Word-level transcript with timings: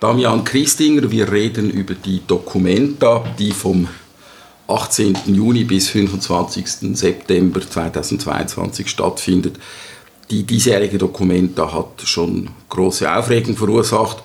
Damian 0.00 0.44
Christinger, 0.44 1.10
wir 1.10 1.32
reden 1.32 1.70
über 1.70 1.94
die 1.94 2.22
Dokumenta, 2.24 3.24
die 3.36 3.50
vom 3.50 3.88
18. 4.68 5.16
Juni 5.26 5.64
bis 5.64 5.88
25. 5.88 6.96
September 6.96 7.60
2022 7.60 8.88
stattfindet. 8.88 9.56
Die 10.30 10.44
diesjährige 10.44 10.98
Dokumenta 10.98 11.72
hat 11.72 12.02
schon 12.04 12.48
große 12.68 13.12
Aufregung 13.12 13.56
verursacht. 13.56 14.22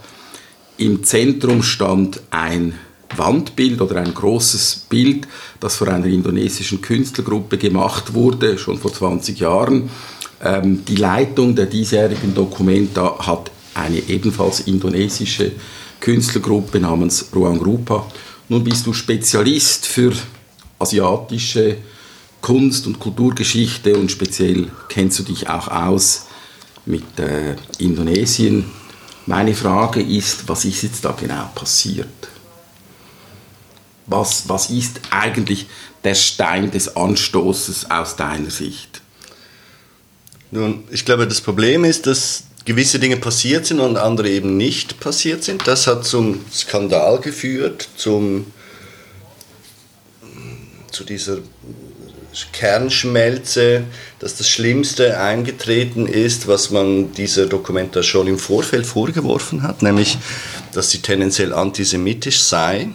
Im 0.78 1.04
Zentrum 1.04 1.64
stand 1.64 2.22
ein 2.30 2.78
Wandbild 3.16 3.82
oder 3.82 3.96
ein 3.96 4.14
großes 4.14 4.86
Bild, 4.90 5.28
das 5.60 5.78
von 5.78 5.90
einer 5.90 6.06
indonesischen 6.06 6.82
Künstlergruppe 6.82 7.58
gemacht 7.58 8.14
wurde, 8.14 8.60
schon 8.60 8.78
vor 8.78 8.94
20 8.94 9.40
Jahren. 9.40 9.90
Ähm, 10.40 10.86
die 10.86 10.98
Leitung 10.98 11.56
der 11.56 11.66
diesjährigen 11.66 12.36
Dokumenta 12.36 13.26
hat 13.26 13.50
eine 13.74 14.00
ebenfalls 14.08 14.62
indonesische 14.62 15.52
Künstlergruppe 16.00 16.80
namens 16.80 17.28
Ruang 17.34 17.62
Rupa. 17.62 18.06
Nun 18.50 18.64
bist 18.64 18.86
du 18.86 18.94
Spezialist 18.94 19.86
für 19.86 20.14
asiatische 20.80 21.78
Kunst- 22.42 22.88
und 22.88 23.00
Kulturgeschichte 23.00 23.96
und 23.98 24.12
speziell 24.12 24.70
kennst 24.90 25.20
du 25.20 25.24
dich 25.24 25.50
auch 25.50 25.70
aus 25.70 26.26
mit 26.86 27.18
äh, 27.20 27.56
Indonesien. 27.78 28.66
Meine 29.26 29.54
Frage 29.54 30.02
ist, 30.02 30.50
was 30.50 30.66
ist 30.66 30.84
jetzt 30.84 31.06
da 31.06 31.12
genau 31.14 31.50
passiert? 31.56 32.08
Was, 34.06 34.50
was 34.50 34.70
ist 34.70 35.00
eigentlich 35.10 35.68
der 36.04 36.16
Stein 36.16 36.70
des 36.70 36.98
Anstoßes 36.98 37.90
aus 37.90 38.18
deiner 38.18 38.50
Sicht? 38.50 39.02
Nun, 40.52 40.84
ich 40.92 41.06
glaube, 41.06 41.26
das 41.26 41.40
Problem 41.40 41.86
ist, 41.86 42.06
dass 42.06 42.44
gewisse 42.66 43.00
Dinge 43.00 43.18
passiert 43.18 43.66
sind 43.66 43.80
und 43.80 43.98
andere 43.98 44.30
eben 44.30 44.58
nicht 44.58 45.00
passiert 45.00 45.44
sind. 45.44 45.68
Das 45.68 45.88
hat 45.88 46.06
zum 46.06 46.46
Skandal 46.52 47.20
geführt, 47.20 47.90
zum, 47.98 48.46
zu 50.92 51.04
dieser 51.04 51.40
Kernschmelze, 52.52 53.84
dass 54.20 54.38
das 54.38 54.50
Schlimmste 54.50 55.20
eingetreten 55.20 56.08
ist, 56.08 56.48
was 56.48 56.72
man 56.72 57.14
dieser 57.14 57.46
Dokumenta 57.46 58.02
schon 58.02 58.28
im 58.28 58.40
Vorfeld 58.40 58.86
vorgeworfen 58.86 59.62
hat, 59.62 59.82
nämlich, 59.82 60.18
dass 60.72 60.90
sie 60.90 61.00
tendenziell 61.00 61.54
antisemitisch 61.54 62.42
sei. 62.42 62.90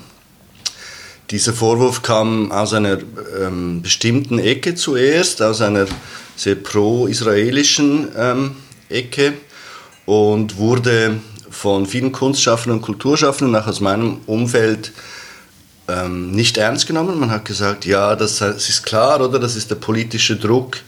Dieser 1.30 1.52
Vorwurf 1.52 2.02
kam 2.02 2.50
aus 2.50 2.72
einer 2.72 2.98
ähm, 3.38 3.82
bestimmten 3.82 4.38
Ecke 4.38 4.74
zuerst, 4.74 5.42
aus 5.42 5.60
einer 5.60 5.86
sehr 6.36 6.54
pro-israelischen 6.54 8.08
ähm, 8.16 8.56
Ecke 8.88 9.34
und 10.08 10.56
wurde 10.56 11.20
von 11.50 11.84
vielen 11.84 12.12
Kunstschaffenden 12.12 12.78
und 12.78 12.82
Kulturschaffenden, 12.82 13.54
auch 13.54 13.66
aus 13.66 13.80
meinem 13.80 14.20
Umfeld, 14.24 14.92
ähm, 15.86 16.30
nicht 16.30 16.56
ernst 16.56 16.86
genommen. 16.86 17.20
Man 17.20 17.30
hat 17.30 17.44
gesagt, 17.44 17.84
ja, 17.84 18.16
das, 18.16 18.38
das 18.38 18.70
ist 18.70 18.84
klar, 18.84 19.20
oder? 19.20 19.38
Das 19.38 19.54
ist 19.54 19.70
der 19.70 19.74
politische 19.74 20.36
Druck 20.36 20.78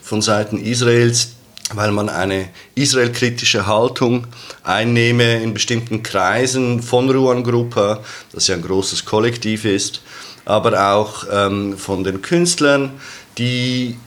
von 0.00 0.22
Seiten 0.22 0.56
Israels, 0.56 1.32
weil 1.74 1.92
man 1.92 2.08
eine 2.08 2.48
israelkritische 2.74 3.66
Haltung 3.66 4.26
einnehme 4.62 5.42
in 5.42 5.52
bestimmten 5.52 6.02
Kreisen 6.02 6.82
von 6.82 7.10
Ruan 7.10 7.44
Gruppe, 7.44 8.00
das 8.32 8.46
ja 8.46 8.54
ein 8.54 8.62
großes 8.62 9.04
Kollektiv 9.04 9.66
ist, 9.66 10.00
aber 10.46 10.94
auch 10.94 11.26
ähm, 11.30 11.76
von 11.76 12.02
den 12.02 12.22
Künstlern, 12.22 12.92
die 13.36 13.98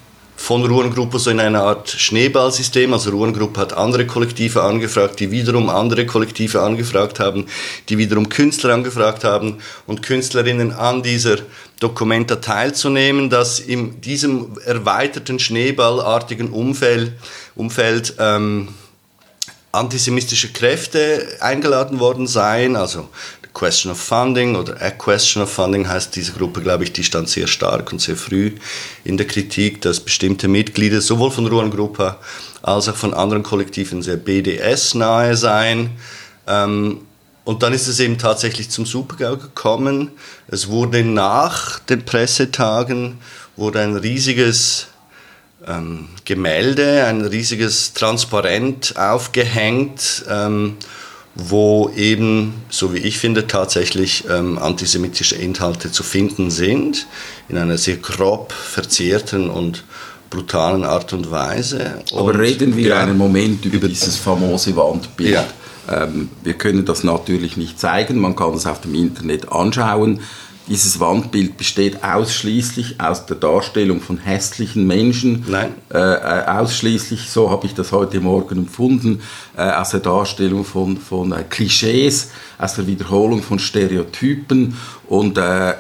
von 0.43 0.65
Ruhrengruppe 0.65 1.19
so 1.19 1.29
in 1.29 1.39
einer 1.39 1.63
Art 1.63 1.89
Schneeballsystem. 1.89 2.91
Also 2.91 3.11
Ruhrengruppe 3.11 3.61
hat 3.61 3.71
andere 3.71 4.05
Kollektive 4.05 4.61
angefragt, 4.61 5.21
die 5.21 5.31
wiederum 5.31 5.69
andere 5.69 6.05
Kollektive 6.05 6.61
angefragt 6.61 7.21
haben, 7.21 7.45
die 7.87 7.97
wiederum 7.97 8.27
Künstler 8.27 8.73
angefragt 8.73 9.23
haben 9.23 9.59
und 9.87 10.01
Künstlerinnen 10.03 10.73
an 10.73 11.01
dieser 11.01 11.37
Dokumenta 11.79 12.35
teilzunehmen, 12.35 13.29
dass 13.29 13.61
in 13.61 14.01
diesem 14.01 14.57
erweiterten 14.65 15.39
Schneeballartigen 15.39 16.49
Umfeld, 16.49 17.13
Umfeld 17.55 18.15
ähm, 18.19 18.67
antisemitische 19.71 20.51
Kräfte 20.51 21.37
eingeladen 21.39 22.01
worden 22.01 22.27
seien, 22.27 22.75
also 22.75 23.07
Question 23.53 23.91
of 23.91 23.99
Funding 23.99 24.55
oder 24.55 24.81
A 24.81 24.89
Question 24.89 25.43
of 25.43 25.51
Funding 25.51 25.87
heißt 25.87 26.15
diese 26.15 26.33
Gruppe, 26.33 26.61
glaube 26.61 26.83
ich, 26.83 26.93
die 26.93 27.03
stand 27.03 27.29
sehr 27.29 27.47
stark 27.47 27.91
und 27.91 28.01
sehr 28.01 28.15
früh 28.15 28.53
in 29.03 29.17
der 29.17 29.27
Kritik, 29.27 29.81
dass 29.81 29.99
bestimmte 29.99 30.47
Mitglieder 30.47 31.01
sowohl 31.01 31.31
von 31.31 31.45
Ruan 31.47 31.69
Gruppe 31.69 32.17
als 32.63 32.89
auch 32.89 32.95
von 32.95 33.13
anderen 33.13 33.43
Kollektiven 33.43 34.01
sehr 34.01 34.17
BDS 34.17 34.95
nahe 34.95 35.37
seien. 35.37 35.91
Ähm, 36.47 37.01
und 37.45 37.61
dann 37.61 37.73
ist 37.73 37.87
es 37.87 37.99
eben 37.99 38.17
tatsächlich 38.17 38.69
zum 38.69 38.85
Supergau 38.85 39.35
gekommen. 39.35 40.11
Es 40.47 40.69
wurde 40.69 41.03
nach 41.03 41.79
den 41.79 42.05
Pressetagen 42.05 43.19
wurde 43.55 43.81
ein 43.81 43.95
riesiges 43.95 44.87
ähm, 45.67 46.09
Gemälde, 46.25 47.05
ein 47.05 47.21
riesiges 47.21 47.93
Transparent 47.93 48.95
aufgehängt. 48.97 50.25
Ähm, 50.29 50.77
wo 51.35 51.89
eben, 51.95 52.53
so 52.69 52.93
wie 52.93 52.99
ich 52.99 53.17
finde, 53.17 53.47
tatsächlich 53.47 54.25
ähm, 54.29 54.57
antisemitische 54.59 55.35
Inhalte 55.35 55.91
zu 55.91 56.03
finden 56.03 56.51
sind, 56.51 57.07
in 57.49 57.57
einer 57.57 57.77
sehr 57.77 57.97
grob 57.97 58.53
verzerrten 58.53 59.49
und 59.49 59.83
brutalen 60.29 60.83
Art 60.83 61.13
und 61.13 61.31
Weise. 61.31 62.01
Aber 62.11 62.25
und, 62.25 62.35
reden 62.35 62.75
wir 62.75 62.89
ja, 62.89 62.99
einen 62.99 63.17
Moment 63.17 63.65
über, 63.65 63.77
über 63.77 63.87
dieses 63.87 64.17
famose 64.17 64.75
Wandbild. 64.75 65.33
Ja. 65.33 65.45
Ähm, 65.89 66.29
wir 66.43 66.53
können 66.53 66.85
das 66.85 67.03
natürlich 67.03 67.57
nicht 67.57 67.79
zeigen, 67.79 68.19
man 68.19 68.35
kann 68.35 68.53
es 68.53 68.65
auf 68.65 68.81
dem 68.81 68.95
Internet 68.95 69.51
anschauen. 69.51 70.21
Dieses 70.67 70.99
Wandbild 70.99 71.57
besteht 71.57 72.03
ausschließlich 72.03 73.01
aus 73.01 73.25
der 73.25 73.35
Darstellung 73.35 73.99
von 73.99 74.17
hässlichen 74.17 74.87
Menschen. 74.87 75.43
Nein. 75.47 75.73
Äh, 75.93 75.97
äh, 75.97 76.45
ausschließlich, 76.47 77.29
so 77.29 77.49
habe 77.49 77.67
ich 77.67 77.73
das 77.73 77.91
heute 77.91 78.21
Morgen 78.21 78.59
empfunden, 78.59 79.21
äh, 79.57 79.61
aus 79.61 79.89
der 79.89 79.99
Darstellung 79.99 80.63
von, 80.63 80.97
von 80.97 81.33
äh, 81.33 81.43
Klischees, 81.49 82.31
aus 82.57 82.75
der 82.75 82.87
Wiederholung 82.87 83.43
von 83.43 83.59
Stereotypen. 83.59 84.77
Und 85.07 85.37
äh, 85.37 85.73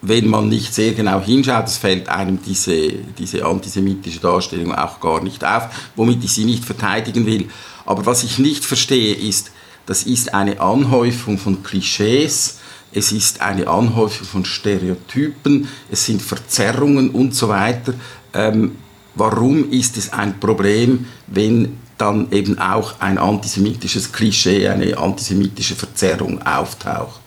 wenn 0.00 0.28
man 0.28 0.48
nicht 0.48 0.74
sehr 0.74 0.92
genau 0.92 1.20
hinschaut, 1.20 1.66
es 1.66 1.76
fällt 1.76 2.08
einem 2.08 2.38
diese, 2.42 2.92
diese 3.18 3.44
antisemitische 3.44 4.20
Darstellung 4.20 4.74
auch 4.74 4.98
gar 4.98 5.22
nicht 5.22 5.44
auf, 5.44 5.68
womit 5.94 6.24
ich 6.24 6.32
sie 6.32 6.46
nicht 6.46 6.64
verteidigen 6.64 7.26
will. 7.26 7.48
Aber 7.84 8.06
was 8.06 8.24
ich 8.24 8.38
nicht 8.38 8.64
verstehe, 8.64 9.14
ist, 9.14 9.50
das 9.84 10.04
ist 10.04 10.32
eine 10.32 10.60
Anhäufung 10.60 11.36
von 11.36 11.62
Klischees, 11.62 12.58
es 12.96 13.12
ist 13.12 13.42
eine 13.42 13.68
Anhäufung 13.68 14.26
von 14.26 14.44
Stereotypen, 14.46 15.68
es 15.90 16.06
sind 16.06 16.22
Verzerrungen 16.22 17.10
und 17.10 17.34
so 17.34 17.48
weiter. 17.48 17.92
Ähm, 18.32 18.76
warum 19.14 19.70
ist 19.70 19.98
es 19.98 20.14
ein 20.14 20.40
Problem, 20.40 21.04
wenn 21.26 21.76
dann 21.98 22.32
eben 22.32 22.58
auch 22.58 22.98
ein 23.00 23.18
antisemitisches 23.18 24.12
Klischee, 24.12 24.66
eine 24.68 24.96
antisemitische 24.96 25.74
Verzerrung 25.74 26.40
auftaucht? 26.40 27.20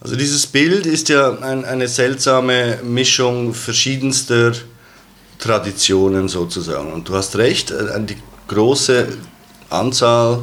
Also 0.00 0.14
dieses 0.14 0.46
Bild 0.46 0.86
ist 0.86 1.08
ja 1.08 1.36
ein, 1.40 1.64
eine 1.64 1.88
seltsame 1.88 2.78
Mischung 2.84 3.54
verschiedenster 3.54 4.52
Traditionen 5.40 6.28
sozusagen. 6.28 6.92
Und 6.92 7.08
du 7.08 7.14
hast 7.16 7.34
recht, 7.34 7.72
äh, 7.72 8.00
die 8.04 8.18
große 8.46 9.08
Anzahl 9.68 10.42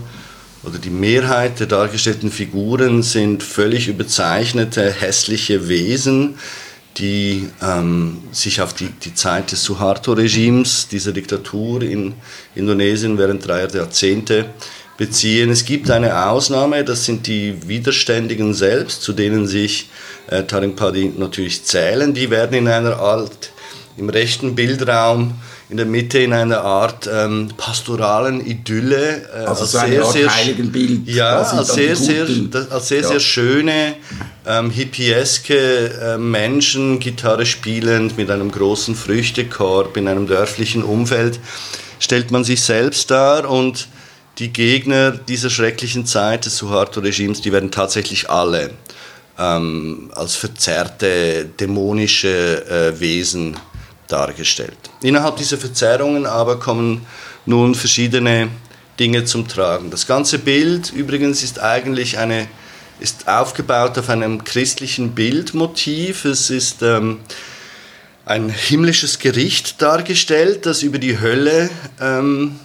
oder 0.63 0.79
die 0.79 0.89
Mehrheit 0.89 1.59
der 1.59 1.67
dargestellten 1.67 2.31
Figuren 2.31 3.03
sind 3.03 3.43
völlig 3.43 3.87
überzeichnete, 3.87 4.91
hässliche 4.91 5.67
Wesen, 5.67 6.35
die 6.97 7.49
ähm, 7.61 8.19
sich 8.31 8.61
auf 8.61 8.73
die, 8.73 8.89
die 8.89 9.13
Zeit 9.13 9.51
des 9.51 9.63
Suharto-Regimes, 9.63 10.87
dieser 10.87 11.11
Diktatur 11.11 11.81
in 11.81 12.13
Indonesien 12.55 13.17
während 13.17 13.45
dreier 13.45 13.73
Jahrzehnte 13.73 14.45
beziehen. 14.97 15.49
Es 15.49 15.65
gibt 15.65 15.89
eine 15.89 16.27
Ausnahme, 16.27 16.83
das 16.83 17.05
sind 17.05 17.25
die 17.27 17.67
Widerständigen 17.67 18.53
selbst, 18.53 19.01
zu 19.01 19.13
denen 19.13 19.47
sich 19.47 19.89
äh, 20.27 20.43
Taring 20.43 20.75
Padi 20.75 21.11
natürlich 21.17 21.63
zählen. 21.63 22.13
Die 22.13 22.29
werden 22.29 22.55
in 22.55 22.67
einer 22.67 22.97
Art, 22.99 23.51
im 23.97 24.09
rechten 24.09 24.55
Bildraum 24.55 25.33
in 25.73 25.77
der 25.77 25.87
Mitte 25.87 26.19
in 26.19 26.33
einer 26.33 26.61
Art 26.61 27.09
ähm, 27.11 27.49
pastoralen 27.57 28.45
Idylle. 28.45 29.27
Äh, 29.33 29.37
also 29.37 29.63
als 29.63 29.71
so 29.71 29.79
sehr, 29.79 30.05
sehr, 30.05 30.35
Heiligenbild. 30.35 31.07
Ja, 31.07 31.39
als 31.39 31.73
sehr, 31.73 31.95
sehr, 31.95 32.27
als 32.69 32.89
sehr, 32.89 33.01
ja. 33.01 33.07
sehr 33.07 33.19
schöne, 33.19 33.95
ähm, 34.45 34.69
hippieske 34.69 35.55
äh, 35.55 36.17
Menschen, 36.19 36.99
Gitarre 36.99 37.47
spielend, 37.47 38.17
mit 38.19 38.29
einem 38.29 38.51
großen 38.51 38.93
Früchtekorb 38.93 39.97
in 39.97 40.07
einem 40.07 40.27
dörflichen 40.27 40.83
Umfeld, 40.83 41.39
stellt 41.99 42.29
man 42.29 42.43
sich 42.43 42.61
selbst 42.61 43.09
dar 43.09 43.49
und 43.49 43.87
die 44.37 44.53
Gegner 44.53 45.09
dieser 45.09 45.49
schrecklichen 45.49 46.05
Zeit 46.05 46.45
des 46.45 46.55
Suharto-Regimes, 46.57 47.41
die 47.41 47.51
werden 47.51 47.71
tatsächlich 47.71 48.29
alle 48.29 48.69
ähm, 49.39 50.11
als 50.13 50.35
verzerrte, 50.35 51.49
dämonische 51.59 52.63
äh, 52.67 52.99
Wesen 52.99 53.57
dargestellt. 54.07 54.77
Innerhalb 55.01 55.37
dieser 55.37 55.57
Verzerrungen 55.57 56.25
aber 56.25 56.59
kommen 56.59 57.05
nun 57.45 57.75
verschiedene 57.75 58.49
Dinge 58.99 59.25
zum 59.25 59.47
Tragen. 59.47 59.89
Das 59.89 60.07
ganze 60.07 60.39
Bild 60.39 60.91
übrigens 60.91 61.43
ist 61.43 61.59
eigentlich 61.59 62.17
eine, 62.17 62.47
ist 62.99 63.27
aufgebaut 63.27 63.97
auf 63.97 64.09
einem 64.09 64.43
christlichen 64.43 65.15
Bildmotiv. 65.15 66.25
Es 66.25 66.49
ist 66.49 66.81
ähm, 66.83 67.19
ein 68.25 68.49
himmlisches 68.49 69.19
Gericht 69.19 69.81
dargestellt, 69.81 70.65
das 70.65 70.83
über 70.83 70.99
die 70.99 71.19
Hölle 71.19 71.69
ähm, 71.99 72.59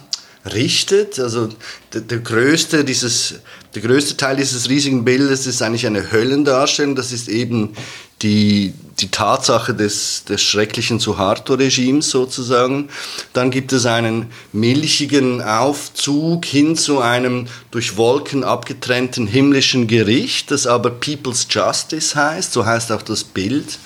richtet. 0.45 1.19
Also 1.19 1.49
der, 1.93 2.01
der, 2.01 2.19
größte 2.19 2.85
dieses, 2.85 3.35
der 3.75 3.81
größte 3.81 4.15
Teil 4.15 4.37
dieses 4.37 4.69
riesigen 4.69 5.03
Bildes 5.03 5.47
ist 5.47 5.61
eigentlich 5.61 5.85
eine 5.85 6.11
Höllendarstellung. 6.11 6.95
Das 6.95 7.11
ist 7.11 7.27
eben 7.27 7.75
die, 8.21 8.73
die 8.99 9.09
Tatsache 9.09 9.73
des, 9.73 10.25
des 10.25 10.41
schrecklichen 10.41 10.99
Suharto-Regimes 10.99 12.09
sozusagen. 12.09 12.89
Dann 13.33 13.49
gibt 13.49 13.71
es 13.71 13.85
einen 13.85 14.27
milchigen 14.51 15.41
Aufzug 15.41 16.45
hin 16.45 16.75
zu 16.75 16.99
einem 16.99 17.47
durch 17.71 17.95
Wolken 17.95 18.43
abgetrennten 18.43 19.25
himmlischen 19.25 19.87
Gericht, 19.87 20.51
das 20.51 20.67
aber 20.67 20.89
People's 20.89 21.47
Justice 21.49 22.15
heißt, 22.15 22.51
so 22.51 22.65
heißt 22.65 22.91
auch 22.91 23.01
das 23.01 23.23
Bild. 23.23 23.79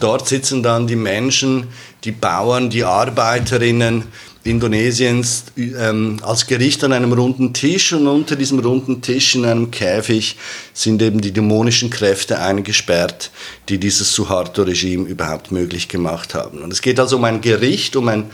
Dort 0.00 0.28
sitzen 0.28 0.62
dann 0.62 0.86
die 0.86 0.96
Menschen, 0.96 1.68
die 2.04 2.12
Bauern, 2.12 2.70
die 2.70 2.84
Arbeiterinnen, 2.84 4.04
Indonesiens 4.44 5.44
ähm, 5.56 6.20
als 6.22 6.46
Gericht 6.46 6.82
an 6.84 6.92
einem 6.92 7.12
runden 7.12 7.52
Tisch 7.52 7.92
und 7.92 8.06
unter 8.06 8.36
diesem 8.36 8.60
runden 8.60 9.02
Tisch 9.02 9.34
in 9.34 9.44
einem 9.44 9.70
Käfig 9.70 10.36
sind 10.72 11.02
eben 11.02 11.20
die 11.20 11.32
dämonischen 11.32 11.90
Kräfte 11.90 12.38
eingesperrt, 12.38 13.30
die 13.68 13.78
dieses 13.78 14.12
Suharto-Regime 14.14 15.08
überhaupt 15.08 15.50
möglich 15.52 15.88
gemacht 15.88 16.34
haben. 16.34 16.62
Und 16.62 16.72
es 16.72 16.82
geht 16.82 17.00
also 17.00 17.16
um 17.16 17.24
ein 17.24 17.40
Gericht, 17.40 17.96
um 17.96 18.08
ein 18.08 18.30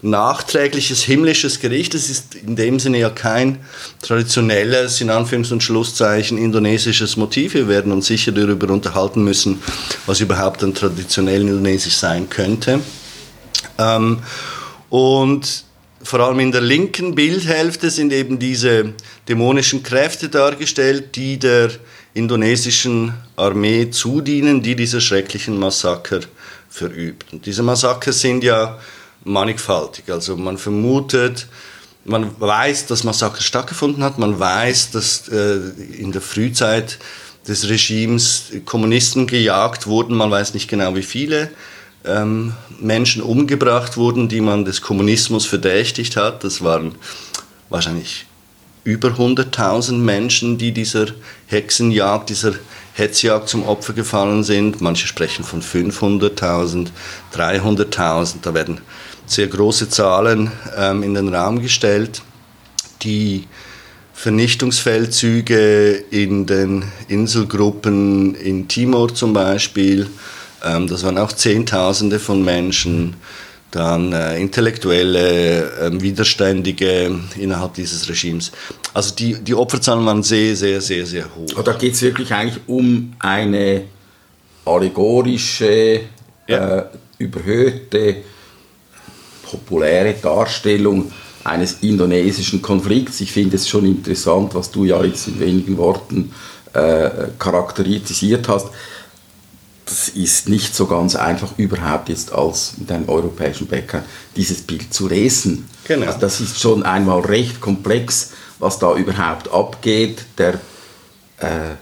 nachträgliches 0.00 1.02
himmlisches 1.02 1.60
Gericht. 1.60 1.94
Es 1.94 2.08
ist 2.08 2.34
in 2.36 2.56
dem 2.56 2.78
Sinne 2.78 2.98
ja 2.98 3.10
kein 3.10 3.58
traditionelles, 4.00 5.00
in 5.00 5.10
Anführungs- 5.10 5.52
und 5.52 5.62
Schlusszeichen, 5.62 6.38
indonesisches 6.38 7.16
Motiv. 7.16 7.54
Wir 7.54 7.68
werden 7.68 7.92
uns 7.92 8.06
sicher 8.06 8.32
darüber 8.32 8.72
unterhalten 8.72 9.24
müssen, 9.24 9.60
was 10.06 10.20
überhaupt 10.20 10.62
ein 10.62 10.74
traditionell 10.74 11.42
indonesisch 11.42 11.96
sein 11.96 12.30
könnte. 12.30 12.80
Ähm, 13.76 14.18
und 14.90 15.64
vor 16.02 16.20
allem 16.20 16.40
in 16.40 16.52
der 16.52 16.60
linken 16.60 17.14
Bildhälfte 17.14 17.90
sind 17.90 18.12
eben 18.12 18.38
diese 18.38 18.94
dämonischen 19.28 19.82
Kräfte 19.82 20.28
dargestellt, 20.28 21.16
die 21.16 21.38
der 21.38 21.70
indonesischen 22.14 23.14
Armee 23.36 23.90
zudienen, 23.90 24.62
die 24.62 24.76
diese 24.76 25.00
schrecklichen 25.00 25.58
Massaker 25.58 26.20
verübt. 26.68 27.32
Und 27.32 27.46
diese 27.46 27.62
Massaker 27.62 28.12
sind 28.12 28.44
ja 28.44 28.78
mannigfaltig. 29.24 30.08
Also 30.08 30.36
man 30.36 30.56
vermutet, 30.56 31.48
man 32.04 32.40
weiß, 32.40 32.86
dass 32.86 33.04
Massaker 33.04 33.40
stattgefunden 33.40 34.02
hat, 34.02 34.18
man 34.18 34.38
weiß, 34.38 34.92
dass 34.92 35.28
äh, 35.28 35.58
in 35.98 36.12
der 36.12 36.22
Frühzeit 36.22 36.98
des 37.46 37.68
Regimes 37.68 38.52
Kommunisten 38.64 39.26
gejagt 39.26 39.86
wurden, 39.86 40.16
man 40.16 40.30
weiß 40.30 40.54
nicht 40.54 40.68
genau 40.68 40.94
wie 40.94 41.02
viele 41.02 41.50
ähm, 42.08 42.54
Menschen 42.80 43.22
umgebracht 43.22 43.96
wurden, 43.96 44.28
die 44.28 44.40
man 44.40 44.64
des 44.64 44.80
Kommunismus 44.80 45.46
verdächtigt 45.46 46.16
hat. 46.16 46.44
Das 46.44 46.62
waren 46.62 46.94
wahrscheinlich 47.68 48.26
über 48.84 49.08
100.000 49.08 49.92
Menschen, 49.92 50.56
die 50.56 50.72
dieser 50.72 51.06
Hexenjagd, 51.46 52.30
dieser 52.30 52.54
Hetzjagd 52.94 53.48
zum 53.48 53.64
Opfer 53.64 53.92
gefallen 53.92 54.42
sind. 54.44 54.80
Manche 54.80 55.06
sprechen 55.06 55.44
von 55.44 55.62
500.000, 55.62 56.88
300.000. 57.34 58.36
Da 58.42 58.54
werden 58.54 58.80
sehr 59.26 59.46
große 59.46 59.88
Zahlen 59.90 60.50
ähm, 60.76 61.02
in 61.02 61.14
den 61.14 61.34
Raum 61.34 61.60
gestellt. 61.60 62.22
Die 63.02 63.46
Vernichtungsfeldzüge 64.14 66.04
in 66.10 66.46
den 66.46 66.84
Inselgruppen 67.06 68.34
in 68.34 68.66
Timor 68.66 69.14
zum 69.14 69.32
Beispiel 69.32 70.08
das 70.60 71.04
waren 71.04 71.18
auch 71.18 71.32
Zehntausende 71.32 72.18
von 72.18 72.44
Menschen, 72.44 73.16
dann 73.70 74.12
äh, 74.12 74.40
intellektuelle, 74.40 75.70
äh, 75.78 76.00
Widerständige 76.00 77.18
innerhalb 77.36 77.74
dieses 77.74 78.08
Regimes. 78.08 78.50
Also 78.94 79.14
die, 79.14 79.34
die 79.34 79.54
Opferzahlen 79.54 80.06
waren 80.06 80.22
sehr, 80.22 80.56
sehr, 80.56 80.80
sehr, 80.80 81.04
sehr 81.04 81.26
hoch. 81.36 81.62
Da 81.62 81.72
geht 81.72 81.92
es 81.92 82.02
wirklich 82.02 82.32
eigentlich 82.32 82.62
um 82.66 83.12
eine 83.18 83.82
allegorische, 84.64 86.00
ja. 86.46 86.78
äh, 86.78 86.84
überhöhte, 87.18 88.16
populäre 89.42 90.14
Darstellung 90.14 91.12
eines 91.44 91.78
indonesischen 91.82 92.62
Konflikts. 92.62 93.20
Ich 93.20 93.32
finde 93.32 93.56
es 93.56 93.68
schon 93.68 93.84
interessant, 93.86 94.54
was 94.54 94.70
du 94.70 94.84
ja 94.84 95.02
jetzt 95.04 95.28
in 95.28 95.40
wenigen 95.40 95.76
Worten 95.76 96.32
äh, 96.72 97.10
charakterisiert 97.38 98.48
hast 98.48 98.68
das 99.88 100.08
ist 100.10 100.48
nicht 100.48 100.74
so 100.74 100.86
ganz 100.86 101.16
einfach 101.16 101.52
überhaupt 101.56 102.10
jetzt 102.10 102.32
als 102.32 102.74
mit 102.76 102.92
einem 102.92 103.08
europäischen 103.08 103.66
Bäcker 103.66 104.02
dieses 104.36 104.60
Bild 104.60 104.92
zu 104.92 105.08
lesen. 105.08 105.68
Genau. 105.86 106.06
Also 106.06 106.18
das 106.18 106.40
ist 106.40 106.60
schon 106.60 106.82
einmal 106.82 107.20
recht 107.20 107.60
komplex, 107.60 108.32
was 108.58 108.78
da 108.78 108.94
überhaupt 108.94 109.50
abgeht. 109.50 110.24
Der 110.36 110.54
äh, 111.38 111.76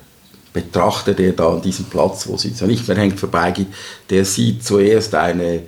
Betrachter, 0.53 1.15
der 1.15 1.33
da 1.33 1.55
an 1.55 1.63
diesem 1.63 1.87
Platz, 1.87 2.27
wo 2.29 2.37
es 2.37 2.45
jetzt 2.45 2.61
ja 2.61 2.67
nicht 2.67 2.87
mehr 2.87 2.97
hängt, 2.97 3.19
vorbeigeht, 3.19 3.69
der 4.09 4.25
sieht 4.25 4.65
zuerst 4.65 5.15
eine 5.15 5.63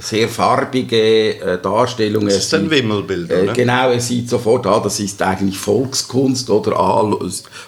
sehr 0.00 0.28
farbige 0.28 1.40
äh, 1.40 1.58
Darstellung. 1.62 2.24
Das 2.24 2.38
ist 2.38 2.54
ein 2.54 2.70
Wimmelbild, 2.70 3.30
äh, 3.30 3.42
oder? 3.42 3.52
Genau, 3.52 3.90
er 3.90 4.00
sieht 4.00 4.28
sofort, 4.28 4.66
ah, 4.66 4.80
das 4.80 5.00
ist 5.00 5.20
eigentlich 5.22 5.58
Volkskunst 5.58 6.50
oder 6.50 6.76
ah, 6.78 7.18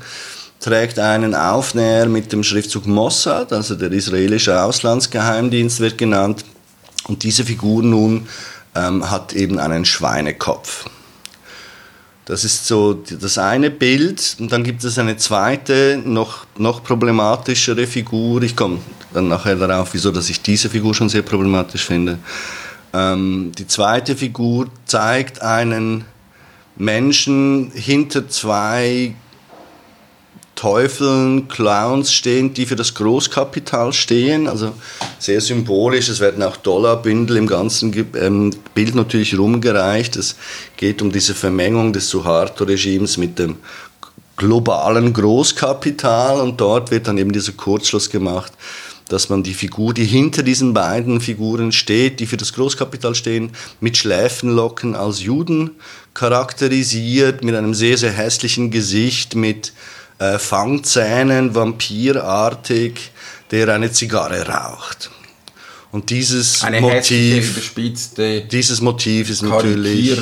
trägt 0.59 0.99
einen 0.99 1.35
Aufnäher 1.35 2.07
mit 2.07 2.31
dem 2.31 2.43
Schriftzug 2.43 2.87
Mossad, 2.87 3.53
also 3.53 3.75
der 3.75 3.91
israelische 3.91 4.61
Auslandsgeheimdienst 4.61 5.79
wird 5.79 5.97
genannt. 5.97 6.43
Und 7.07 7.23
diese 7.23 7.45
Figur 7.45 7.83
nun 7.83 8.27
ähm, 8.75 9.09
hat 9.09 9.33
eben 9.33 9.59
einen 9.59 9.85
Schweinekopf. 9.85 10.85
Das 12.25 12.43
ist 12.43 12.67
so 12.67 12.93
das 12.93 13.37
eine 13.37 13.71
Bild. 13.71 14.35
Und 14.39 14.51
dann 14.51 14.65
gibt 14.65 14.83
es 14.83 14.99
eine 14.99 15.15
zweite, 15.15 16.01
noch, 16.03 16.45
noch 16.57 16.83
problematischere 16.83 17.87
Figur. 17.87 18.43
Ich 18.43 18.55
komme 18.55 18.79
dann 19.13 19.29
nachher 19.29 19.55
darauf, 19.55 19.93
wieso 19.93 20.11
dass 20.11 20.29
ich 20.29 20.41
diese 20.41 20.69
Figur 20.69 20.93
schon 20.93 21.07
sehr 21.07 21.21
problematisch 21.21 21.85
finde. 21.85 22.19
Ähm, 22.93 23.53
die 23.57 23.65
zweite 23.65 24.17
Figur 24.17 24.67
zeigt 24.85 25.41
einen 25.41 26.03
Menschen 26.75 27.71
hinter 27.73 28.27
zwei 28.27 29.15
Teufeln, 30.57 31.47
Clowns 31.47 32.11
stehen, 32.11 32.53
die 32.53 32.65
für 32.65 32.75
das 32.75 32.95
Großkapital 32.95 33.93
stehen. 33.93 34.47
Also 34.47 34.73
sehr 35.19 35.39
symbolisch. 35.39 36.09
Es 36.09 36.19
werden 36.19 36.43
auch 36.43 36.57
Dollarbündel 36.57 37.37
im 37.37 37.47
ganzen 37.47 37.93
ähm, 38.15 38.51
Bild 38.73 38.95
natürlich 38.95 39.37
rumgereicht. 39.37 40.17
Es 40.17 40.35
geht 40.75 41.01
um 41.01 41.11
diese 41.11 41.35
Vermengung 41.35 41.93
des 41.93 42.09
Suharto-Regimes 42.09 43.17
mit 43.17 43.39
dem 43.39 43.57
globalen 44.35 45.13
Großkapital 45.13 46.41
und 46.41 46.59
dort 46.59 46.91
wird 46.91 47.07
dann 47.07 47.17
eben 47.17 47.31
dieser 47.31 47.53
Kurzschluss 47.53 48.09
gemacht, 48.09 48.51
dass 49.09 49.29
man 49.29 49.43
die 49.43 49.53
Figur, 49.53 49.93
die 49.93 50.05
hinter 50.05 50.43
diesen 50.43 50.73
beiden 50.73 51.21
Figuren 51.21 51.71
steht, 51.71 52.19
die 52.19 52.25
für 52.25 52.37
das 52.37 52.53
Großkapital 52.53 53.15
stehen, 53.15 53.51
mit 53.79 53.95
Schläfenlocken 53.95 54.95
als 54.95 55.21
Juden 55.21 55.71
charakterisiert, 56.13 57.43
mit 57.43 57.55
einem 57.55 57.73
sehr, 57.73 57.97
sehr 57.97 58.11
hässlichen 58.11 58.71
Gesicht, 58.71 59.35
mit 59.35 59.73
äh, 60.19 60.39
Fangzähnen, 60.39 61.53
vampirartig, 61.53 63.11
der 63.51 63.69
eine 63.69 63.91
Zigarre 63.91 64.47
raucht. 64.47 65.11
Und 65.91 66.09
dieses 66.09 66.63
Eine 66.63 66.81
Motiv, 66.81 67.73
dieses 68.51 68.81
Motiv 68.81 69.29
ist 69.29 69.41
natürlich 69.41 70.21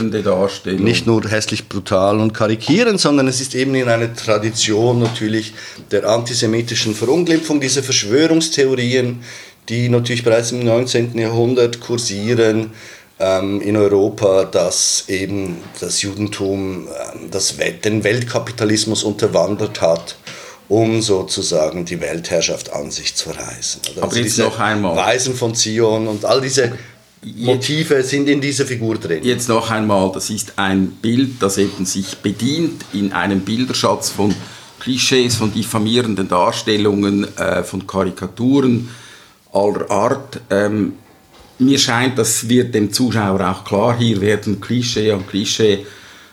nicht 0.78 1.08
nur 1.08 1.28
hässlich 1.28 1.68
brutal 1.68 2.20
und 2.20 2.34
karikierend, 2.34 3.02
sondern 3.02 3.28
es 3.28 3.42
ist 3.42 3.56
eben 3.56 3.74
in 3.74 3.90
einer 3.90 4.14
Tradition 4.14 5.00
natürlich 5.00 5.54
der 5.90 6.08
antisemitischen 6.08 6.94
Verunglimpfung, 6.94 7.60
diese 7.60 7.82
Verschwörungstheorien, 7.82 9.24
die 9.68 9.90
natürlich 9.90 10.24
bereits 10.24 10.52
im 10.52 10.64
19. 10.64 11.18
Jahrhundert 11.18 11.80
kursieren 11.80 12.72
in 13.18 13.78
Europa, 13.78 14.44
dass 14.44 15.06
eben 15.08 15.64
das 15.80 16.02
Judentum 16.02 16.88
ähm, 16.88 17.32
das, 17.32 17.56
den 17.84 18.04
Weltkapitalismus 18.04 19.04
unterwandert 19.04 19.80
hat 19.80 20.18
um 20.68 21.02
sozusagen 21.02 21.86
die 21.86 22.02
Weltherrschaft 22.02 22.74
an 22.74 22.90
sich 22.92 23.16
zu 23.16 23.30
reißen. 23.30 23.82
Also 23.88 24.02
Aber 24.02 24.16
jetzt 24.18 24.38
noch 24.40 24.60
einmal. 24.60 24.96
Weisen 24.96 25.36
von 25.36 25.54
Zion 25.54 26.08
und 26.08 26.26
all 26.26 26.42
diese 26.42 26.72
Motive 27.24 28.04
sind 28.04 28.30
in 28.30 28.42
dieser 28.42 28.66
Figur 28.66 28.98
drin. 28.98 29.24
Jetzt 29.24 29.50
noch 29.50 29.70
einmal, 29.72 30.12
das 30.12 30.30
ist 30.30 30.54
ein 30.58 30.88
Bild, 30.88 31.42
das 31.42 31.58
eben 31.58 31.86
sich 31.86 32.18
bedient 32.18 32.86
in 32.94 33.14
einem 33.14 33.42
Bilderschatz 33.42 34.10
von 34.10 34.34
Klischees, 34.80 35.36
von 35.36 35.54
diffamierenden 35.54 36.28
Darstellungen, 36.28 37.36
äh, 37.38 37.64
von 37.64 37.88
Karikaturen 37.88 38.90
aller 39.52 39.90
Art. 39.90 40.40
Mir 41.58 41.80
scheint, 41.80 42.18
das 42.18 42.50
wird 42.50 42.76
dem 42.76 42.92
Zuschauer 42.92 43.40
auch 43.50 43.64
klar, 43.64 43.98
hier 43.98 44.20
werden 44.20 44.60
Klischee 44.60 45.12
an 45.12 45.26
Klischee 45.26 45.86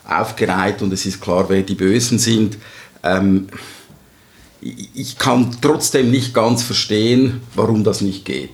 aufgereiht 0.05 0.83
und 0.83 0.93
es 0.93 1.07
ist 1.07 1.21
klar, 1.21 1.47
wer 1.49 1.63
die 1.63 1.77
Bösen 1.77 2.19
sind. 2.19 2.59
Ähm, 3.05 3.49
ich 4.61 5.19
kann 5.19 5.57
trotzdem 5.61 6.11
nicht 6.11 6.35
ganz 6.35 6.63
verstehen, 6.63 7.41
warum 7.55 7.83
das 7.85 8.01
nicht 8.01 8.25
geht. 8.25 8.51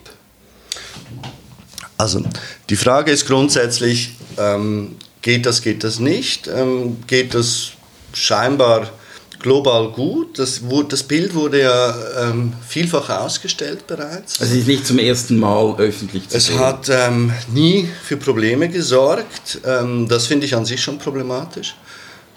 Also 1.96 2.22
die 2.70 2.76
Frage 2.76 3.10
ist 3.10 3.26
grundsätzlich, 3.26 4.14
ähm, 4.38 4.96
geht 5.20 5.46
das, 5.46 5.62
geht 5.62 5.84
das 5.84 5.98
nicht? 5.98 6.48
Ähm, 6.48 6.98
geht 7.06 7.34
das 7.34 7.72
scheinbar 8.12 8.90
global 9.40 9.88
gut? 9.90 10.38
Das, 10.38 10.60
das 10.88 11.02
Bild 11.02 11.34
wurde 11.34 11.62
ja 11.62 11.94
ähm, 12.22 12.52
vielfach 12.66 13.08
ausgestellt 13.10 13.86
bereits. 13.86 14.40
Also 14.40 14.52
es 14.52 14.60
ist 14.60 14.66
nicht 14.66 14.86
zum 14.86 14.98
ersten 14.98 15.38
Mal 15.38 15.74
öffentlich 15.78 16.28
zu 16.28 16.36
Es 16.36 16.46
sehen. 16.46 16.58
hat 16.58 16.88
ähm, 16.90 17.32
nie 17.52 17.88
für 18.04 18.16
Probleme 18.16 18.68
gesorgt. 18.68 19.60
Ähm, 19.64 20.08
das 20.08 20.26
finde 20.26 20.46
ich 20.46 20.54
an 20.54 20.64
sich 20.64 20.82
schon 20.82 20.98
problematisch. 20.98 21.76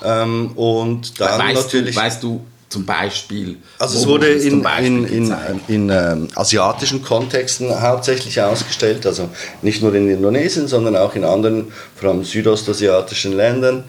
Ähm, 0.04 0.52
und 0.56 1.20
dann 1.20 1.40
weißt 1.40 1.56
natürlich... 1.56 1.96
Du, 1.96 2.02
weißt 2.02 2.24
du, 2.24 2.46
zum 2.70 2.86
Beispiel? 2.86 3.58
Also 3.80 4.00
es 4.00 4.08
wurde 4.08 4.32
in, 4.32 4.64
in, 4.64 5.06
in, 5.06 5.36
in 5.68 5.90
ähm, 5.90 6.28
asiatischen 6.36 7.04
Kontexten 7.04 7.70
hauptsächlich 7.82 8.42
ausgestellt, 8.42 9.06
also 9.06 9.28
nicht 9.62 9.82
nur 9.82 9.94
in 9.94 10.10
Indonesien, 10.10 10.70
sondern 10.70 10.96
auch 10.96 11.14
in 11.16 11.26
anderen, 11.26 11.72
vor 11.98 12.10
allem 12.10 12.24
südostasiatischen 12.24 13.34
Ländern 13.34 13.84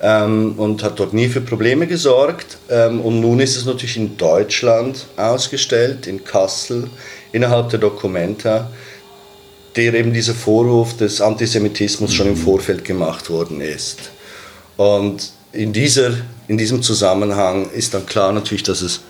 ähm, 0.00 0.54
und 0.56 0.82
hat 0.82 0.98
dort 0.98 1.12
nie 1.12 1.28
für 1.28 1.40
Probleme 1.40 1.86
gesorgt. 1.86 2.58
Ähm, 2.68 3.00
und 3.00 3.20
nun 3.20 3.40
ist 3.40 3.56
es 3.56 3.64
natürlich 3.64 3.96
in 3.96 4.16
Deutschland 4.16 5.06
ausgestellt, 5.16 6.06
in 6.06 6.24
Kassel, 6.24 6.88
innerhalb 7.32 7.70
der 7.70 7.78
Documenta, 7.78 8.70
der 9.76 9.94
eben 9.94 10.12
dieser 10.12 10.34
Vorwurf 10.34 10.96
des 10.96 11.20
Antisemitismus 11.20 12.12
schon 12.14 12.28
im 12.28 12.36
Vorfeld 12.36 12.84
gemacht 12.84 13.30
worden 13.30 13.60
ist. 13.60 14.10
Und 14.76 15.32
in, 15.52 15.72
dieser, 15.72 16.12
in 16.48 16.58
diesem 16.58 16.82
Zusammenhang 16.82 17.70
ist 17.70 17.94
dann 17.94 18.06
klar 18.06 18.32
natürlich, 18.32 18.62
dass 18.62 18.82
es 18.82 19.00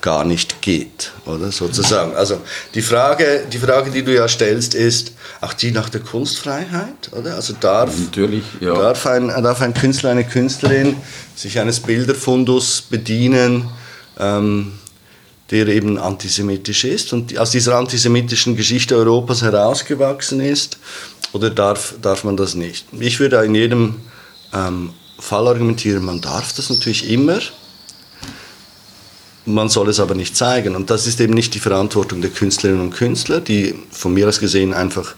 gar 0.00 0.24
nicht 0.24 0.45
geht, 0.66 1.12
oder 1.26 1.52
sozusagen. 1.52 2.16
Also 2.16 2.40
die 2.74 2.82
Frage, 2.82 3.44
die 3.52 3.58
Frage, 3.58 3.92
die 3.92 4.02
du 4.02 4.12
ja 4.12 4.26
stellst, 4.26 4.74
ist 4.74 5.12
auch 5.40 5.52
die 5.52 5.70
nach 5.70 5.88
der 5.88 6.00
Kunstfreiheit, 6.00 7.12
oder? 7.12 7.36
Also 7.36 7.54
darf, 7.58 7.96
Natürlich, 7.96 8.42
ja. 8.58 8.74
darf, 8.74 9.06
ein, 9.06 9.28
darf 9.28 9.62
ein 9.62 9.74
Künstler, 9.74 10.10
eine 10.10 10.24
Künstlerin 10.24 10.96
sich 11.36 11.60
eines 11.60 11.78
Bilderfundus 11.78 12.82
bedienen, 12.82 13.68
ähm, 14.18 14.72
der 15.52 15.68
eben 15.68 15.98
antisemitisch 15.98 16.82
ist 16.82 17.12
und 17.12 17.38
aus 17.38 17.52
dieser 17.52 17.76
antisemitischen 17.76 18.56
Geschichte 18.56 18.96
Europas 18.96 19.42
herausgewachsen 19.42 20.40
ist, 20.40 20.78
oder 21.32 21.50
darf, 21.50 21.94
darf 22.02 22.24
man 22.24 22.36
das 22.36 22.56
nicht? 22.56 22.86
Ich 22.98 23.20
würde 23.20 23.44
in 23.44 23.54
jedem 23.54 24.00
ähm, 24.52 24.90
Fall 25.20 25.46
argumentieren, 25.46 26.04
man 26.04 26.20
darf 26.20 26.52
das 26.54 26.70
natürlich 26.70 27.08
immer, 27.08 27.38
man 29.46 29.68
soll 29.68 29.88
es 29.88 30.00
aber 30.00 30.14
nicht 30.14 30.36
zeigen. 30.36 30.76
Und 30.76 30.90
das 30.90 31.06
ist 31.06 31.20
eben 31.20 31.34
nicht 31.34 31.54
die 31.54 31.60
Verantwortung 31.60 32.20
der 32.20 32.30
Künstlerinnen 32.30 32.82
und 32.82 32.90
Künstler, 32.94 33.40
die 33.40 33.74
von 33.90 34.12
mir 34.12 34.28
aus 34.28 34.40
gesehen 34.40 34.74
einfach 34.74 35.14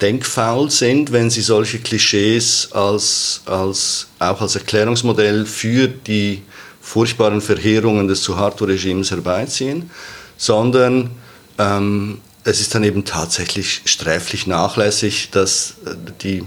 denkfaul 0.00 0.70
sind, 0.70 1.12
wenn 1.12 1.30
sie 1.30 1.42
solche 1.42 1.78
Klischees 1.78 2.70
als, 2.72 3.42
als, 3.46 4.08
auch 4.18 4.40
als 4.40 4.56
Erklärungsmodell 4.56 5.46
für 5.46 5.86
die 5.86 6.42
furchtbaren 6.80 7.40
Verheerungen 7.40 8.08
des 8.08 8.24
Suharto-Regimes 8.24 9.12
herbeiziehen, 9.12 9.90
sondern 10.36 11.10
ähm, 11.58 12.20
es 12.42 12.60
ist 12.60 12.74
dann 12.74 12.82
eben 12.82 13.04
tatsächlich 13.04 13.82
sträflich 13.84 14.48
nachlässig, 14.48 15.30
dass 15.30 15.74
äh, 15.86 15.94
die 16.22 16.42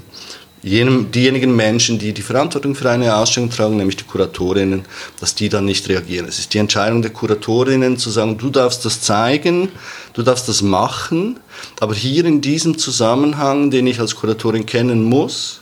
jenem, 0.65 1.11
diejenigen 1.11 1.55
Menschen, 1.55 1.99
die 1.99 2.11
die 2.11 2.23
Verantwortung 2.23 2.73
für 2.73 2.89
eine 2.89 3.15
Ausstellung 3.15 3.51
tragen, 3.51 3.77
nämlich 3.77 3.97
die 3.97 4.03
Kuratorinnen, 4.03 4.83
dass 5.19 5.35
die 5.35 5.47
dann 5.47 5.65
nicht 5.65 5.87
reagieren. 5.87 6.27
Es 6.27 6.39
ist 6.39 6.55
die 6.55 6.57
Entscheidung 6.57 7.03
der 7.03 7.11
Kuratorinnen 7.11 7.97
zu 7.97 8.09
sagen, 8.09 8.39
du 8.39 8.49
darfst 8.49 8.83
das 8.83 8.99
zeigen, 8.99 9.69
du 10.13 10.23
darfst 10.23 10.49
das 10.49 10.63
machen, 10.63 11.39
aber 11.79 11.93
hier 11.93 12.25
in 12.25 12.41
diesem 12.41 12.79
Zusammenhang, 12.79 13.69
den 13.69 13.85
ich 13.85 13.99
als 13.99 14.15
Kuratorin 14.15 14.65
kennen 14.65 15.03
muss, 15.03 15.61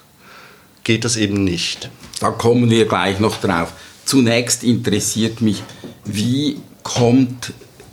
geht 0.86 1.04
das 1.04 1.18
eben 1.18 1.44
nicht. 1.44 1.90
Da 2.22 2.32
kommen 2.32 2.70
wir 2.70 2.86
gleich 2.86 3.20
noch 3.20 3.42
drauf. 3.42 3.74
Zunächst 4.06 4.64
interessiert 4.64 5.42
mich, 5.42 5.64
wie 6.06 6.60
kommt 6.82 7.52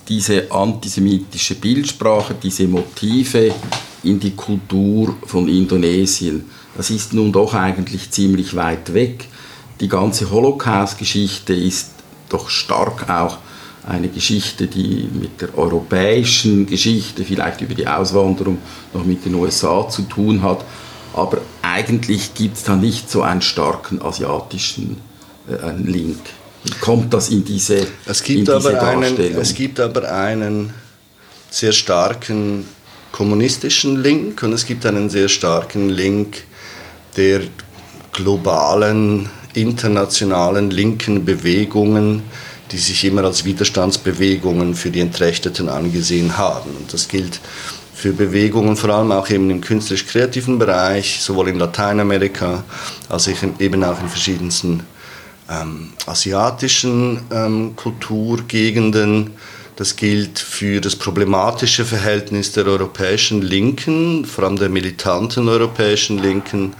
diese 0.08 0.50
antisemitische 0.52 1.56
Bildsprache, 1.56 2.36
diese 2.40 2.68
Motive 2.68 3.52
in 4.04 4.20
die 4.20 4.34
Kultur 4.36 5.16
von 5.26 5.48
Indonesien? 5.48 6.44
Das 6.76 6.90
ist 6.90 7.12
nun 7.12 7.32
doch 7.32 7.54
eigentlich 7.54 8.10
ziemlich 8.10 8.54
weit 8.56 8.94
weg. 8.94 9.28
Die 9.80 9.88
ganze 9.88 10.30
Holocaust-Geschichte 10.30 11.54
ist 11.54 11.90
doch 12.28 12.48
stark 12.48 13.08
auch 13.08 13.38
eine 13.86 14.08
Geschichte, 14.08 14.66
die 14.66 15.08
mit 15.12 15.40
der 15.40 15.56
europäischen 15.56 16.66
Geschichte, 16.66 17.24
vielleicht 17.24 17.60
über 17.60 17.74
die 17.74 17.86
Auswanderung 17.86 18.58
noch 18.92 19.04
mit 19.04 19.24
den 19.24 19.34
USA 19.34 19.88
zu 19.88 20.02
tun 20.02 20.42
hat. 20.42 20.64
Aber 21.14 21.38
eigentlich 21.62 22.34
gibt 22.34 22.56
es 22.56 22.64
da 22.64 22.76
nicht 22.76 23.10
so 23.10 23.22
einen 23.22 23.42
starken 23.42 24.00
asiatischen 24.02 24.98
äh, 25.48 25.72
Link. 25.82 26.20
Wie 26.62 26.72
kommt 26.72 27.12
das 27.14 27.30
in 27.30 27.44
diese, 27.44 27.86
es 28.06 28.22
gibt 28.22 28.40
in 28.40 28.44
diese 28.44 28.78
aber 28.78 28.82
Einen, 28.86 29.18
es 29.18 29.54
gibt 29.54 29.80
aber 29.80 30.12
einen 30.12 30.72
sehr 31.48 31.72
starken 31.72 32.66
kommunistischen 33.12 34.02
Link 34.02 34.42
und 34.42 34.52
es 34.52 34.66
gibt 34.66 34.84
einen 34.86 35.08
sehr 35.08 35.28
starken 35.28 35.88
Link 35.88 36.44
der 37.16 37.42
globalen, 38.12 39.28
internationalen 39.54 40.70
linken 40.70 41.24
Bewegungen, 41.24 42.22
die 42.70 42.78
sich 42.78 43.04
immer 43.04 43.24
als 43.24 43.44
Widerstandsbewegungen 43.44 44.74
für 44.74 44.90
die 44.90 45.00
Entrechteten 45.00 45.68
angesehen 45.68 46.36
haben. 46.38 46.70
Und 46.78 46.92
das 46.92 47.08
gilt 47.08 47.40
für 47.94 48.12
Bewegungen, 48.12 48.76
vor 48.76 48.90
allem 48.90 49.12
auch 49.12 49.28
eben 49.28 49.50
im 49.50 49.60
künstlerisch-kreativen 49.60 50.58
Bereich, 50.58 51.20
sowohl 51.20 51.48
in 51.48 51.58
Lateinamerika 51.58 52.64
als 53.08 53.28
eben 53.58 53.84
auch 53.84 54.00
in 54.00 54.08
verschiedensten 54.08 54.84
ähm, 55.50 55.92
asiatischen 56.06 57.20
ähm, 57.30 57.74
Kulturgegenden. 57.76 59.32
Das 59.80 59.96
gilt 59.96 60.38
für 60.38 60.78
das 60.82 60.94
problematische 60.94 61.86
Verhältnis 61.86 62.52
der 62.52 62.66
europäischen 62.66 63.40
Linken, 63.40 64.26
vor 64.26 64.44
allem 64.44 64.58
der 64.58 64.68
militanten 64.68 65.48
europäischen 65.48 66.18
Linken, 66.18 66.74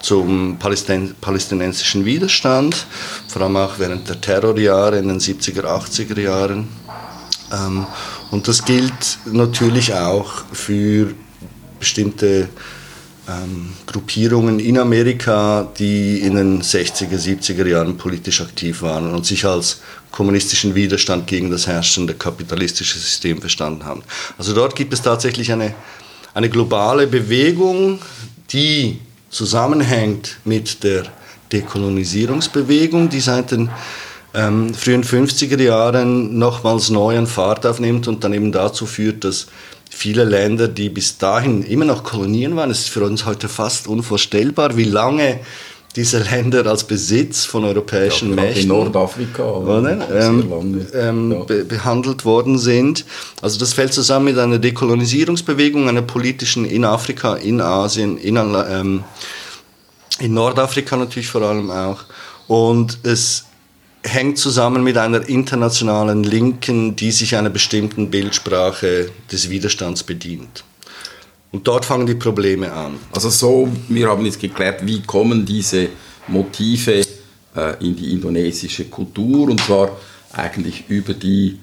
zum 0.00 0.56
Palästin 0.60 1.16
palästinensischen 1.20 2.04
Widerstand, 2.04 2.86
vor 3.26 3.42
allem 3.42 3.56
auch 3.56 3.80
während 3.80 4.08
der 4.08 4.20
Terrorjahre 4.20 4.98
in 4.98 5.08
den 5.08 5.18
70er, 5.18 5.64
80er 5.64 6.20
Jahren. 6.20 6.68
Ähm, 7.52 7.88
und 8.30 8.46
das 8.46 8.64
gilt 8.64 9.18
natürlich 9.24 9.92
auch 9.92 10.44
für 10.52 11.12
bestimmte 11.80 12.50
ähm, 13.28 13.72
Gruppierungen 13.86 14.58
in 14.58 14.78
Amerika, 14.78 15.68
die 15.78 16.18
in 16.18 16.34
den 16.34 16.62
60er, 16.62 17.18
70er 17.18 17.66
Jahren 17.66 17.96
politisch 17.96 18.40
aktiv 18.40 18.82
waren 18.82 19.12
und 19.12 19.24
sich 19.24 19.44
als 19.44 19.80
kommunistischen 20.10 20.74
Widerstand 20.74 21.26
gegen 21.26 21.50
das 21.50 21.66
herrschende 21.66 22.14
kapitalistische 22.14 22.98
System 22.98 23.40
verstanden 23.40 23.84
haben. 23.84 24.02
Also 24.38 24.54
dort 24.54 24.76
gibt 24.76 24.92
es 24.92 25.02
tatsächlich 25.02 25.50
eine, 25.50 25.74
eine 26.34 26.48
globale 26.48 27.06
Bewegung, 27.06 27.98
die 28.50 29.00
zusammenhängt 29.30 30.38
mit 30.44 30.84
der 30.84 31.04
Dekolonisierungsbewegung, 31.50 33.08
die 33.08 33.20
seit 33.20 33.50
den 33.50 33.70
ähm, 34.34 34.74
frühen 34.74 35.04
50er 35.04 35.60
Jahren 35.60 36.38
nochmals 36.38 36.90
neu 36.90 37.16
an 37.16 37.26
Fahrt 37.26 37.66
aufnimmt 37.66 38.08
und 38.08 38.24
dann 38.24 38.34
eben 38.34 38.52
dazu 38.52 38.86
führt, 38.86 39.24
dass 39.24 39.46
viele 39.94 40.24
Länder, 40.24 40.68
die 40.68 40.88
bis 40.88 41.18
dahin 41.18 41.62
immer 41.62 41.84
noch 41.84 42.02
Kolonien 42.02 42.56
waren, 42.56 42.70
es 42.70 42.80
ist 42.80 42.88
für 42.90 43.04
uns 43.04 43.24
heute 43.24 43.48
fast 43.48 43.86
unvorstellbar, 43.86 44.76
wie 44.76 44.84
lange 44.84 45.40
diese 45.96 46.18
Länder 46.18 46.66
als 46.66 46.84
Besitz 46.84 47.44
von 47.44 47.64
europäischen 47.64 48.30
ja, 48.30 48.34
Mächten 48.34 48.62
in 48.62 48.68
Nordafrika 48.68 49.44
oder? 49.44 50.08
Ähm, 50.10 50.86
ähm, 50.92 51.32
ja. 51.32 51.44
be 51.44 51.64
behandelt 51.64 52.24
worden 52.24 52.58
sind. 52.58 53.04
Also 53.40 53.60
das 53.60 53.72
fällt 53.72 53.92
zusammen 53.92 54.26
mit 54.26 54.38
einer 54.38 54.58
Dekolonisierungsbewegung, 54.58 55.88
einer 55.88 56.02
politischen 56.02 56.64
in 56.64 56.84
Afrika, 56.84 57.36
in 57.36 57.60
Asien, 57.60 58.18
in, 58.18 58.36
ähm, 58.36 59.04
in 60.18 60.34
Nordafrika 60.34 60.96
natürlich 60.96 61.28
vor 61.28 61.42
allem 61.42 61.70
auch. 61.70 62.00
Und 62.48 62.98
es 63.04 63.44
hängt 64.04 64.38
zusammen 64.38 64.84
mit 64.84 64.96
einer 64.98 65.28
internationalen 65.28 66.22
Linken, 66.22 66.94
die 66.94 67.10
sich 67.10 67.36
einer 67.36 67.50
bestimmten 67.50 68.10
Bildsprache 68.10 69.10
des 69.32 69.50
Widerstands 69.50 70.02
bedient. 70.02 70.64
Und 71.50 71.66
dort 71.66 71.84
fangen 71.84 72.06
die 72.06 72.14
Probleme 72.14 72.72
an. 72.72 72.98
Also 73.12 73.30
so, 73.30 73.68
wir 73.88 74.08
haben 74.08 74.24
jetzt 74.26 74.40
geklärt, 74.40 74.86
wie 74.86 75.00
kommen 75.02 75.46
diese 75.46 75.88
Motive 76.28 77.02
äh, 77.56 77.84
in 77.84 77.96
die 77.96 78.12
indonesische 78.12 78.86
Kultur 78.86 79.48
und 79.48 79.60
zwar 79.60 79.96
eigentlich 80.32 80.84
über 80.88 81.14
die 81.14 81.58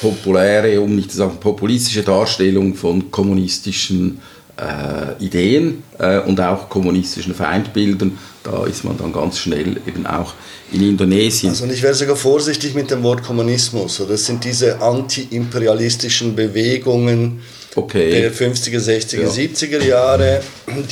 populäre, 0.00 0.80
um 0.80 0.94
nicht 0.94 1.10
zu 1.10 1.18
sagen 1.18 1.36
populistische 1.38 2.02
Darstellung 2.02 2.74
von 2.74 3.10
kommunistischen 3.10 4.20
äh, 4.56 5.22
Ideen 5.22 5.82
äh, 5.98 6.20
und 6.20 6.40
auch 6.40 6.68
kommunistischen 6.68 7.34
Feindbildern. 7.34 8.18
Da 8.46 8.64
ist 8.64 8.84
man 8.84 8.96
dann 8.96 9.12
ganz 9.12 9.38
schnell 9.38 9.76
eben 9.88 10.06
auch 10.06 10.32
in 10.70 10.80
Indonesien. 10.80 11.50
Also 11.50 11.66
ich 11.66 11.82
wäre 11.82 11.94
sogar 11.94 12.14
vorsichtig 12.14 12.74
mit 12.74 12.92
dem 12.92 13.02
Wort 13.02 13.24
Kommunismus. 13.24 14.00
Das 14.08 14.24
sind 14.24 14.44
diese 14.44 14.80
anti-imperialistischen 14.80 16.36
Bewegungen 16.36 17.40
okay. 17.74 18.10
der 18.10 18.32
50er, 18.32 18.78
60er, 18.78 19.22
ja. 19.22 19.28
70er 19.28 19.82
Jahre, 19.82 20.42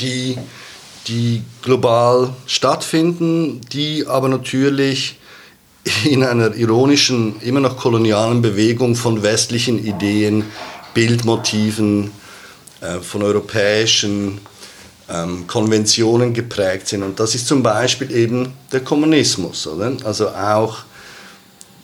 die, 0.00 0.36
die 1.06 1.42
global 1.62 2.34
stattfinden, 2.46 3.60
die 3.72 4.04
aber 4.04 4.28
natürlich 4.28 5.16
in 6.04 6.24
einer 6.24 6.56
ironischen, 6.56 7.40
immer 7.40 7.60
noch 7.60 7.76
kolonialen 7.76 8.42
Bewegung 8.42 8.96
von 8.96 9.22
westlichen 9.22 9.84
Ideen, 9.86 10.42
Bildmotiven, 10.92 12.10
äh, 12.80 12.98
von 13.00 13.22
europäischen 13.22 14.40
ähm, 15.10 15.46
Konventionen 15.46 16.32
geprägt 16.32 16.88
sind. 16.88 17.02
Und 17.02 17.20
das 17.20 17.34
ist 17.34 17.46
zum 17.46 17.62
Beispiel 17.62 18.10
eben 18.10 18.52
der 18.72 18.80
Kommunismus. 18.80 19.66
Oder? 19.66 19.92
Also 20.04 20.28
auch 20.28 20.78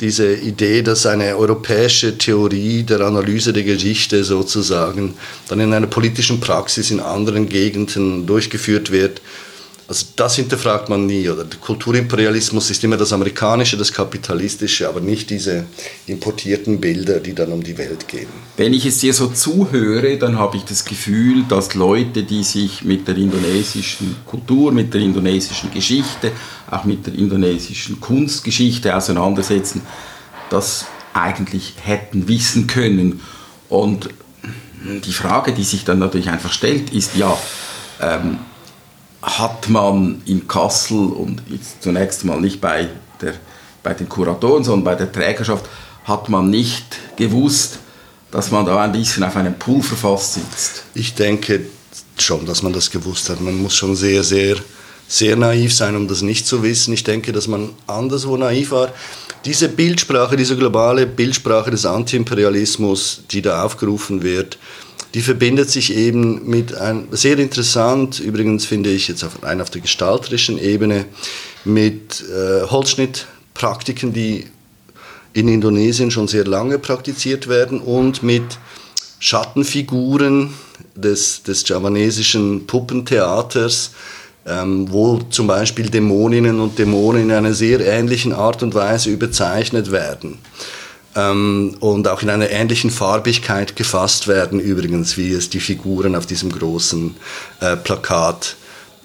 diese 0.00 0.34
Idee, 0.34 0.82
dass 0.82 1.04
eine 1.04 1.36
europäische 1.36 2.16
Theorie 2.16 2.82
der 2.82 3.02
Analyse 3.02 3.52
der 3.52 3.64
Geschichte 3.64 4.24
sozusagen 4.24 5.14
dann 5.48 5.60
in 5.60 5.74
einer 5.74 5.86
politischen 5.86 6.40
Praxis 6.40 6.90
in 6.90 7.00
anderen 7.00 7.48
Gegenden 7.48 8.26
durchgeführt 8.26 8.90
wird 8.90 9.20
also 9.90 10.06
das 10.14 10.37
hinterfragt 10.37 10.88
man 10.88 11.06
nie. 11.06 11.28
Oder 11.28 11.44
der 11.44 11.59
Kulturimperialismus 11.59 12.70
ist 12.70 12.85
immer 12.85 12.97
das 12.97 13.12
amerikanische, 13.12 13.76
das 13.76 13.92
kapitalistische, 13.92 14.88
aber 14.88 15.00
nicht 15.00 15.30
diese 15.30 15.64
importierten 16.06 16.80
Bilder, 16.80 17.18
die 17.18 17.35
dann 17.35 17.50
um 17.50 17.61
die 17.61 17.76
Welt 17.76 18.06
gehen. 18.06 18.28
Wenn 18.56 18.73
ich 18.73 18.87
es 18.87 18.99
dir 18.99 19.12
so 19.12 19.26
zuhöre, 19.26 20.16
dann 20.16 20.38
habe 20.38 20.59
ich 20.59 20.64
das 20.64 20.85
Gefühl, 20.85 21.42
dass 21.49 21.75
Leute, 21.75 22.23
die 22.23 22.44
sich 22.44 22.85
mit 22.85 23.09
der 23.09 23.16
indonesischen 23.16 24.14
Kultur, 24.26 24.70
mit 24.70 24.94
der 24.94 25.00
indonesischen 25.00 25.73
Geschichte, 25.73 26.30
auch 26.70 26.85
mit 26.85 27.09
der 27.09 27.14
indonesischen 27.14 28.00
Kunstgeschichte 28.00 28.94
auseinandersetzen, 28.94 29.83
das 30.50 30.85
eigentlich 31.14 31.74
hätten 31.83 32.29
wissen 32.29 32.68
können. 32.68 33.22
Und 33.68 34.09
die 35.05 35.12
Frage, 35.12 35.53
die 35.53 35.64
sich 35.64 35.85
dann 35.85 35.98
natürlich 35.98 36.31
einfach 36.31 36.53
stellt, 36.53 36.90
ist 36.92 37.16
ja, 37.16 37.37
ähm, 38.00 38.38
hat 39.22 39.68
man 39.68 40.22
in 40.26 40.48
Kassel 40.48 40.98
und 40.98 41.42
zunächst 41.80 42.24
mal 42.24 42.40
nicht 42.40 42.61
bei, 42.61 42.88
der, 43.20 43.35
bei 43.83 43.94
den 43.94 44.09
Kuratoren, 44.09 44.64
sondern 44.64 44.85
bei 44.85 44.94
der 44.94 45.12
Trägerschaft, 45.12 45.66
hat 46.04 46.28
man 46.28 46.48
nicht 46.48 47.16
gewusst, 47.16 47.78
dass 48.30 48.50
man 48.50 48.64
da 48.64 48.83
ein 48.83 48.92
bisschen 48.92 49.24
auf 49.24 49.37
einem 49.37 49.54
Pulverfass 49.54 50.35
sitzt? 50.35 50.85
Ich 50.94 51.14
denke 51.14 51.66
schon, 52.18 52.46
dass 52.46 52.62
man 52.62 52.72
das 52.72 52.90
gewusst 52.90 53.28
hat. 53.28 53.40
Man 53.40 53.61
muss 53.61 53.74
schon 53.74 53.96
sehr, 53.96 54.22
sehr, 54.22 54.56
sehr 55.09 55.37
naiv 55.37 55.74
sein, 55.74 55.96
um 55.96 56.09
das 56.09 56.22
nicht 56.22 56.46
zu 56.46 56.62
wissen. 56.62 56.94
Ich 56.94 57.04
denke, 57.04 57.33
dass 57.33 57.48
man 57.48 57.70
anderswo 57.87 58.37
naiv 58.37 58.70
war. 58.70 58.92
Diese 59.44 59.68
Bildsprache, 59.68 60.37
diese 60.37 60.56
globale 60.56 61.06
Bildsprache 61.06 61.70
des 61.70 61.87
Antiimperialismus, 61.87 63.22
die 63.30 63.42
da 63.42 63.64
aufgerufen 63.64 64.22
wird, 64.22 64.59
die 65.14 65.22
verbindet 65.22 65.70
sich 65.70 65.94
eben 65.96 66.48
mit 66.48 66.74
einem, 66.74 67.08
sehr 67.10 67.38
interessant, 67.38 68.20
übrigens 68.20 68.64
finde 68.64 68.90
ich 68.90 69.08
jetzt 69.08 69.24
auf, 69.24 69.42
rein 69.42 69.60
auf 69.60 69.70
der 69.70 69.80
gestalterischen 69.80 70.58
Ebene, 70.58 71.06
mit 71.64 72.22
äh, 72.30 72.62
Holzschnittpraktiken, 72.62 74.12
die 74.12 74.46
in 75.32 75.48
Indonesien 75.48 76.10
schon 76.10 76.28
sehr 76.28 76.44
lange 76.44 76.78
praktiziert 76.78 77.48
werden 77.48 77.80
und 77.80 78.22
mit 78.22 78.58
Schattenfiguren 79.18 80.54
des, 80.94 81.42
des 81.42 81.68
javanesischen 81.68 82.66
Puppentheaters, 82.66 83.92
ähm, 84.46 84.90
wo 84.90 85.18
zum 85.30 85.46
Beispiel 85.46 85.90
Dämoninnen 85.90 86.60
und 86.60 86.78
Dämonen 86.78 87.24
in 87.24 87.32
einer 87.32 87.52
sehr 87.52 87.80
ähnlichen 87.80 88.32
Art 88.32 88.62
und 88.62 88.74
Weise 88.74 89.10
überzeichnet 89.10 89.92
werden 89.92 90.38
ähm, 91.16 91.77
und 91.81 92.09
auch 92.09 92.23
in 92.23 92.31
einer 92.31 92.51
ähnlichen 92.51 92.90
Farbigkeit 92.90 93.77
gefasst 93.77 94.29
werden, 94.29 94.61
übrigens, 94.61 95.16
wie 95.16 95.33
es 95.33 95.51
die 95.51 95.61
Figuren 95.61 96.14
auf 96.14 96.27
diesem 96.27 96.53
großen 96.53 97.16
äh, 97.61 97.77
Plakat 97.77 98.57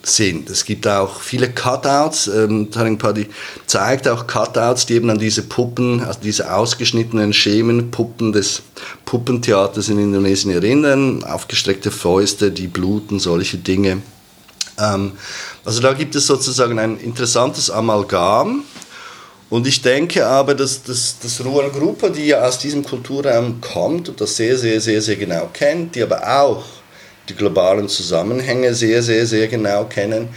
sind. 0.07 0.49
Es 0.49 0.65
gibt 0.65 0.87
auch 0.87 1.21
viele 1.21 1.49
Cutouts. 1.49 2.27
Ähm, 2.27 2.69
Taring 2.69 2.97
Paddy 2.97 3.27
zeigt 3.65 4.07
auch 4.07 4.27
Cutouts, 4.27 4.85
die 4.85 4.93
eben 4.93 5.09
an 5.09 5.17
diese 5.17 5.41
Puppen, 5.41 6.03
also 6.03 6.19
diese 6.21 6.53
ausgeschnittenen 6.53 7.33
Schemenpuppen 7.33 8.31
des 8.31 8.61
Puppentheaters 9.05 9.89
in 9.89 9.99
Indonesien 9.99 10.53
erinnern. 10.53 11.23
Aufgestreckte 11.23 11.91
Fäuste, 11.91 12.51
die 12.51 12.67
bluten, 12.67 13.19
solche 13.19 13.57
Dinge. 13.57 14.01
Ähm, 14.77 15.13
also 15.63 15.81
da 15.81 15.93
gibt 15.93 16.15
es 16.15 16.27
sozusagen 16.27 16.77
ein 16.77 16.99
interessantes 16.99 17.71
Amalgam 17.71 18.63
und 19.55 19.65
ich 19.65 19.81
denke 19.81 20.25
aber, 20.25 20.53
dass, 20.53 20.83
dass, 20.83 21.17
dass 21.17 21.45
Ruan 21.45 21.71
Gruppe, 21.71 22.11
die 22.11 22.25
ja 22.25 22.45
aus 22.45 22.59
diesem 22.59 22.83
Kulturraum 22.83 23.61
kommt 23.61 24.09
und 24.09 24.19
das 24.19 24.35
sehr, 24.35 24.57
sehr, 24.57 24.81
sehr, 24.81 25.01
sehr 25.01 25.15
genau 25.15 25.49
kennt, 25.53 25.95
die 25.95 26.03
aber 26.03 26.41
auch 26.41 26.65
die 27.29 27.35
globalen 27.35 27.87
Zusammenhänge 27.87 28.73
sehr, 28.73 29.01
sehr, 29.01 29.25
sehr 29.25 29.47
genau 29.47 29.85
kennen, 29.85 30.27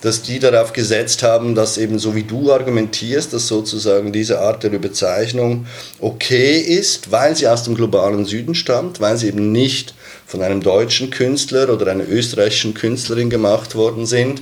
dass 0.00 0.22
die 0.22 0.38
darauf 0.38 0.72
gesetzt 0.72 1.24
haben, 1.24 1.56
dass 1.56 1.76
eben 1.76 1.98
so 1.98 2.14
wie 2.14 2.22
du 2.22 2.52
argumentierst, 2.52 3.32
dass 3.32 3.48
sozusagen 3.48 4.12
diese 4.12 4.38
Art 4.38 4.62
der 4.62 4.70
Überzeichnung 4.70 5.66
okay 5.98 6.60
ist, 6.60 7.10
weil 7.10 7.34
sie 7.34 7.48
aus 7.48 7.64
dem 7.64 7.74
globalen 7.74 8.26
Süden 8.26 8.54
stammt, 8.54 9.00
weil 9.00 9.16
sie 9.16 9.26
eben 9.26 9.50
nicht 9.50 9.92
von 10.24 10.40
einem 10.40 10.62
deutschen 10.62 11.10
Künstler 11.10 11.68
oder 11.68 11.90
einer 11.90 12.08
österreichischen 12.08 12.74
Künstlerin 12.74 13.28
gemacht 13.28 13.74
worden 13.74 14.06
sind 14.06 14.40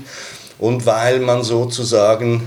und 0.58 0.84
weil 0.84 1.20
man 1.20 1.42
sozusagen 1.42 2.42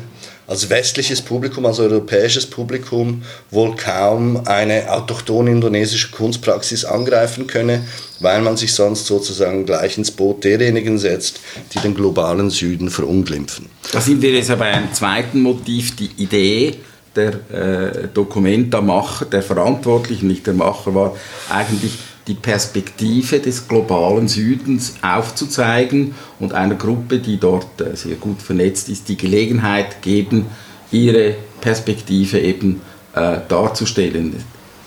als 0.50 0.68
westliches 0.70 1.22
Publikum, 1.22 1.66
als 1.68 1.80
europäisches 1.80 2.48
Publikum 2.48 3.22
wohl 3.52 3.76
kaum 3.76 4.48
eine 4.48 4.92
autochtone 4.92 5.52
indonesische 5.52 6.10
Kunstpraxis 6.10 6.86
angreifen 6.86 7.46
könne, 7.46 7.86
weil 8.20 8.42
man 8.42 8.58
sich 8.58 8.74
sonst 8.74 9.06
sozusagen 9.06 9.68
gleich 9.68 10.00
ins 10.00 10.10
Boot 10.10 10.44
derjenigen 10.44 10.98
setzt, 10.98 11.40
die 11.72 11.80
den 11.80 11.94
globalen 11.94 12.50
Süden 12.50 12.90
verunglimpfen. 12.90 13.68
Da 13.92 14.02
sind 14.02 14.24
wir 14.24 14.32
jetzt 14.32 14.50
aber 14.50 14.62
bei 14.62 14.72
einem 14.72 14.92
zweiten 14.92 15.42
Motiv, 15.42 15.96
die 15.96 16.10
Idee 16.18 16.78
der 17.16 17.34
äh, 17.52 18.08
Dokumenta-Macher, 18.12 19.26
der 19.26 19.44
Verantwortlichen, 19.44 20.28
nicht 20.28 20.48
der 20.48 20.56
Macher, 20.56 20.96
war 20.96 21.16
eigentlich 21.50 21.94
die 22.28 22.36
Perspektive 22.36 23.40
des 23.40 23.68
globalen 23.68 24.28
Südens 24.28 24.96
aufzuzeigen 25.02 26.14
und 26.40 26.54
einer 26.54 26.76
Gruppe, 26.76 27.20
die 27.20 27.38
dort 27.38 27.82
äh, 27.82 27.96
sehr 27.96 28.16
gut 28.16 28.42
vernetzt 28.42 28.90
ist, 28.90 29.10
die 29.10 29.18
Gelegenheit 29.18 30.02
geben, 30.02 30.46
ihre 30.92 31.36
Perspektive 31.62 32.40
eben 32.40 32.82
äh, 33.14 33.40
darzustellen. 33.48 34.36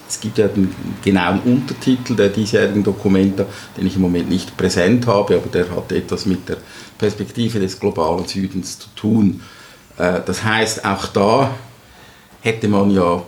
es 0.09 0.21
gibt 0.21 0.39
ja 0.39 0.49
den 0.49 0.75
genauen 1.03 1.41
Untertitel 1.41 2.15
der 2.15 2.29
diesjährigen 2.29 2.85
Dokumenta, 2.85 3.47
den 3.77 3.87
ich 3.87 3.97
im 3.97 4.03
Moment 4.03 4.29
nicht 4.29 4.57
präsent 4.57 5.07
habe, 5.07 5.37
aber 5.37 5.49
der 5.49 5.71
hat 5.71 5.91
etwas 5.93 6.27
mit 6.27 6.49
der 6.49 6.59
Perspektive 6.99 7.59
des 7.61 7.81
globalen 7.81 8.27
Südens 8.27 8.79
zu 8.79 8.89
tun. 8.95 9.41
Äh, 9.99 10.21
das 10.25 10.45
heißt, 10.45 10.85
auch 10.85 11.07
da 11.09 11.55
hätte 12.41 12.69
man 12.69 12.91
ja 12.91 13.23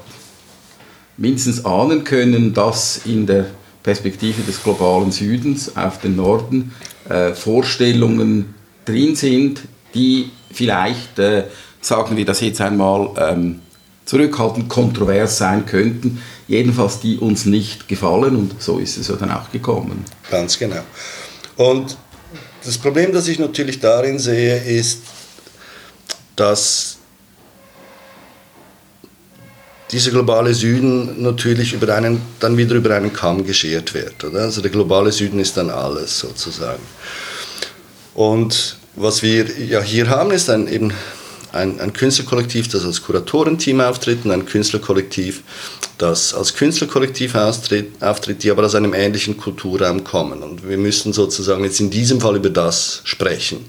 mindestens 1.17 1.65
ahnen 1.65 2.05
können, 2.05 2.53
dass 2.53 3.01
in 3.05 3.27
der 3.27 3.47
Perspektive 3.85 4.43
des 4.43 4.63
globalen 4.63 5.13
Südens 5.13 5.77
auf 5.77 6.01
den 6.01 6.17
Norden 6.17 6.73
äh, 7.09 7.35
Vorstellungen 7.35 8.55
drin 8.87 9.15
sind, 9.15 9.61
die 9.95 10.31
vielleicht, 10.51 11.19
äh, 11.19 11.45
sagen 11.81 12.17
wir 12.17 12.25
das 12.25 12.41
jetzt 12.41 12.61
einmal, 12.63 13.11
ähm, 13.19 13.61
zurückhaltend 14.07 14.69
kontrovers 14.69 15.39
sein 15.39 15.67
könnten, 15.67 16.23
jedenfalls 16.49 17.01
die 17.01 17.19
uns 17.19 17.45
nicht 17.45 17.87
gefallen 17.87 18.37
und 18.37 18.61
so 18.61 18.79
ist 18.79 18.97
es 18.97 19.09
ja 19.09 19.17
dann 19.17 19.31
auch 19.31 19.51
gekommen. 19.51 20.05
Ganz 20.31 20.59
genau. 20.59 20.81
Und 21.57 21.97
das 22.65 22.79
Problem, 22.79 23.13
das 23.13 23.29
ich 23.29 23.39
natürlich 23.39 23.81
darin 23.81 24.19
sehe, 24.19 24.63
ist, 24.65 25.03
dass 26.37 26.94
dieser 29.95 30.11
globale 30.11 30.53
Süden 30.55 31.23
natürlich 31.23 31.73
über 31.73 31.95
einen, 31.95 32.21
dann 32.41 32.57
wieder 32.57 32.75
über 32.75 32.95
einen 32.97 33.13
Kamm 33.13 33.47
geschert 33.47 33.95
wird. 33.95 34.25
Oder? 34.25 34.41
Also 34.43 34.61
der 34.61 34.73
globale 34.73 35.13
Süden 35.13 35.39
ist 35.39 35.57
dann 35.57 35.71
alles 35.71 36.19
sozusagen. 36.19 36.83
Und 38.13 38.77
was 38.97 39.23
wir 39.23 39.47
ja 39.59 39.81
hier 39.81 40.09
haben, 40.09 40.33
ist 40.33 40.51
ein, 40.51 40.67
eben 40.67 40.93
ein, 41.53 41.81
ein 41.81 41.93
Künstlerkollektiv, 41.93 42.69
das 42.69 42.85
als 42.85 43.03
Kuratorenteam 43.03 43.81
auftritt 43.81 44.25
und 44.25 44.33
ein 44.33 44.47
Künstlerkollektiv, 44.47 45.45
das 45.97 46.35
als 46.35 46.55
Künstlerkollektiv 46.55 47.37
auftritt, 47.37 48.03
auftritt, 48.03 48.43
die 48.43 48.51
aber 48.51 48.65
aus 48.65 48.75
einem 48.75 48.95
ähnlichen 48.95 49.37
Kulturraum 49.37 50.03
kommen. 50.03 50.43
Und 50.43 50.69
wir 50.69 50.77
müssen 50.77 51.13
sozusagen 51.13 51.63
jetzt 51.63 51.79
in 51.79 51.91
diesem 51.91 52.21
Fall 52.21 52.35
über 52.35 52.51
das 52.51 53.01
sprechen. 53.05 53.65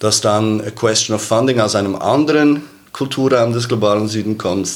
Dass 0.00 0.22
dann 0.22 0.62
A 0.62 0.70
Question 0.70 1.14
of 1.14 1.22
Funding 1.22 1.60
aus 1.60 1.74
einem 1.74 1.94
anderen 1.94 2.62
Kulturraum 2.92 3.52
des 3.52 3.68
globalen 3.68 4.08
Süden 4.08 4.38
kommt, 4.38 4.70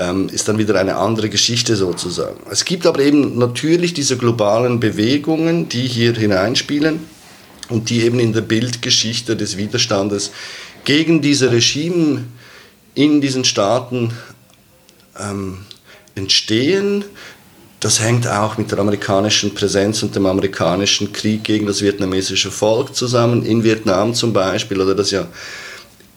ähm, 0.00 0.28
ist 0.30 0.48
dann 0.48 0.58
wieder 0.58 0.80
eine 0.80 0.96
andere 0.96 1.28
Geschichte 1.28 1.76
sozusagen. 1.76 2.40
Es 2.50 2.64
gibt 2.64 2.86
aber 2.86 3.00
eben 3.00 3.38
natürlich 3.38 3.92
diese 3.92 4.16
globalen 4.16 4.80
Bewegungen, 4.80 5.68
die 5.68 5.86
hier 5.86 6.14
hineinspielen 6.14 7.00
und 7.68 7.90
die 7.90 8.02
eben 8.02 8.18
in 8.18 8.32
der 8.32 8.40
Bildgeschichte 8.40 9.36
des 9.36 9.58
Widerstandes 9.58 10.32
gegen 10.84 11.20
diese 11.20 11.52
Regime 11.52 12.24
in 12.94 13.20
diesen 13.20 13.44
Staaten 13.44 14.12
ähm, 15.18 15.58
entstehen. 16.14 17.04
Das 17.78 18.00
hängt 18.00 18.26
auch 18.26 18.56
mit 18.56 18.70
der 18.70 18.78
amerikanischen 18.78 19.54
Präsenz 19.54 20.02
und 20.02 20.16
dem 20.16 20.26
amerikanischen 20.26 21.12
Krieg 21.12 21.44
gegen 21.44 21.66
das 21.66 21.82
vietnamesische 21.82 22.50
Volk 22.50 22.94
zusammen, 22.94 23.44
in 23.44 23.64
Vietnam 23.64 24.14
zum 24.14 24.32
Beispiel, 24.32 24.80
oder 24.80 24.94
das 24.94 25.10
ja 25.10 25.28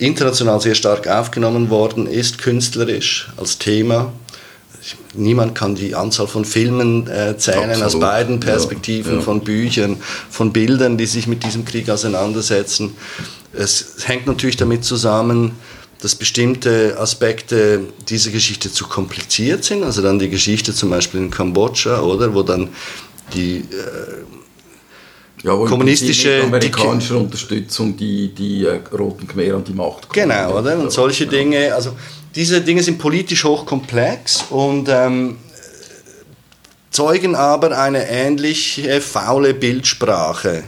international 0.06 0.60
sehr 0.60 0.76
stark 0.76 1.08
aufgenommen 1.08 1.70
worden 1.70 2.08
ist, 2.08 2.38
künstlerisch 2.38 3.30
als 3.38 3.58
Thema. 3.58 4.12
Niemand 5.14 5.56
kann 5.56 5.76
die 5.76 5.96
Anzahl 5.96 6.28
von 6.28 6.44
Filmen 6.44 7.08
äh, 7.08 7.38
zählen 7.38 7.70
Absolut. 7.70 7.86
aus 7.86 8.00
beiden 8.00 8.40
Perspektiven, 8.40 9.14
ja, 9.14 9.20
ja. 9.20 9.24
von 9.24 9.42
Büchern, 9.42 9.98
von 10.30 10.52
Bildern, 10.52 10.98
die 10.98 11.06
sich 11.06 11.28
mit 11.28 11.44
diesem 11.44 11.64
Krieg 11.64 11.90
auseinandersetzen. 11.90 12.96
Es 13.54 13.96
hängt 14.06 14.28
natürlich 14.28 14.58
damit 14.58 14.84
zusammen, 14.84 15.52
dass 16.02 16.16
bestimmte 16.16 16.98
Aspekte 17.00 17.82
dieser 18.10 18.32
Geschichte 18.32 18.70
zu 18.70 18.88
kompliziert 18.88 19.64
sind. 19.64 19.84
Also 19.84 20.02
dann 20.02 20.20
die 20.20 20.30
Geschichte 20.30 20.74
zum 20.74 20.90
Beispiel 20.90 21.22
in 21.22 21.32
Kambodscha, 21.32 22.02
oder, 22.02 22.34
wo 22.34 22.44
dann 22.44 22.70
die 23.34 23.60
äh, 23.60 23.64
ja, 25.44 25.58
wo 25.58 25.66
kommunistische 25.66 26.38
mit 26.38 26.46
amerikanischer 26.46 27.18
Unterstützung 27.18 27.96
die, 27.96 28.30
die 28.30 28.66
äh, 28.66 28.80
Roten 28.98 29.28
Khmer 29.28 29.56
an 29.56 29.64
die 29.64 29.74
Macht 29.74 30.10
kommen. 30.10 30.30
Genau, 30.30 30.58
oder? 30.58 30.80
Und 30.80 30.92
solche 30.92 31.26
ja. 31.26 31.30
Dinge, 31.30 31.74
also 31.76 31.92
diese 32.34 32.62
Dinge 32.62 32.82
sind 32.82 32.98
politisch 32.98 33.44
hochkomplex 33.44 34.46
und 34.50 34.88
ähm, 34.90 35.38
zeugen 36.90 37.36
aber 37.36 37.78
eine 37.78 38.08
ähnliche 38.10 39.02
faule 39.02 39.54
Bildsprache 39.54 40.64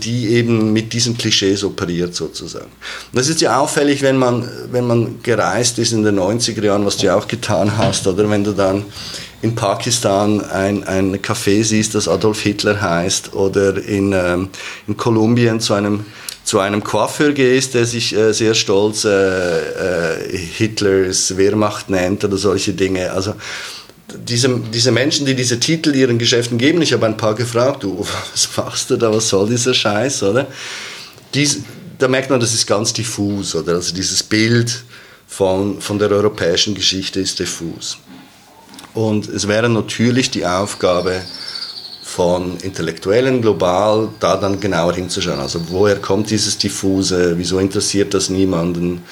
die 0.00 0.28
eben 0.28 0.72
mit 0.72 0.92
diesen 0.92 1.16
Klischees 1.16 1.64
operiert 1.64 2.14
sozusagen. 2.14 2.66
Und 2.66 3.18
das 3.18 3.28
ist 3.28 3.40
ja 3.40 3.58
auffällig, 3.58 4.02
wenn 4.02 4.18
man, 4.18 4.48
wenn 4.70 4.86
man 4.86 5.22
gereist 5.22 5.78
ist 5.78 5.92
in 5.92 6.02
den 6.02 6.18
90er 6.18 6.62
Jahren, 6.62 6.84
was 6.84 6.98
du 6.98 7.06
ja 7.06 7.16
auch 7.16 7.28
getan 7.28 7.78
hast, 7.78 8.06
oder 8.06 8.28
wenn 8.28 8.44
du 8.44 8.52
dann 8.52 8.84
in 9.44 9.54
Pakistan 9.54 10.42
ein, 10.42 10.84
ein 10.84 11.16
Café 11.20 11.62
siehst, 11.62 11.94
das 11.94 12.08
Adolf 12.08 12.40
Hitler 12.40 12.80
heißt, 12.80 13.34
oder 13.34 13.76
in, 13.76 14.12
ähm, 14.12 14.48
in 14.86 14.96
Kolumbien 14.96 15.60
zu 15.60 15.74
einem, 15.74 16.06
zu 16.44 16.60
einem 16.60 16.82
Coiffeur 16.82 17.32
gehst, 17.32 17.74
der 17.74 17.84
sich 17.84 18.16
äh, 18.16 18.32
sehr 18.32 18.54
stolz 18.54 19.04
äh, 19.04 19.10
äh, 19.10 20.38
Hitlers 20.38 21.36
Wehrmacht 21.36 21.90
nennt 21.90 22.24
oder 22.24 22.38
solche 22.38 22.72
Dinge. 22.72 23.12
Also 23.12 23.34
diese, 24.18 24.60
diese 24.72 24.92
Menschen, 24.92 25.26
die 25.26 25.34
diese 25.34 25.58
Titel 25.60 25.94
ihren 25.94 26.18
Geschäften 26.18 26.58
geben, 26.58 26.82
ich 26.82 26.92
habe 26.92 27.06
ein 27.06 27.16
paar 27.16 27.34
gefragt, 27.34 27.82
du, 27.82 28.06
was 28.32 28.48
machst 28.56 28.90
du 28.90 28.96
da, 28.96 29.12
was 29.12 29.28
soll 29.28 29.48
dieser 29.48 29.74
Scheiß, 29.74 30.22
oder? 30.24 30.46
Dies, 31.32 31.60
da 31.98 32.08
merkt 32.08 32.30
man, 32.30 32.40
das 32.40 32.54
ist 32.54 32.66
ganz 32.66 32.92
diffus, 32.92 33.54
oder? 33.54 33.74
Also 33.74 33.94
dieses 33.94 34.22
Bild 34.22 34.84
von, 35.26 35.80
von 35.80 35.98
der 35.98 36.10
europäischen 36.10 36.74
Geschichte 36.74 37.20
ist 37.20 37.38
diffus. 37.38 37.98
Und 38.94 39.28
es 39.28 39.48
wäre 39.48 39.68
natürlich 39.68 40.30
die 40.30 40.46
Aufgabe 40.46 41.20
von 42.02 42.58
Intellektuellen 42.58 43.42
global, 43.42 44.08
da 44.20 44.36
dann 44.36 44.60
genauer 44.60 44.94
hinzuschauen. 44.94 45.40
Also 45.40 45.60
woher 45.70 45.96
kommt 45.96 46.30
dieses 46.30 46.56
Diffuse, 46.56 47.36
wieso 47.36 47.58
interessiert 47.58 48.14
das 48.14 48.30
niemanden? 48.30 49.02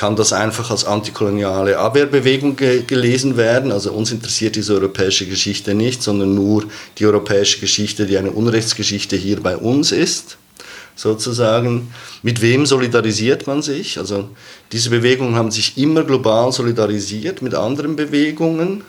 Kann 0.00 0.16
das 0.16 0.32
einfach 0.32 0.70
als 0.70 0.86
antikoloniale 0.86 1.78
Abwehrbewegung 1.78 2.56
ge 2.56 2.84
gelesen 2.86 3.36
werden? 3.36 3.70
Also 3.70 3.92
uns 3.92 4.10
interessiert 4.10 4.56
diese 4.56 4.72
europäische 4.72 5.26
Geschichte 5.26 5.74
nicht, 5.74 6.02
sondern 6.02 6.34
nur 6.34 6.64
die 6.96 7.04
europäische 7.04 7.60
Geschichte, 7.60 8.06
die 8.06 8.16
eine 8.16 8.30
Unrechtsgeschichte 8.30 9.16
hier 9.16 9.42
bei 9.42 9.58
uns 9.58 9.92
ist 9.92 10.38
sozusagen. 10.96 11.92
Mit 12.22 12.40
wem 12.40 12.64
solidarisiert 12.64 13.46
man 13.46 13.60
sich? 13.60 13.98
Also 13.98 14.30
diese 14.72 14.88
Bewegungen 14.88 15.34
haben 15.34 15.50
sich 15.50 15.76
immer 15.76 16.02
global 16.02 16.50
solidarisiert 16.50 17.42
mit 17.42 17.54
anderen 17.54 17.94
Bewegungen. 17.94 18.84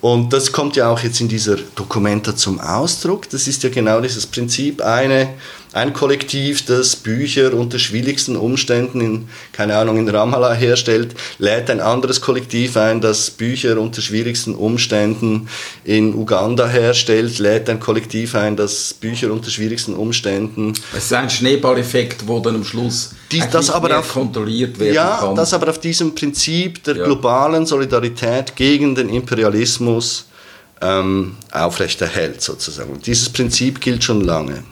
Und 0.00 0.32
das 0.32 0.50
kommt 0.50 0.76
ja 0.76 0.88
auch 0.88 1.00
jetzt 1.00 1.20
in 1.20 1.28
dieser 1.28 1.56
Dokumenta 1.74 2.34
zum 2.34 2.58
Ausdruck. 2.58 3.28
Das 3.28 3.46
ist 3.48 3.64
ja 3.64 3.68
genau 3.68 4.00
dieses 4.00 4.24
Prinzip. 4.24 4.80
Eine 4.80 5.34
ein 5.72 5.92
Kollektiv, 5.92 6.64
das 6.64 6.96
Bücher 6.96 7.52
unter 7.54 7.78
schwierigsten 7.78 8.36
Umständen 8.36 9.00
in, 9.00 9.28
keine 9.52 9.76
Ahnung, 9.76 9.98
in 9.98 10.08
Ramallah 10.08 10.54
herstellt, 10.54 11.14
lädt 11.38 11.70
ein 11.70 11.80
anderes 11.80 12.20
Kollektiv 12.20 12.76
ein, 12.76 13.00
das 13.00 13.30
Bücher 13.30 13.78
unter 13.78 14.00
schwierigsten 14.00 14.54
Umständen 14.54 15.48
in 15.84 16.14
Uganda 16.14 16.66
herstellt, 16.66 17.38
lädt 17.38 17.68
ein 17.68 17.80
Kollektiv 17.80 18.34
ein, 18.34 18.56
das 18.56 18.94
Bücher 18.94 19.30
unter 19.30 19.50
schwierigsten 19.50 19.94
Umständen. 19.94 20.72
Es 20.96 21.04
ist 21.04 21.12
ein 21.12 21.28
Schneeballeffekt, 21.28 22.26
wo 22.26 22.40
dann 22.40 22.56
am 22.56 22.64
Schluss 22.64 23.10
die, 23.30 23.42
das 23.50 23.70
aber 23.70 23.98
auf, 23.98 24.12
kontrolliert 24.12 24.78
werden 24.78 24.94
ja, 24.94 25.18
kann. 25.18 25.28
Ja, 25.30 25.34
das 25.34 25.52
aber 25.52 25.68
auf 25.68 25.80
diesem 25.80 26.14
Prinzip 26.14 26.82
der 26.84 26.96
ja. 26.96 27.04
globalen 27.04 27.66
Solidarität 27.66 28.56
gegen 28.56 28.94
den 28.94 29.08
Imperialismus 29.10 30.26
ähm, 30.80 31.36
aufrechterhält, 31.50 32.40
sozusagen. 32.40 32.92
Und 32.92 33.06
dieses 33.06 33.28
Prinzip 33.28 33.80
gilt 33.80 34.02
schon 34.04 34.22
lange. 34.22 34.64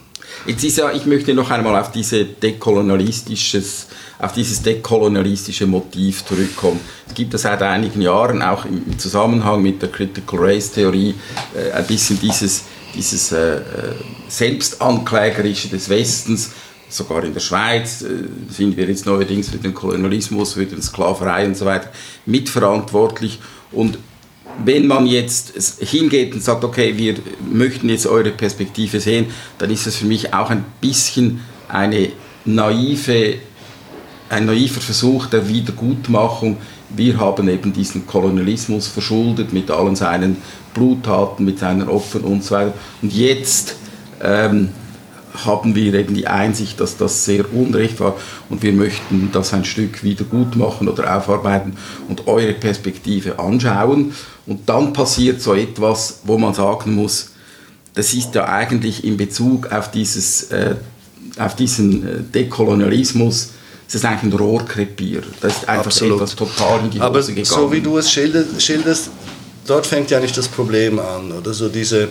Jetzt 0.44 0.62
ist 0.64 0.78
ja, 0.78 0.92
ich 0.92 1.06
möchte 1.06 1.34
noch 1.34 1.50
einmal 1.50 1.80
auf, 1.80 1.90
diese 1.90 2.24
dekolonialistisches, 2.24 3.86
auf 4.18 4.32
dieses 4.32 4.62
dekolonialistische 4.62 5.66
Motiv 5.66 6.24
zurückkommen. 6.24 6.80
Es 7.08 7.14
gibt 7.14 7.32
ja 7.32 7.38
seit 7.38 7.62
einigen 7.62 8.00
Jahren 8.02 8.42
auch 8.42 8.64
im 8.64 8.98
Zusammenhang 8.98 9.62
mit 9.62 9.82
der 9.82 9.90
Critical 9.90 10.38
Race 10.38 10.72
Theorie 10.72 11.14
äh, 11.54 11.72
ein 11.72 11.86
bisschen 11.86 12.20
dieses, 12.20 12.64
dieses 12.94 13.32
äh, 13.32 13.56
äh, 13.56 13.62
Selbstanklägerische 14.28 15.68
des 15.68 15.88
Westens, 15.88 16.50
sogar 16.88 17.24
in 17.24 17.34
der 17.34 17.40
Schweiz 17.40 18.02
äh, 18.02 18.08
sind 18.48 18.76
wir 18.76 18.86
jetzt 18.86 19.06
neuerdings 19.06 19.50
für 19.50 19.58
den 19.58 19.74
Kolonialismus, 19.74 20.54
für 20.54 20.66
den 20.66 20.82
Sklaverei 20.82 21.46
und 21.46 21.56
so 21.56 21.66
weiter 21.66 21.90
mitverantwortlich. 22.24 23.40
Und 23.72 23.98
wenn 24.64 24.86
man 24.86 25.06
jetzt 25.06 25.52
hingeht 25.80 26.34
und 26.34 26.42
sagt, 26.42 26.64
okay, 26.64 26.96
wir 26.96 27.14
möchten 27.52 27.88
jetzt 27.88 28.06
eure 28.06 28.30
Perspektive 28.30 29.00
sehen, 29.00 29.26
dann 29.58 29.70
ist 29.70 29.86
es 29.86 29.96
für 29.96 30.06
mich 30.06 30.32
auch 30.32 30.50
ein 30.50 30.64
bisschen 30.80 31.40
eine 31.68 32.10
naive, 32.44 33.36
ein 34.28 34.46
naiver 34.46 34.80
Versuch 34.80 35.26
der 35.26 35.48
Wiedergutmachung. 35.48 36.56
Wir 36.88 37.18
haben 37.18 37.48
eben 37.48 37.72
diesen 37.72 38.06
Kolonialismus 38.06 38.86
verschuldet 38.86 39.52
mit 39.52 39.70
allen 39.70 39.96
seinen 39.96 40.36
Bluttaten, 40.72 41.44
mit 41.44 41.58
seinen 41.58 41.88
Opfern 41.88 42.22
und 42.22 42.44
so 42.44 42.54
weiter. 42.54 42.74
Und 43.02 43.12
jetzt 43.12 43.76
ähm, 44.22 44.70
haben 45.44 45.74
wir 45.74 45.94
eben 45.94 46.14
die 46.14 46.26
Einsicht, 46.26 46.80
dass 46.80 46.96
das 46.96 47.24
sehr 47.24 47.52
unrecht 47.52 48.00
war 48.00 48.16
und 48.48 48.62
wir 48.62 48.72
möchten 48.72 49.30
das 49.32 49.52
ein 49.52 49.64
Stück 49.64 50.02
wieder 50.02 50.24
gut 50.24 50.56
machen 50.56 50.88
oder 50.88 51.16
aufarbeiten 51.16 51.76
und 52.08 52.26
eure 52.26 52.52
Perspektive 52.52 53.38
anschauen. 53.38 54.12
Und 54.46 54.68
dann 54.68 54.92
passiert 54.92 55.40
so 55.40 55.54
etwas, 55.54 56.20
wo 56.24 56.38
man 56.38 56.54
sagen 56.54 56.94
muss, 56.94 57.30
das 57.94 58.12
ist 58.14 58.34
ja 58.34 58.46
eigentlich 58.46 59.04
in 59.04 59.16
Bezug 59.16 59.72
auf, 59.72 59.90
dieses, 59.90 60.50
äh, 60.50 60.76
auf 61.38 61.56
diesen 61.56 62.06
äh, 62.06 62.22
Dekolonialismus, 62.22 63.50
das 63.86 63.94
ist 63.96 64.04
eigentlich 64.04 64.32
ein 64.34 64.38
Rohrkrepier. 64.38 65.22
Das 65.40 65.58
ist 65.58 65.68
einfach 65.68 65.86
Absolut. 65.86 66.16
etwas 66.16 66.34
total 66.34 66.80
in 66.80 66.90
die 66.90 66.98
Hose 66.98 67.06
Aber 67.06 67.22
gegangen. 67.22 67.44
so 67.44 67.72
wie 67.72 67.80
du 67.80 67.98
es 67.98 68.10
schilderst, 68.10 69.10
dort 69.66 69.86
fängt 69.86 70.10
ja 70.10 70.20
nicht 70.20 70.36
das 70.36 70.48
Problem 70.48 70.98
an, 70.98 71.32
oder 71.32 71.54
so 71.54 71.68
diese 71.68 72.08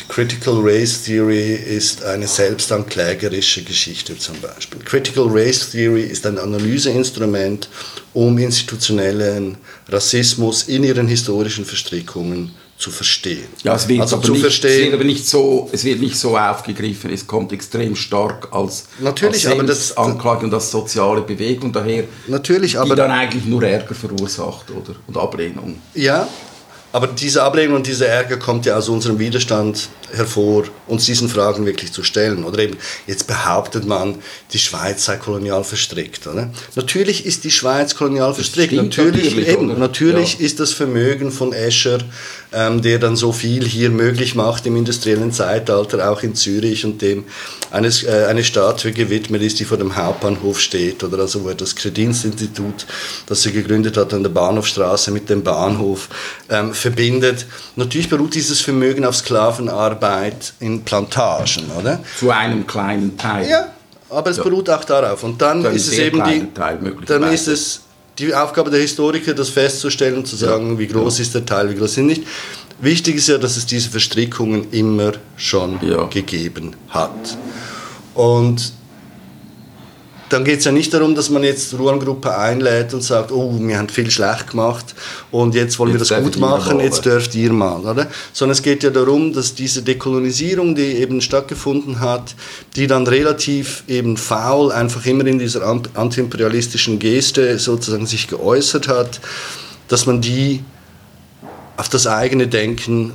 die 0.00 0.12
Critical 0.12 0.60
Race 0.62 1.04
Theory 1.04 1.54
ist 1.54 2.02
eine 2.04 2.26
selbstanklägerische 2.26 3.62
Geschichte 3.62 4.16
zum 4.16 4.40
Beispiel. 4.40 4.80
Critical 4.84 5.26
Race 5.28 5.70
Theory 5.70 6.02
ist 6.02 6.26
ein 6.26 6.38
Analyseinstrument, 6.38 7.68
um 8.12 8.38
institutionellen 8.38 9.56
Rassismus 9.88 10.64
in 10.64 10.84
ihren 10.84 11.06
historischen 11.06 11.64
Verstrickungen 11.64 12.52
zu 12.78 12.90
verstehen. 12.90 13.48
Ja, 13.62 13.74
es 13.74 13.86
wird, 13.88 14.00
also 14.00 14.16
aber, 14.16 14.30
nicht, 14.30 14.40
verstehen, 14.40 14.70
es 14.70 14.84
wird 14.84 14.94
aber 14.94 15.04
nicht 15.04 15.28
so, 15.28 15.68
es 15.70 15.84
wird 15.84 16.00
nicht 16.00 16.16
so 16.16 16.36
aufgegriffen, 16.38 17.12
es 17.12 17.26
kommt 17.26 17.52
extrem 17.52 17.94
stark 17.94 18.48
als, 18.52 18.86
natürlich, 19.00 19.46
als 19.46 19.54
aber 19.54 19.64
das, 19.64 19.96
Anklage 19.98 20.46
und 20.46 20.54
als 20.54 20.70
soziale 20.70 21.20
Bewegung 21.20 21.72
daher, 21.72 22.04
natürlich, 22.26 22.78
aber, 22.78 22.90
die 22.90 22.94
dann 22.96 23.10
eigentlich 23.10 23.44
nur 23.44 23.62
Ärger 23.62 23.94
verursacht 23.94 24.70
oder, 24.70 24.96
und 25.06 25.16
Ablehnung. 25.18 25.78
Ja, 25.94 26.26
aber 26.92 27.06
diese 27.06 27.42
Ablehnung 27.42 27.76
und 27.76 27.86
dieser 27.86 28.08
Ärger 28.08 28.36
kommt 28.36 28.66
ja 28.66 28.76
aus 28.76 28.88
unserem 28.88 29.18
Widerstand 29.18 29.88
hervor, 30.12 30.64
uns 30.86 31.04
diesen 31.04 31.28
Fragen 31.28 31.66
wirklich 31.66 31.92
zu 31.92 32.02
stellen. 32.02 32.44
Oder 32.44 32.60
eben, 32.60 32.76
jetzt 33.06 33.26
behauptet 33.26 33.86
man, 33.86 34.16
die 34.52 34.58
Schweiz 34.58 35.04
sei 35.04 35.16
kolonial 35.16 35.64
verstrickt. 35.64 36.26
Oder? 36.26 36.50
Natürlich 36.74 37.26
ist 37.26 37.44
die 37.44 37.50
Schweiz 37.50 37.94
kolonial 37.94 38.34
verstrickt. 38.34 38.72
Natürlich, 38.72 39.36
eben, 39.36 39.78
natürlich 39.78 40.38
ja. 40.38 40.46
ist 40.46 40.60
das 40.60 40.72
Vermögen 40.72 41.30
von 41.30 41.52
Escher, 41.52 41.98
ähm, 42.52 42.82
der 42.82 42.98
dann 42.98 43.16
so 43.16 43.32
viel 43.32 43.64
hier 43.64 43.90
möglich 43.90 44.34
macht 44.34 44.66
im 44.66 44.76
industriellen 44.76 45.32
Zeitalter, 45.32 46.10
auch 46.10 46.22
in 46.22 46.34
Zürich 46.34 46.84
und 46.84 47.00
dem 47.02 47.24
eines, 47.70 48.02
äh, 48.02 48.26
eine 48.28 48.42
Statue 48.42 48.92
gewidmet 48.92 49.42
ist, 49.42 49.60
die 49.60 49.64
vor 49.64 49.78
dem 49.78 49.94
Hauptbahnhof 49.94 50.60
steht. 50.60 51.04
Oder 51.04 51.20
also 51.20 51.44
wo 51.44 51.48
er 51.48 51.54
das 51.54 51.76
Kredinstinstitut, 51.76 52.86
das 53.26 53.46
er 53.46 53.52
gegründet 53.52 53.96
hat 53.96 54.12
an 54.12 54.24
der 54.24 54.30
Bahnhofstraße 54.30 55.12
mit 55.12 55.28
dem 55.30 55.44
Bahnhof, 55.44 56.08
ähm, 56.48 56.74
verbindet. 56.80 57.46
Natürlich 57.76 58.08
beruht 58.08 58.34
dieses 58.34 58.60
Vermögen 58.60 59.04
auf 59.04 59.16
Sklavenarbeit 59.16 60.54
in 60.60 60.82
Plantagen, 60.82 61.70
oder? 61.78 62.00
Zu 62.18 62.30
einem 62.30 62.66
kleinen 62.66 63.16
Teil. 63.16 63.48
Ja, 63.48 63.68
aber 64.08 64.30
es 64.30 64.38
ja. 64.38 64.42
beruht 64.42 64.68
auch 64.70 64.84
darauf. 64.84 65.22
Und 65.22 65.40
dann 65.40 65.64
ist 65.64 65.88
es 65.88 65.98
eben 65.98 66.22
die, 66.24 66.48
dann 67.06 67.32
ist 67.32 67.48
es 67.48 67.80
die 68.18 68.34
Aufgabe 68.34 68.70
der 68.70 68.80
Historiker, 68.80 69.32
das 69.34 69.48
festzustellen 69.48 70.16
und 70.16 70.26
zu 70.26 70.36
sagen, 70.36 70.72
ja. 70.72 70.78
wie 70.78 70.86
groß 70.86 71.18
ja. 71.18 71.22
ist 71.22 71.34
der 71.34 71.46
Teil, 71.46 71.70
wie 71.70 71.76
groß 71.76 71.94
sind 71.94 72.06
nicht. 72.06 72.24
Wichtig 72.80 73.16
ist 73.16 73.28
ja, 73.28 73.38
dass 73.38 73.56
es 73.56 73.66
diese 73.66 73.90
Verstrickungen 73.90 74.70
immer 74.72 75.12
schon 75.36 75.78
gegeben 76.10 76.74
hat. 76.88 77.38
Und 78.14 78.72
dann 80.30 80.44
geht 80.44 80.60
es 80.60 80.64
ja 80.64 80.72
nicht 80.72 80.94
darum, 80.94 81.14
dass 81.16 81.28
man 81.28 81.42
jetzt 81.42 81.76
Ruhrgruppe 81.76 82.36
einlädt 82.36 82.94
und 82.94 83.02
sagt, 83.02 83.32
oh, 83.32 83.52
wir 83.58 83.76
haben 83.76 83.88
viel 83.88 84.10
schlecht 84.10 84.50
gemacht 84.50 84.94
und 85.32 85.56
jetzt 85.56 85.78
wollen 85.78 85.92
jetzt 85.92 86.10
wir 86.10 86.16
das 86.16 86.24
gut 86.24 86.38
machen, 86.38 86.78
jetzt 86.78 87.04
dürft 87.04 87.34
ihr 87.34 87.52
mal. 87.52 87.80
Oder? 87.80 88.06
Sondern 88.32 88.52
es 88.52 88.62
geht 88.62 88.84
ja 88.84 88.90
darum, 88.90 89.32
dass 89.32 89.54
diese 89.56 89.82
Dekolonisierung, 89.82 90.76
die 90.76 90.96
eben 90.98 91.20
stattgefunden 91.20 91.98
hat, 91.98 92.36
die 92.76 92.86
dann 92.86 93.08
relativ 93.08 93.82
eben 93.88 94.16
faul 94.16 94.70
einfach 94.70 95.04
immer 95.04 95.26
in 95.26 95.40
dieser 95.40 95.66
antiimperialistischen 95.66 97.00
Geste 97.00 97.58
sozusagen 97.58 98.06
sich 98.06 98.28
geäußert 98.28 98.86
hat, 98.86 99.20
dass 99.88 100.06
man 100.06 100.20
die 100.20 100.62
auf 101.76 101.88
das 101.88 102.06
eigene 102.06 102.46
Denken 102.46 103.14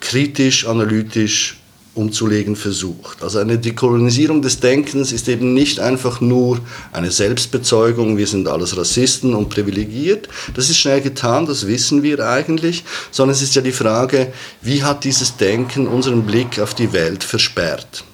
kritisch, 0.00 0.66
analytisch 0.66 1.57
umzulegen 1.98 2.56
versucht. 2.56 3.22
Also 3.22 3.40
eine 3.40 3.58
Dekolonisierung 3.58 4.40
des 4.40 4.60
Denkens 4.60 5.12
ist 5.12 5.28
eben 5.28 5.52
nicht 5.52 5.80
einfach 5.80 6.20
nur 6.20 6.60
eine 6.92 7.10
Selbstbezeugung, 7.10 8.16
wir 8.16 8.26
sind 8.26 8.48
alles 8.48 8.76
Rassisten 8.76 9.34
und 9.34 9.50
privilegiert. 9.50 10.28
Das 10.54 10.70
ist 10.70 10.78
schnell 10.78 11.00
getan, 11.00 11.46
das 11.46 11.66
wissen 11.66 12.02
wir 12.02 12.20
eigentlich, 12.20 12.84
sondern 13.10 13.34
es 13.34 13.42
ist 13.42 13.54
ja 13.54 13.62
die 13.62 13.72
Frage, 13.72 14.32
wie 14.62 14.82
hat 14.82 15.04
dieses 15.04 15.36
Denken 15.36 15.88
unseren 15.88 16.22
Blick 16.22 16.60
auf 16.60 16.74
die 16.74 16.92
Welt 16.92 17.24
versperrt? 17.24 18.04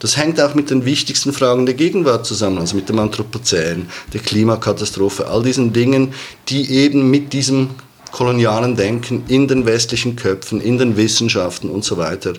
Das 0.00 0.16
hängt 0.16 0.40
auch 0.40 0.54
mit 0.54 0.70
den 0.70 0.84
wichtigsten 0.84 1.32
Fragen 1.32 1.66
der 1.66 1.74
Gegenwart 1.74 2.26
zusammen, 2.26 2.58
also 2.58 2.76
mit 2.76 2.88
dem 2.88 2.98
Anthropozän, 2.98 3.88
der 4.12 4.20
Klimakatastrophe, 4.20 5.26
all 5.28 5.42
diesen 5.42 5.72
Dingen, 5.72 6.12
die 6.48 6.70
eben 6.70 7.10
mit 7.10 7.32
diesem 7.32 7.70
kolonialen 8.14 8.76
Denken 8.76 9.24
in 9.26 9.48
den 9.48 9.66
westlichen 9.66 10.14
Köpfen, 10.14 10.60
in 10.60 10.78
den 10.78 10.96
Wissenschaften 10.96 11.68
und 11.68 11.84
so 11.84 11.96
weiter 11.96 12.34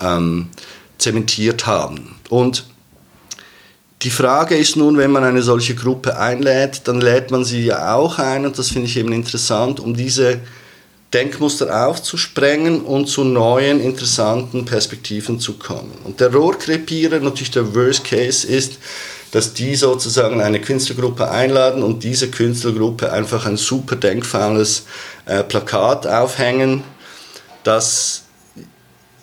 ähm, 0.00 0.48
zementiert 0.98 1.66
haben. 1.66 2.16
Und 2.28 2.64
die 4.02 4.10
Frage 4.10 4.56
ist 4.56 4.76
nun, 4.76 4.96
wenn 4.96 5.10
man 5.10 5.24
eine 5.24 5.42
solche 5.42 5.74
Gruppe 5.74 6.18
einlädt, 6.18 6.82
dann 6.84 7.00
lädt 7.00 7.30
man 7.30 7.44
sie 7.44 7.64
ja 7.64 7.94
auch 7.94 8.18
ein, 8.18 8.46
und 8.46 8.58
das 8.58 8.68
finde 8.70 8.86
ich 8.86 8.96
eben 8.96 9.12
interessant, 9.12 9.80
um 9.80 9.94
diese 9.94 10.38
Denkmuster 11.12 11.86
aufzusprengen 11.86 12.82
und 12.82 13.06
zu 13.06 13.24
neuen, 13.24 13.80
interessanten 13.80 14.64
Perspektiven 14.64 15.40
zu 15.40 15.54
kommen. 15.54 15.92
Und 16.04 16.20
der 16.20 16.32
Rohrkrepierer, 16.32 17.18
natürlich 17.20 17.50
der 17.50 17.74
Worst 17.74 18.04
Case 18.04 18.46
ist, 18.46 18.78
dass 19.32 19.54
die 19.54 19.74
sozusagen 19.74 20.40
eine 20.40 20.60
Künstlergruppe 20.60 21.30
einladen 21.30 21.82
und 21.82 22.04
diese 22.04 22.28
Künstlergruppe 22.30 23.12
einfach 23.12 23.46
ein 23.46 23.56
super 23.56 23.96
denkfaules 23.96 24.84
äh, 25.26 25.42
Plakat 25.42 26.06
aufhängen, 26.06 26.84
das 27.64 28.24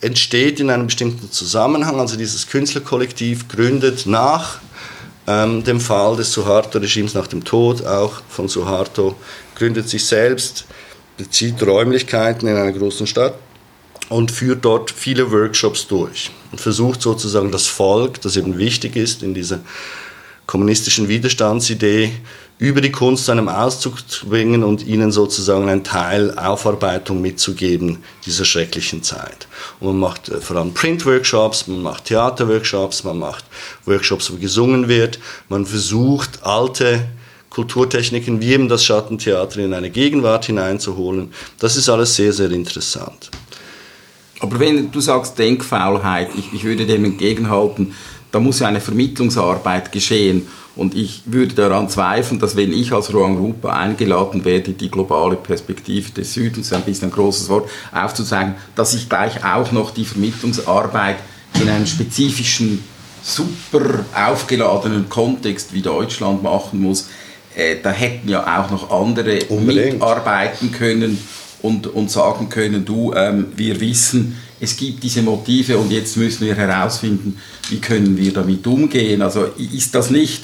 entsteht 0.02 0.60
in 0.60 0.70
einem 0.70 0.88
bestimmten 0.88 1.32
Zusammenhang. 1.32 2.00
Also 2.00 2.18
dieses 2.18 2.48
Künstlerkollektiv 2.48 3.48
gründet 3.48 4.06
nach 4.06 4.60
ähm, 5.28 5.64
dem 5.64 5.80
Fall 5.80 6.16
des 6.16 6.32
Suharto-Regimes, 6.32 7.14
nach 7.14 7.28
dem 7.28 7.44
Tod 7.44 7.86
auch 7.86 8.22
von 8.30 8.48
Suharto, 8.48 9.16
gründet 9.56 9.90
sich 9.90 10.06
selbst, 10.06 10.66
bezieht 11.18 11.62
Räumlichkeiten 11.64 12.48
in 12.48 12.56
einer 12.56 12.72
großen 12.72 13.08
Stadt 13.08 13.36
und 14.10 14.32
führt 14.32 14.64
dort 14.66 14.92
viele 14.92 15.32
Workshops 15.32 15.88
durch 15.88 16.30
und 16.52 16.62
versucht 16.62 17.02
sozusagen 17.02 17.52
das 17.52 17.68
Volk, 17.68 18.22
das 18.22 18.38
eben 18.38 18.58
wichtig 18.58 18.96
ist 18.96 19.24
in 19.24 19.34
dieser 19.34 19.62
kommunistischen 20.46 21.08
Widerstandsidee, 21.08 22.12
über 22.58 22.80
die 22.80 22.92
Kunst 22.92 23.26
zu 23.26 23.32
einem 23.32 23.50
Auszug 23.50 24.10
zu 24.10 24.28
bringen 24.28 24.64
und 24.64 24.86
ihnen 24.86 25.12
sozusagen 25.12 25.68
einen 25.68 25.84
Teil 25.84 26.38
Aufarbeitung 26.38 27.22
mitzugeben 27.22 27.98
dieser 28.26 28.46
schrecklichen 28.46 29.04
Zeit. 29.04 29.48
Und 29.80 29.88
man 29.88 30.00
macht 30.00 30.30
äh, 30.30 30.40
vor 30.40 30.58
allem 30.58 30.74
Print-Workshops, 30.74 31.68
man 31.68 31.82
macht 31.82 32.06
Theater-Workshops, 32.06 33.04
man 33.04 33.20
macht 33.20 33.44
Workshops, 33.86 34.32
wo 34.32 34.38
gesungen 34.38 34.88
wird, 34.88 35.20
man 35.50 35.66
versucht 35.66 36.44
alte 36.44 37.06
Kulturtechniken 37.50 38.42
wie 38.42 38.54
eben 38.54 38.68
das 38.68 38.84
Schattentheater 38.84 39.60
in 39.60 39.74
eine 39.74 39.90
Gegenwart 39.90 40.46
hineinzuholen. 40.46 41.34
Das 41.60 41.76
ist 41.78 41.90
alles 41.90 42.16
sehr, 42.16 42.34
sehr 42.34 42.52
interessant. 42.52 43.32
Aber 44.40 44.60
wenn 44.60 44.92
du 44.92 45.00
sagst 45.00 45.40
Denkfaulheit, 45.40 46.30
ich, 46.38 46.54
ich 46.54 46.64
würde 46.64 46.86
dem 46.86 47.06
entgegenhalten, 47.06 47.94
da 48.32 48.40
muss 48.40 48.60
ja 48.60 48.68
eine 48.68 48.82
Vermittlungsarbeit 48.82 49.92
geschehen. 49.94 50.48
Und 50.76 50.94
ich 50.94 51.22
würde 51.26 51.56
daran 51.56 51.90
zweifeln, 51.90 52.40
dass 52.40 52.56
wenn 52.58 52.74
ich 52.74 52.92
als 52.92 53.14
Ruang 53.14 53.38
Rupa 53.38 53.74
eingeladen 53.74 54.44
werde, 54.44 54.74
die 54.74 54.92
globale 54.92 55.38
Perspektive 55.38 56.12
des 56.12 56.34
Südens, 56.34 56.74
ein 56.74 56.82
bisschen 56.82 57.10
ein 57.10 57.14
großes 57.14 57.48
Wort, 57.48 57.70
aufzuzeigen, 57.94 58.56
dass 58.76 58.94
ich 58.94 59.08
gleich 59.08 59.44
auch 59.46 59.72
noch 59.72 59.92
die 59.92 60.06
Vermittlungsarbeit 60.06 61.18
in 61.62 61.70
einem 61.70 61.88
spezifischen, 61.88 62.84
super 63.24 64.06
aufgeladenen 64.14 65.10
Kontext 65.10 65.74
wie 65.74 65.82
Deutschland 65.82 66.44
machen 66.44 66.82
muss. 66.82 67.08
Äh, 67.56 67.78
da 67.82 67.92
hätten 67.92 68.28
ja 68.28 68.60
auch 68.60 68.70
noch 68.70 68.92
andere 68.92 69.40
Unbedingt. 69.46 69.94
mitarbeiten 69.94 70.72
können 70.72 71.18
und, 71.62 71.88
und 71.88 72.12
sagen 72.12 72.50
können, 72.50 72.84
du, 72.84 73.14
ähm, 73.14 73.48
wir 73.56 73.80
wissen, 73.80 74.38
es 74.60 74.76
gibt 74.76 75.04
diese 75.04 75.22
Motive 75.22 75.78
und 75.78 75.92
jetzt 75.92 76.18
müssen 76.18 76.46
wir 76.46 76.56
herausfinden, 76.56 77.38
wie 77.70 77.80
können 77.80 78.18
wir 78.18 78.34
damit 78.34 78.68
umgehen. 78.68 79.22
Also 79.22 79.46
ist 79.58 79.96
das 79.96 80.10
nicht, 80.10 80.44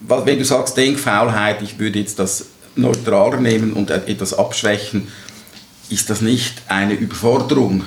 wenn 0.00 0.38
du 0.38 0.44
sagst 0.44 0.76
Denkfaulheit, 0.76 1.62
ich 1.62 1.78
würde 1.78 1.98
jetzt 1.98 2.18
das 2.18 2.46
neutraler 2.76 3.38
nehmen 3.38 3.72
und 3.72 3.90
etwas 3.90 4.34
abschwächen, 4.34 5.08
ist 5.90 6.08
das 6.08 6.20
nicht 6.20 6.62
eine 6.68 6.94
Überforderung 6.94 7.84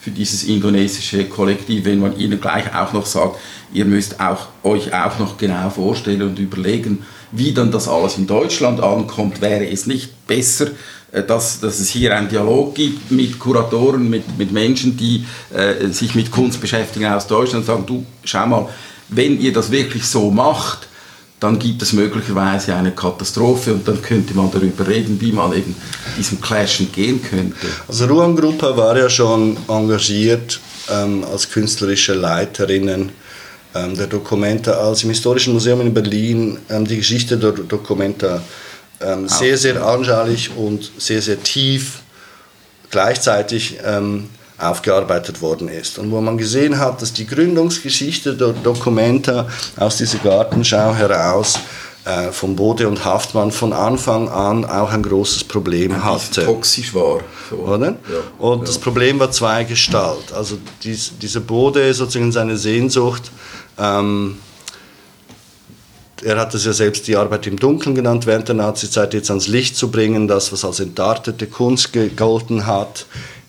für 0.00 0.10
dieses 0.10 0.44
indonesische 0.44 1.24
Kollektiv, 1.24 1.84
wenn 1.84 1.98
man 1.98 2.16
ihnen 2.16 2.40
gleich 2.40 2.74
auch 2.74 2.92
noch 2.92 3.06
sagt, 3.06 3.36
ihr 3.72 3.84
müsst 3.84 4.20
auch, 4.20 4.46
euch 4.62 4.94
auch 4.94 5.18
noch 5.18 5.36
genau 5.38 5.70
vorstellen 5.70 6.22
und 6.22 6.38
überlegen, 6.38 7.04
wie 7.32 7.52
dann 7.52 7.70
das 7.70 7.88
alles 7.88 8.16
in 8.16 8.26
Deutschland 8.26 8.80
ankommt, 8.80 9.40
wäre 9.40 9.68
es 9.68 9.86
nicht 9.86 10.26
besser, 10.26 10.68
äh, 11.12 11.22
dass, 11.22 11.60
dass 11.60 11.78
es 11.78 11.90
hier 11.90 12.16
einen 12.16 12.28
Dialog 12.28 12.74
gibt 12.74 13.10
mit 13.10 13.38
Kuratoren, 13.38 14.08
mit, 14.08 14.38
mit 14.38 14.52
Menschen, 14.52 14.96
die 14.96 15.26
äh, 15.54 15.88
sich 15.88 16.14
mit 16.14 16.30
Kunst 16.30 16.60
beschäftigen 16.60 17.06
aus 17.06 17.26
Deutschland 17.26 17.62
und 17.62 17.66
sagen, 17.66 17.86
du, 17.86 18.06
schau 18.24 18.46
mal, 18.46 18.68
wenn 19.08 19.40
ihr 19.40 19.52
das 19.52 19.70
wirklich 19.70 20.04
so 20.04 20.30
macht, 20.30 20.87
dann 21.40 21.58
gibt 21.58 21.82
es 21.82 21.92
möglicherweise 21.92 22.74
eine 22.74 22.92
Katastrophe 22.92 23.72
und 23.72 23.86
dann 23.86 24.02
könnte 24.02 24.34
man 24.34 24.50
darüber 24.50 24.86
reden, 24.86 25.20
wie 25.20 25.32
man 25.32 25.52
eben 25.52 25.74
diesem 26.16 26.40
Clash 26.40 26.80
entgehen 26.80 27.22
könnte. 27.22 27.54
Also 27.86 28.06
Ruan 28.06 28.34
Gruppe 28.34 28.76
war 28.76 28.96
ja 28.96 29.08
schon 29.08 29.56
engagiert 29.68 30.60
ähm, 30.90 31.24
als 31.24 31.48
künstlerische 31.48 32.14
Leiterinnen 32.14 33.10
ähm, 33.74 33.96
der 33.96 34.08
Documenta, 34.08 34.72
als 34.72 35.04
im 35.04 35.10
Historischen 35.10 35.52
Museum 35.52 35.80
in 35.80 35.94
Berlin 35.94 36.58
ähm, 36.68 36.86
die 36.86 36.96
Geschichte 36.96 37.36
der 37.36 37.52
Documenta 37.52 38.42
ähm, 39.00 39.28
sehr, 39.28 39.56
sehr 39.56 39.84
anschaulich 39.84 40.50
und 40.56 40.90
sehr, 40.98 41.22
sehr 41.22 41.40
tief 41.40 42.00
gleichzeitig 42.90 43.78
ähm, 43.84 44.28
aufgearbeitet 44.58 45.40
worden 45.40 45.68
ist. 45.68 45.98
Und 45.98 46.10
wo 46.10 46.20
man 46.20 46.36
gesehen 46.36 46.78
hat, 46.78 47.00
dass 47.00 47.12
die 47.12 47.26
Gründungsgeschichte 47.26 48.34
der 48.34 48.48
Dokumenta 48.48 49.46
aus 49.76 49.96
dieser 49.96 50.18
Gartenschau 50.18 50.94
heraus 50.94 51.58
äh, 52.04 52.32
von 52.32 52.56
Bode 52.56 52.88
und 52.88 53.04
Haftmann 53.04 53.52
von 53.52 53.72
Anfang 53.72 54.28
an 54.28 54.64
auch 54.64 54.90
ein 54.90 55.02
großes 55.02 55.44
Problem 55.44 55.92
Ein 55.92 56.04
hatte. 56.04 56.44
toxisch 56.44 56.94
war. 56.94 57.20
So. 57.50 57.56
Oder? 57.56 57.90
Ja, 57.90 57.96
und 58.38 58.60
ja. 58.60 58.64
das 58.64 58.78
Problem 58.78 59.20
war 59.20 59.30
zweigestalt. 59.30 60.32
Also 60.32 60.58
dies, 60.82 61.12
dieser 61.20 61.40
Bode 61.40 61.92
sozusagen 61.94 62.32
seine 62.32 62.56
Sehnsucht, 62.56 63.30
ähm, 63.78 64.38
er 66.24 66.36
hat 66.38 66.52
es 66.54 66.64
ja 66.64 66.72
selbst 66.72 67.06
die 67.06 67.16
Arbeit 67.16 67.46
im 67.46 67.58
Dunkeln 67.58 67.94
genannt, 67.94 68.26
während 68.26 68.48
der 68.48 68.56
Nazizeit 68.56 69.14
jetzt 69.14 69.30
ans 69.30 69.46
Licht 69.46 69.76
zu 69.76 69.90
bringen, 69.90 70.26
das, 70.26 70.52
was 70.52 70.64
als 70.64 70.80
entartete 70.80 71.46
Kunst 71.46 71.92
gegolten 71.92 72.66
hat, 72.66 73.06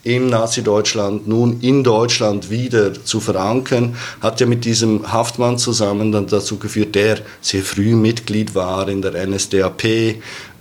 im 0.10 0.28
Nazi-Deutschland 0.28 1.28
nun 1.28 1.60
in 1.62 1.84
Deutschland 1.84 2.50
wieder 2.50 2.94
zu 3.06 3.20
verankern, 3.20 3.96
hat 4.22 4.40
ja 4.40 4.48
mit 4.48 4.66
diesem 4.66 5.12
Haftmann 5.12 5.60
zusammen 5.60 6.12
dann 6.12 6.26
dazu 6.26 6.58
geführt, 6.58 6.96
der 6.96 7.20
sehr 7.42 7.62
früh 7.62 7.96
Mitglied 7.96 8.56
war 8.56 8.90
in 8.90 9.04
der 9.04 9.28
NSDAP, 9.28 9.84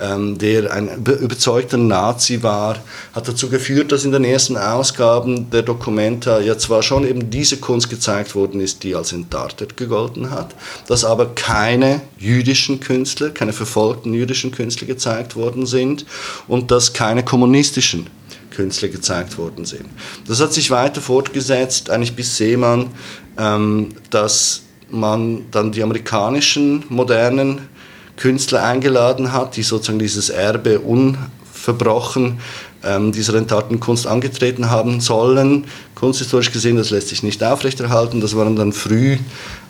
ähm, 0.00 0.36
der 0.36 0.70
ein 0.70 1.02
überzeugter 1.04 1.78
Nazi 1.78 2.42
war, 2.42 2.76
hat 3.14 3.26
dazu 3.26 3.48
geführt, 3.48 3.90
dass 3.90 4.04
in 4.04 4.12
den 4.12 4.24
ersten 4.24 4.58
Ausgaben 4.58 5.50
der 5.50 5.62
Documenta 5.62 6.40
ja 6.40 6.58
zwar 6.58 6.82
schon 6.82 7.08
eben 7.08 7.30
diese 7.30 7.56
Kunst 7.56 7.88
gezeigt 7.88 8.34
worden 8.34 8.60
ist, 8.60 8.82
die 8.82 8.94
als 8.94 9.12
entartet 9.12 9.78
gegolten 9.78 10.30
hat, 10.30 10.54
dass 10.88 11.06
aber 11.06 11.34
keine 11.34 12.02
jüdischen 12.18 12.80
Künstler, 12.80 13.30
keine 13.30 13.54
verfolgten 13.54 14.12
jüdischen 14.12 14.52
Künstler 14.52 14.86
gezeigt 14.86 15.36
worden 15.36 15.64
sind 15.64 16.04
und 16.46 16.70
dass 16.70 16.92
keine 16.92 17.24
kommunistischen 17.24 18.08
Künstler 18.58 18.88
gezeigt 18.88 19.38
worden 19.38 19.64
sind. 19.64 19.84
Das 20.26 20.40
hat 20.40 20.52
sich 20.52 20.72
weiter 20.72 21.00
fortgesetzt, 21.00 21.90
eigentlich 21.90 22.16
bis 22.16 22.36
Seemann, 22.36 22.90
ähm, 23.38 23.90
dass 24.10 24.62
man 24.90 25.46
dann 25.52 25.70
die 25.70 25.80
amerikanischen 25.80 26.84
modernen 26.88 27.68
Künstler 28.16 28.64
eingeladen 28.64 29.32
hat, 29.32 29.54
die 29.54 29.62
sozusagen 29.62 30.00
dieses 30.00 30.28
Erbe 30.28 30.80
unverbrochen 30.80 32.40
ähm, 32.84 33.12
dieser 33.12 33.34
entarten 33.34 33.80
Kunst 33.80 34.06
angetreten 34.06 34.70
haben 34.70 35.00
sollen. 35.00 35.64
Kunsthistorisch 35.94 36.52
gesehen, 36.52 36.76
das 36.76 36.90
lässt 36.90 37.08
sich 37.08 37.22
nicht 37.22 37.42
aufrechterhalten. 37.42 38.20
Das 38.20 38.36
waren 38.36 38.56
dann 38.56 38.72
früh 38.72 39.18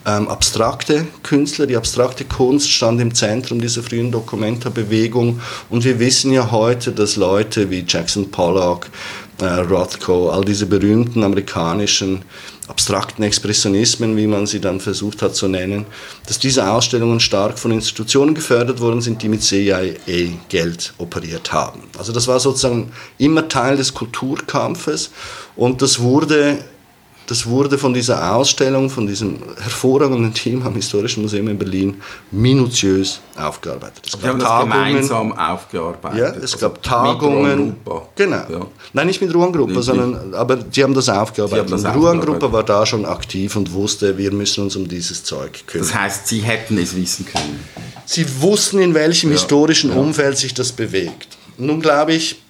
ähm, 0.07 0.29
abstrakte 0.29 1.07
Künstler. 1.23 1.66
Die 1.66 1.77
abstrakte 1.77 2.25
Kunst 2.25 2.71
stand 2.71 3.01
im 3.01 3.14
Zentrum 3.14 3.61
dieser 3.61 3.83
frühen 3.83 4.12
Documenta-Bewegung. 4.12 5.40
Und 5.71 5.85
wir 5.85 5.99
wissen 5.99 6.33
ja 6.33 6.51
heute, 6.51 6.92
dass 6.92 7.16
Leute 7.16 7.71
wie 7.71 7.85
Jackson 7.87 8.31
Pollock, 8.31 8.88
äh, 9.40 9.44
Rothko, 9.44 10.31
all 10.31 10.44
diese 10.44 10.66
berühmten 10.66 11.25
amerikanischen 11.25 12.23
abstrakten 12.68 13.22
Expressionismen, 13.22 14.16
wie 14.16 14.26
man 14.26 14.46
sie 14.46 14.61
dann 14.61 14.81
versucht 14.81 15.22
hat 15.22 15.35
zu 15.35 15.48
nennen, 15.48 15.87
dass 16.26 16.38
diese 16.38 16.70
Ausstellungen 16.70 17.18
stark 17.18 17.59
von 17.59 17.70
Institutionen 17.70 18.35
gefördert 18.35 18.81
worden 18.81 19.00
sind, 19.00 19.22
die 19.22 19.28
mit 19.28 19.42
CIA-Geld 19.42 20.94
operiert 20.98 21.52
haben. 21.52 21.83
Also 21.98 22.12
das 22.12 22.28
war 22.28 22.38
sozusagen 22.38 22.92
immer 23.16 23.48
Teil 23.48 23.76
des 23.76 23.94
Kulturkampfes 23.94 25.11
und 25.57 25.83
das 25.83 26.00
wurde 26.00 26.59
das 27.29 27.45
wurde 27.47 27.77
von 27.77 27.93
dieser 27.93 28.35
Ausstellung, 28.35 28.88
von 28.88 29.07
diesem 29.07 29.37
hervorragenden 29.61 30.33
Team 30.33 30.62
am 30.62 30.75
Historischen 30.75 31.23
Museum 31.23 31.49
in 31.49 31.59
Berlin 31.59 32.01
minutiös 32.31 33.21
aufgearbeitet. 33.37 34.07
Es 34.07 34.19
gab 34.19 34.38
das 34.38 34.61
gemeinsam 34.62 35.33
aufgearbeitet. 35.33 36.19
Ja, 36.19 36.29
es 36.43 36.59
gab 36.59 36.79
also 36.79 36.83
Tagungen. 36.83 37.77
Genau. 38.17 38.37
Ja. 38.37 38.67
Nein, 38.95 39.07
nicht 39.09 39.21
mit 39.21 39.35
Ruan-Gruppe, 39.35 39.83
sondern 39.83 40.33
aber 40.33 40.57
die 40.57 40.83
haben 40.83 40.95
das 40.95 41.11
aufgearbeitet. 41.11 41.71
Haben 41.71 41.83
das 41.83 41.95
Ruan-Gruppe 41.95 42.51
war 42.51 42.62
da 42.62 42.87
schon 42.87 43.05
aktiv 43.05 43.55
und 43.57 43.75
wusste, 43.75 44.17
wir 44.17 44.33
müssen 44.33 44.64
uns 44.64 44.75
um 44.75 44.88
dieses 44.88 45.23
Zeug 45.23 45.67
kümmern. 45.67 45.87
Das 45.87 45.95
heißt, 45.95 46.29
sie 46.29 46.41
hätten 46.41 46.79
es 46.79 46.97
wissen 46.97 47.27
können. 47.27 47.61
Sie 48.07 48.25
wussten, 48.41 48.79
in 48.79 48.95
welchem 48.95 49.29
ja. 49.29 49.37
historischen 49.37 49.91
ja. 49.91 49.97
Umfeld 49.97 50.38
sich 50.38 50.55
das 50.55 50.73
bewegt. 50.73 51.37
Nun 51.59 51.83
glaube 51.83 52.14
ich, 52.14 52.41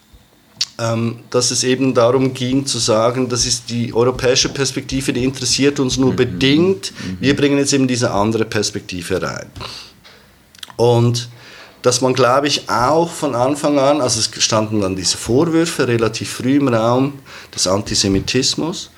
dass 1.31 1.51
es 1.51 1.65
eben 1.65 1.93
darum 1.93 2.33
ging 2.33 2.65
zu 2.65 2.79
sagen, 2.79 3.29
das 3.29 3.47
ist 3.47 3.69
die 3.69 3.93
europäische 3.93 4.49
Perspektive, 4.49 5.13
die 5.13 5.25
interessiert 5.25 5.81
uns 5.81 5.97
nur 5.97 6.13
mhm. 6.13 6.17
bedingt. 6.17 6.93
Mhm. 6.93 7.17
Wir 7.21 7.35
bringen 7.35 7.59
jetzt 7.59 7.73
eben 7.73 7.89
diese 7.89 8.13
andere 8.13 8.45
Perspektive 8.45 9.21
rein. 9.21 9.47
Und 10.77 11.29
dass 11.83 12.01
man, 12.01 12.15
glaube 12.15 12.47
ich, 12.47 12.69
auch 12.69 13.11
von 13.11 13.35
Anfang 13.35 13.79
an, 13.79 14.01
also 14.01 14.21
es 14.21 14.31
standen 14.43 14.81
dann 14.81 14.95
diese 14.95 15.17
Vorwürfe 15.17 15.89
relativ 15.89 16.31
früh 16.31 16.57
im 16.57 16.69
Raum 16.69 17.15
des 17.53 17.67
Antisemitismus, 17.67 18.91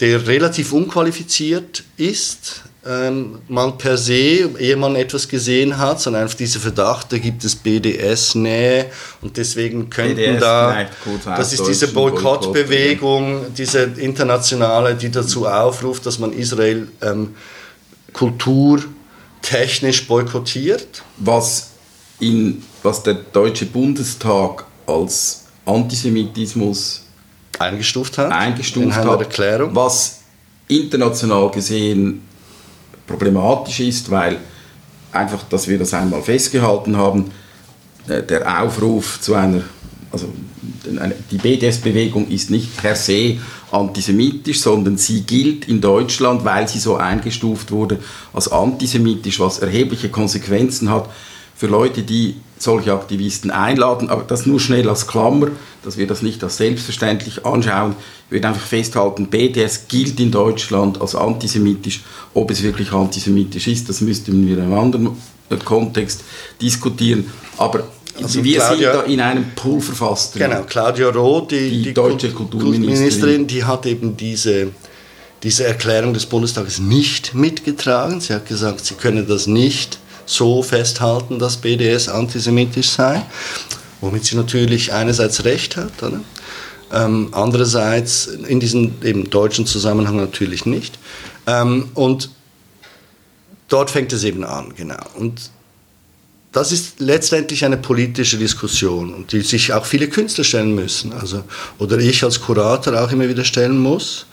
der 0.00 0.26
relativ 0.26 0.72
unqualifiziert 0.72 1.84
ist, 1.96 2.62
ähm, 2.88 3.38
mal 3.48 3.72
per 3.72 3.96
se, 3.96 4.48
ehe 4.58 4.76
man 4.76 4.96
etwas 4.96 5.28
gesehen 5.28 5.76
hat, 5.78 6.00
sondern 6.00 6.22
einfach 6.22 6.36
dieser 6.36 6.60
Verdacht, 6.60 7.12
da 7.12 7.18
gibt 7.18 7.44
es 7.44 7.56
BDS-Nähe 7.56 8.86
und 9.22 9.36
deswegen 9.36 9.90
könnten 9.90 10.16
BDS 10.16 10.40
da, 10.40 10.86
das 11.24 11.52
ist 11.52 11.66
diese 11.66 11.88
Boykottbewegung, 11.88 13.54
diese 13.56 13.82
internationale, 13.82 14.94
die 14.94 15.10
dazu 15.10 15.46
aufruft, 15.46 16.06
dass 16.06 16.18
man 16.18 16.32
Israel 16.32 16.88
ähm, 17.02 17.34
kulturtechnisch 18.12 20.06
boykottiert. 20.06 21.02
Was, 21.18 21.70
in, 22.20 22.62
was 22.82 23.02
der 23.02 23.14
Deutsche 23.14 23.66
Bundestag 23.66 24.64
als 24.86 25.44
Antisemitismus 25.64 27.02
eingestuft 27.58 28.18
hat, 28.18 28.30
eingestuft 28.30 28.94
hat 28.94 29.20
Erklärung. 29.20 29.74
was 29.74 30.20
international 30.68 31.50
gesehen 31.50 32.22
problematisch 33.06 33.80
ist, 33.80 34.10
weil 34.10 34.38
einfach, 35.12 35.42
dass 35.44 35.68
wir 35.68 35.78
das 35.78 35.94
einmal 35.94 36.22
festgehalten 36.22 36.96
haben, 36.96 37.30
äh, 38.08 38.22
der 38.22 38.62
Aufruf 38.62 39.20
zu 39.20 39.34
einer, 39.34 39.62
also 40.12 40.28
die 41.30 41.38
BDS-Bewegung 41.38 42.28
ist 42.28 42.50
nicht 42.50 42.76
per 42.76 42.96
se 42.96 43.38
antisemitisch, 43.70 44.60
sondern 44.60 44.96
sie 44.96 45.22
gilt 45.22 45.68
in 45.68 45.80
Deutschland, 45.80 46.44
weil 46.44 46.68
sie 46.68 46.78
so 46.78 46.96
eingestuft 46.96 47.70
wurde, 47.70 47.98
als 48.32 48.50
antisemitisch, 48.50 49.40
was 49.40 49.58
erhebliche 49.58 50.08
Konsequenzen 50.08 50.90
hat 50.90 51.08
für 51.54 51.66
Leute, 51.66 52.02
die 52.02 52.36
solche 52.58 52.92
Aktivisten 52.92 53.50
einladen, 53.50 54.08
aber 54.08 54.22
das 54.22 54.46
nur 54.46 54.60
schnell 54.60 54.88
als 54.88 55.06
Klammer, 55.06 55.48
dass 55.84 55.96
wir 55.96 56.06
das 56.06 56.22
nicht 56.22 56.42
als 56.42 56.56
selbstverständlich 56.56 57.44
anschauen. 57.44 57.94
Ich 58.26 58.32
würde 58.32 58.48
einfach 58.48 58.66
festhalten, 58.66 59.26
BDS 59.26 59.88
gilt 59.88 60.18
in 60.20 60.30
Deutschland 60.30 61.00
als 61.00 61.14
antisemitisch. 61.14 62.02
Ob 62.34 62.50
es 62.50 62.62
wirklich 62.62 62.92
antisemitisch 62.92 63.68
ist, 63.68 63.88
das 63.88 64.00
müssten 64.00 64.46
wir 64.46 64.56
in 64.56 64.62
einem 64.62 64.74
anderen 64.74 65.10
äh, 65.50 65.56
Kontext 65.56 66.24
diskutieren. 66.60 67.30
Aber 67.58 67.84
also 68.22 68.42
wir 68.42 68.58
Claudia, 68.58 68.92
sind 68.92 69.00
da 69.00 69.02
in 69.02 69.20
einem 69.20 69.44
Pool 69.54 69.80
verfasst. 69.80 70.34
Genau, 70.34 70.62
Claudia 70.62 71.10
Roth, 71.10 71.50
die, 71.50 71.68
die, 71.68 71.82
die 71.82 71.94
deutsche 71.94 72.30
Kulturministerin, 72.30 72.82
Kulturministerin, 72.82 73.46
die 73.46 73.64
hat 73.64 73.84
eben 73.86 74.16
diese 74.16 74.68
diese 75.42 75.64
Erklärung 75.64 76.14
des 76.14 76.26
Bundestages 76.26 76.80
nicht 76.80 77.34
mitgetragen. 77.34 78.20
Sie 78.20 78.32
hat 78.32 78.46
gesagt, 78.46 78.84
sie 78.84 78.94
könne 78.94 79.22
das 79.22 79.46
nicht 79.46 79.98
so 80.26 80.62
festhalten, 80.62 81.38
dass 81.38 81.56
BDS 81.56 82.08
antisemitisch 82.08 82.90
sei, 82.90 83.24
womit 84.00 84.24
sie 84.24 84.36
natürlich 84.36 84.92
einerseits 84.92 85.44
recht 85.44 85.76
hat, 85.76 86.02
oder? 86.02 86.20
Ähm, 86.92 87.30
andererseits 87.32 88.26
in 88.26 88.60
diesem 88.60 89.02
eben 89.02 89.28
deutschen 89.28 89.66
Zusammenhang 89.66 90.16
natürlich 90.16 90.66
nicht. 90.66 90.98
Ähm, 91.46 91.88
und 91.94 92.30
dort 93.68 93.90
fängt 93.90 94.12
es 94.12 94.22
eben 94.22 94.44
an, 94.44 94.72
genau. 94.76 95.02
Und 95.14 95.50
das 96.52 96.72
ist 96.72 97.00
letztendlich 97.00 97.64
eine 97.64 97.76
politische 97.76 98.38
Diskussion 98.38 99.26
die 99.30 99.42
sich 99.42 99.72
auch 99.72 99.84
viele 99.84 100.08
Künstler 100.08 100.44
stellen 100.44 100.74
müssen. 100.74 101.12
Also, 101.12 101.42
oder 101.78 101.98
ich 101.98 102.24
als 102.24 102.40
Kurator 102.40 102.98
auch 103.02 103.10
immer 103.10 103.28
wieder 103.28 103.44
stellen 103.44 103.78
muss, 103.78 104.26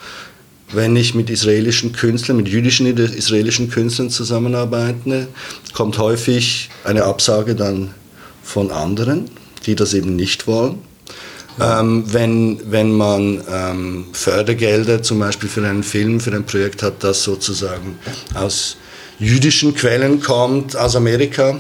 wenn 0.73 0.95
ich 0.95 1.15
mit 1.15 1.29
israelischen 1.29 1.93
Künstlern, 1.93 2.37
mit 2.37 2.47
jüdischen 2.47 2.85
israelischen 2.97 3.69
Künstlern 3.69 4.09
zusammenarbeite, 4.09 5.27
kommt 5.73 5.97
häufig 5.97 6.69
eine 6.83 7.03
Absage 7.03 7.55
dann 7.55 7.93
von 8.43 8.71
anderen, 8.71 9.29
die 9.65 9.75
das 9.75 9.93
eben 9.93 10.15
nicht 10.15 10.47
wollen. 10.47 10.79
Ja. 11.59 11.79
Ähm, 11.79 12.03
wenn, 12.11 12.59
wenn 12.71 12.91
man 12.91 13.43
ähm, 13.49 14.05
Fördergelder 14.11 15.03
zum 15.03 15.19
Beispiel 15.19 15.49
für 15.49 15.65
einen 15.65 15.83
Film, 15.83 16.19
für 16.19 16.31
ein 16.31 16.45
Projekt 16.45 16.81
hat, 16.81 17.03
das 17.03 17.23
sozusagen 17.23 17.99
aus 18.33 18.77
jüdischen 19.19 19.75
Quellen 19.75 20.19
kommt, 20.19 20.75
aus 20.75 20.95
Amerika, 20.95 21.59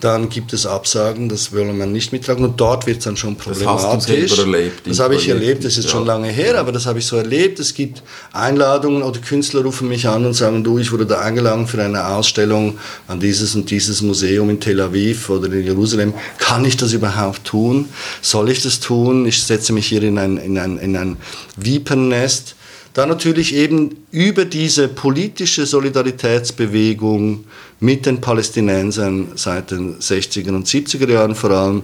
dann 0.00 0.28
gibt 0.28 0.52
es 0.52 0.66
Absagen, 0.66 1.28
das 1.28 1.52
will 1.52 1.72
man 1.72 1.92
nicht 1.92 2.12
mittragen 2.12 2.44
und 2.44 2.60
dort 2.60 2.86
wird 2.86 2.98
es 2.98 3.04
dann 3.04 3.16
schon 3.16 3.36
problematisch. 3.36 4.06
Das, 4.06 4.38
erlebt, 4.38 4.86
das 4.86 4.98
habe 4.98 5.14
ich 5.14 5.28
erlebt, 5.28 5.64
das 5.64 5.76
ist 5.76 5.84
ja. 5.84 5.90
schon 5.90 6.06
lange 6.06 6.28
her, 6.28 6.58
aber 6.58 6.72
das 6.72 6.86
habe 6.86 6.98
ich 6.98 7.06
so 7.06 7.16
erlebt. 7.16 7.60
Es 7.60 7.74
gibt 7.74 8.02
Einladungen 8.32 9.02
oder 9.02 9.20
Künstler 9.20 9.62
rufen 9.62 9.88
mich 9.88 10.08
an 10.08 10.24
und 10.24 10.34
sagen, 10.34 10.64
du, 10.64 10.78
ich 10.78 10.90
wurde 10.90 11.06
da 11.06 11.20
eingeladen 11.20 11.66
für 11.66 11.82
eine 11.82 12.06
Ausstellung 12.06 12.78
an 13.08 13.20
dieses 13.20 13.54
und 13.54 13.70
dieses 13.70 14.02
Museum 14.02 14.50
in 14.50 14.60
Tel 14.60 14.80
Aviv 14.80 15.28
oder 15.28 15.52
in 15.52 15.64
Jerusalem. 15.64 16.14
Kann 16.38 16.64
ich 16.64 16.76
das 16.76 16.92
überhaupt 16.92 17.44
tun? 17.44 17.88
Soll 18.22 18.50
ich 18.50 18.62
das 18.62 18.80
tun? 18.80 19.26
Ich 19.26 19.42
setze 19.42 19.72
mich 19.72 19.86
hier 19.86 20.02
in 20.02 20.18
ein, 20.18 20.36
in 20.38 20.58
ein, 20.58 20.78
in 20.78 20.96
ein 20.96 21.16
Vipernest. 21.56 22.56
Da 22.92 23.06
natürlich 23.06 23.54
eben 23.54 24.04
über 24.10 24.44
diese 24.44 24.88
politische 24.88 25.64
Solidaritätsbewegung 25.64 27.44
mit 27.80 28.06
den 28.06 28.20
Palästinensern 28.20 29.32
seit 29.34 29.70
den 29.70 29.98
60er 29.98 30.50
und 30.50 30.66
70er 30.66 31.10
Jahren 31.10 31.34
vor 31.34 31.50
allem, 31.50 31.82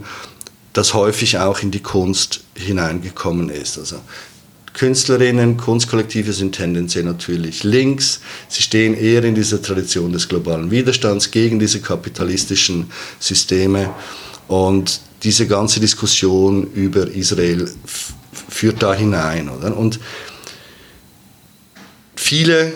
das 0.74 0.92
häufig 0.92 1.38
auch 1.38 1.60
in 1.62 1.70
die 1.70 1.80
Kunst 1.80 2.44
hineingekommen 2.54 3.48
ist. 3.48 3.78
Also 3.78 3.96
Künstlerinnen, 4.74 5.56
Kunstkollektive 5.56 6.34
sind 6.34 6.54
tendenziell 6.54 7.04
natürlich 7.04 7.64
links. 7.64 8.20
Sie 8.48 8.60
stehen 8.60 8.92
eher 8.92 9.24
in 9.24 9.34
dieser 9.34 9.62
Tradition 9.62 10.12
des 10.12 10.28
globalen 10.28 10.70
Widerstands 10.70 11.30
gegen 11.30 11.58
diese 11.58 11.80
kapitalistischen 11.80 12.90
Systeme. 13.18 13.94
Und 14.48 15.00
diese 15.22 15.46
ganze 15.46 15.80
Diskussion 15.80 16.70
über 16.74 17.10
Israel 17.10 17.70
führt 18.50 18.82
da 18.82 18.92
hinein. 18.92 19.48
Oder? 19.48 19.74
Und 19.74 19.98
viele 22.14 22.74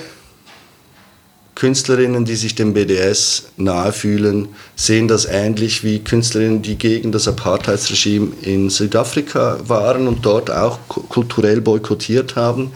Künstlerinnen, 1.61 2.25
die 2.25 2.37
sich 2.37 2.55
dem 2.55 2.73
BDS 2.73 3.51
nahe 3.59 3.93
fühlen, 3.93 4.49
sehen 4.77 5.09
das 5.09 5.27
ähnlich 5.27 5.85
wie 5.85 5.99
Künstlerinnen, 5.99 6.63
die 6.63 6.79
gegen 6.79 7.13
das 7.13 7.29
Apartheidsregime 7.29 8.33
in 8.41 8.71
Südafrika 8.71 9.59
waren 9.69 10.09
und 10.09 10.25
dort 10.25 10.51
auch 10.51 10.79
kulturell 10.89 11.61
boykottiert 11.61 12.35
haben. 12.35 12.73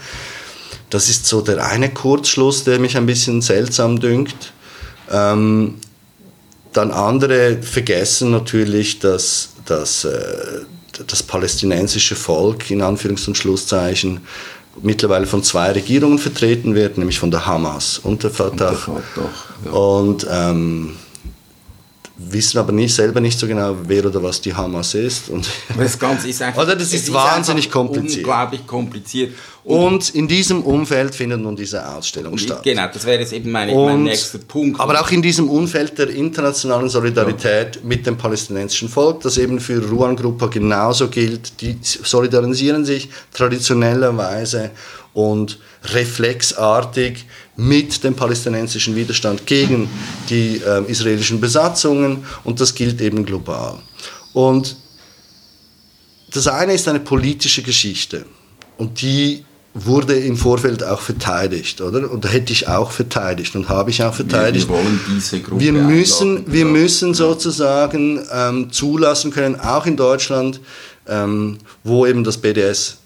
Das 0.90 1.08
ist 1.08 1.24
so 1.24 1.40
der 1.40 1.66
eine 1.66 1.88
Kurzschluss, 1.94 2.64
der 2.64 2.78
mich 2.78 2.98
ein 2.98 3.06
bisschen 3.06 3.40
seltsam 3.40 4.00
dünkt. 4.00 4.52
Ähm, 5.10 5.76
dann 6.74 6.90
andere 6.90 7.62
vergessen 7.62 8.32
natürlich, 8.32 8.98
dass, 8.98 9.54
dass 9.64 10.04
äh, 10.04 10.60
das 11.06 11.22
palästinensische 11.22 12.16
Volk 12.16 12.70
in 12.70 12.82
Anführungs- 12.82 13.28
und 13.28 13.38
Schlusszeichen 13.38 14.20
mittlerweile 14.82 15.26
von 15.26 15.42
zwei 15.42 15.72
Regierungen 15.72 16.18
vertreten 16.18 16.74
wird, 16.74 16.98
nämlich 16.98 17.18
von 17.18 17.30
der 17.30 17.46
Hamas 17.46 17.98
und 17.98 18.22
der 18.22 18.30
Fatah. 18.30 18.50
Und, 18.50 18.60
der 18.60 18.78
Fatah, 18.78 19.30
ja. 19.64 19.70
und 19.70 20.26
ähm, 20.30 20.96
wissen 22.16 22.58
aber 22.58 22.72
nicht, 22.72 22.94
selber 22.94 23.20
nicht 23.20 23.38
so 23.38 23.46
genau, 23.46 23.76
wer 23.86 24.06
oder 24.06 24.22
was 24.22 24.40
die 24.40 24.54
Hamas 24.54 24.94
ist. 24.94 25.28
Und 25.28 25.48
das 25.76 25.98
Ganze 25.98 26.28
ist 26.28 26.40
einfach, 26.42 26.62
oder 26.62 26.76
das 26.76 26.92
ist, 26.92 27.08
ist 27.08 27.12
wahnsinnig 27.12 27.70
kompliziert. 27.70 28.24
Unglaublich 28.24 28.66
kompliziert. 28.66 29.32
Und, 29.64 30.14
in 30.14 30.28
diesem 30.28 30.62
Umfeld 30.62 31.14
findet 31.14 31.40
nun 31.40 31.56
diese 31.56 31.88
Ausstellung 31.88 32.36
statt. 32.36 32.62
Genau, 32.62 32.86
das 32.92 33.06
wäre 33.06 33.20
jetzt 33.20 33.32
eben 33.32 33.50
meine, 33.50 33.72
und, 33.72 33.86
mein 33.86 34.02
nächster 34.04 34.38
Punkt. 34.38 34.78
Aber 34.78 35.00
auch 35.00 35.10
in 35.10 35.22
diesem 35.22 35.48
Umfeld 35.48 35.96
der 35.98 36.10
internationalen 36.10 36.90
Solidarität 36.90 37.76
ja. 37.76 37.82
mit 37.82 38.06
dem 38.06 38.18
palästinensischen 38.18 38.90
Volk, 38.90 39.22
das 39.22 39.38
eben 39.38 39.58
für 39.58 39.82
Ruan 39.82 40.16
Gruppa 40.16 40.48
genauso 40.48 41.08
gilt. 41.08 41.62
Die 41.62 41.78
solidarisieren 41.80 42.84
sich 42.84 43.08
traditionellerweise 43.32 44.70
und 45.14 45.58
reflexartig 45.84 47.24
mit 47.56 48.02
dem 48.02 48.14
palästinensischen 48.14 48.96
Widerstand 48.96 49.46
gegen 49.46 49.88
die 50.28 50.60
äh, 50.64 50.82
israelischen 50.90 51.40
Besatzungen 51.40 52.24
und 52.42 52.60
das 52.60 52.74
gilt 52.74 53.00
eben 53.00 53.24
global. 53.24 53.78
Und 54.32 54.76
das 56.32 56.48
eine 56.48 56.74
ist 56.74 56.88
eine 56.88 57.00
politische 57.00 57.62
Geschichte 57.62 58.26
und 58.76 59.00
die 59.00 59.44
wurde 59.74 60.14
im 60.14 60.36
Vorfeld 60.36 60.84
auch 60.84 61.00
verteidigt, 61.00 61.80
oder? 61.80 62.08
Und 62.10 62.24
da 62.24 62.28
hätte 62.28 62.52
ich 62.52 62.68
auch 62.68 62.92
verteidigt 62.92 63.56
und 63.56 63.68
habe 63.68 63.90
ich 63.90 64.02
auch 64.04 64.14
verteidigt. 64.14 64.68
Wir, 64.68 64.76
wir 64.76 64.84
wollen 64.84 65.00
diese 65.10 65.40
Gruppe 65.40 65.60
Wir 65.60 65.72
müssen, 65.72 66.52
wir 66.52 66.64
müssen 66.64 67.12
sozusagen 67.12 68.24
ähm, 68.32 68.70
zulassen 68.70 69.32
können, 69.32 69.58
auch 69.58 69.86
in 69.86 69.96
Deutschland, 69.96 70.60
ähm, 71.08 71.58
wo 71.82 72.06
eben 72.06 72.22
das 72.22 72.38
BDS 72.38 72.98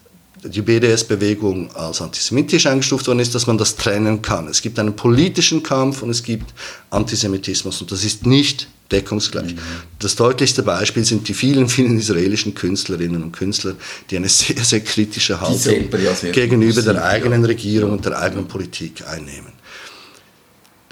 die 0.45 0.63
BDS-Bewegung 0.63 1.75
als 1.75 2.01
antisemitisch 2.01 2.67
eingestuft 2.67 3.07
worden 3.07 3.21
ist, 3.21 3.35
dass 3.35 3.47
man 3.47 3.59
das 3.59 3.77
trennen 3.77 4.23
kann. 4.23 4.49
Es 4.49 4.63
gibt 4.63 4.79
einen 4.79 4.95
politischen 4.95 5.63
Kampf 5.63 6.03
und 6.03 6.11
es 6.11 6.23
gibt 6.23 6.53
Antisemitismus 6.91 7.81
und 7.81 7.91
das 7.91 8.05
ist 8.05 8.27
nicht 8.27 8.69
deckungsgleich. 8.91 9.55
Mhm. 9.55 9.59
Das 9.99 10.17
deutlichste 10.17 10.63
Beispiel 10.63 11.05
sind 11.05 11.29
die 11.29 11.35
vielen, 11.35 11.69
vielen 11.69 11.99
israelischen 11.99 12.55
Künstlerinnen 12.55 13.23
und 13.23 13.33
Künstler, 13.33 13.75
die 14.11 14.17
eine 14.17 14.29
sehr, 14.29 14.63
sehr 14.65 14.81
kritische 14.81 15.41
Haltung 15.41 15.91
ja 16.03 16.31
gegenüber 16.33 16.83
der 16.83 17.05
eigenen 17.05 17.45
Regierung 17.45 17.93
und 17.93 18.05
der 18.05 18.19
eigenen 18.19 18.49
Politik 18.49 19.07
einnehmen. 19.07 19.58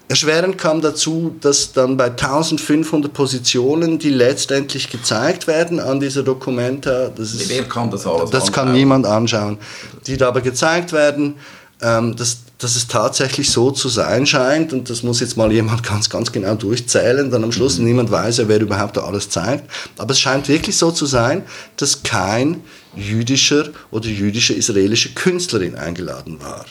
Erschwerend 0.09 0.57
kam 0.57 0.81
dazu, 0.81 1.35
dass 1.41 1.73
dann 1.73 1.97
bei 1.97 2.07
1500 2.07 3.13
Positionen, 3.13 3.99
die 3.99 4.11
letztendlich 4.11 4.89
gezeigt 4.89 5.49
werden 5.49 5.81
an 5.81 5.99
dieser 5.99 6.23
Dokumenta, 6.23 7.09
das 7.09 7.35
ist, 7.35 7.49
wer 7.49 7.65
kann 7.65 7.91
das 7.91 8.07
alles 8.07 8.31
Das 8.31 8.53
kann 8.53 8.73
niemand 8.73 9.05
anschauen, 9.05 9.59
die 10.07 10.17
da 10.17 10.29
aber 10.29 10.43
gezeigt 10.43 10.93
werden, 10.93 11.35
ähm, 11.83 12.15
dass, 12.15 12.39
dass 12.59 12.77
es 12.77 12.87
tatsächlich 12.87 13.51
so 13.51 13.73
zu 13.73 13.89
sein 13.89 14.27
scheint 14.27 14.73
und 14.73 14.89
das 14.89 15.03
muss 15.03 15.19
jetzt 15.19 15.37
mal 15.37 15.51
jemand 15.51 15.83
ganz, 15.89 16.09
ganz 16.09 16.31
genau 16.31 16.55
durchzählen, 16.55 17.29
dann 17.29 17.43
am 17.43 17.51
Schluss 17.51 17.79
mhm. 17.79 17.87
niemand 17.87 18.11
weiß, 18.13 18.43
wer 18.47 18.61
überhaupt 18.61 18.97
da 18.97 19.03
alles 19.03 19.29
zeigt, 19.29 19.69
aber 19.99 20.13
es 20.13 20.21
scheint 20.21 20.49
wirklich 20.49 20.77
so 20.77 20.93
zu 20.93 21.07
sein, 21.07 21.43
dass 21.79 22.05
kein 22.05 22.63
jüdischer 22.95 23.71
oder 23.91 24.07
jüdische 24.07 24.55
israelische 24.55 25.15
Künstlerin 25.15 25.75
eingeladen 25.75 26.39
war 26.41 26.65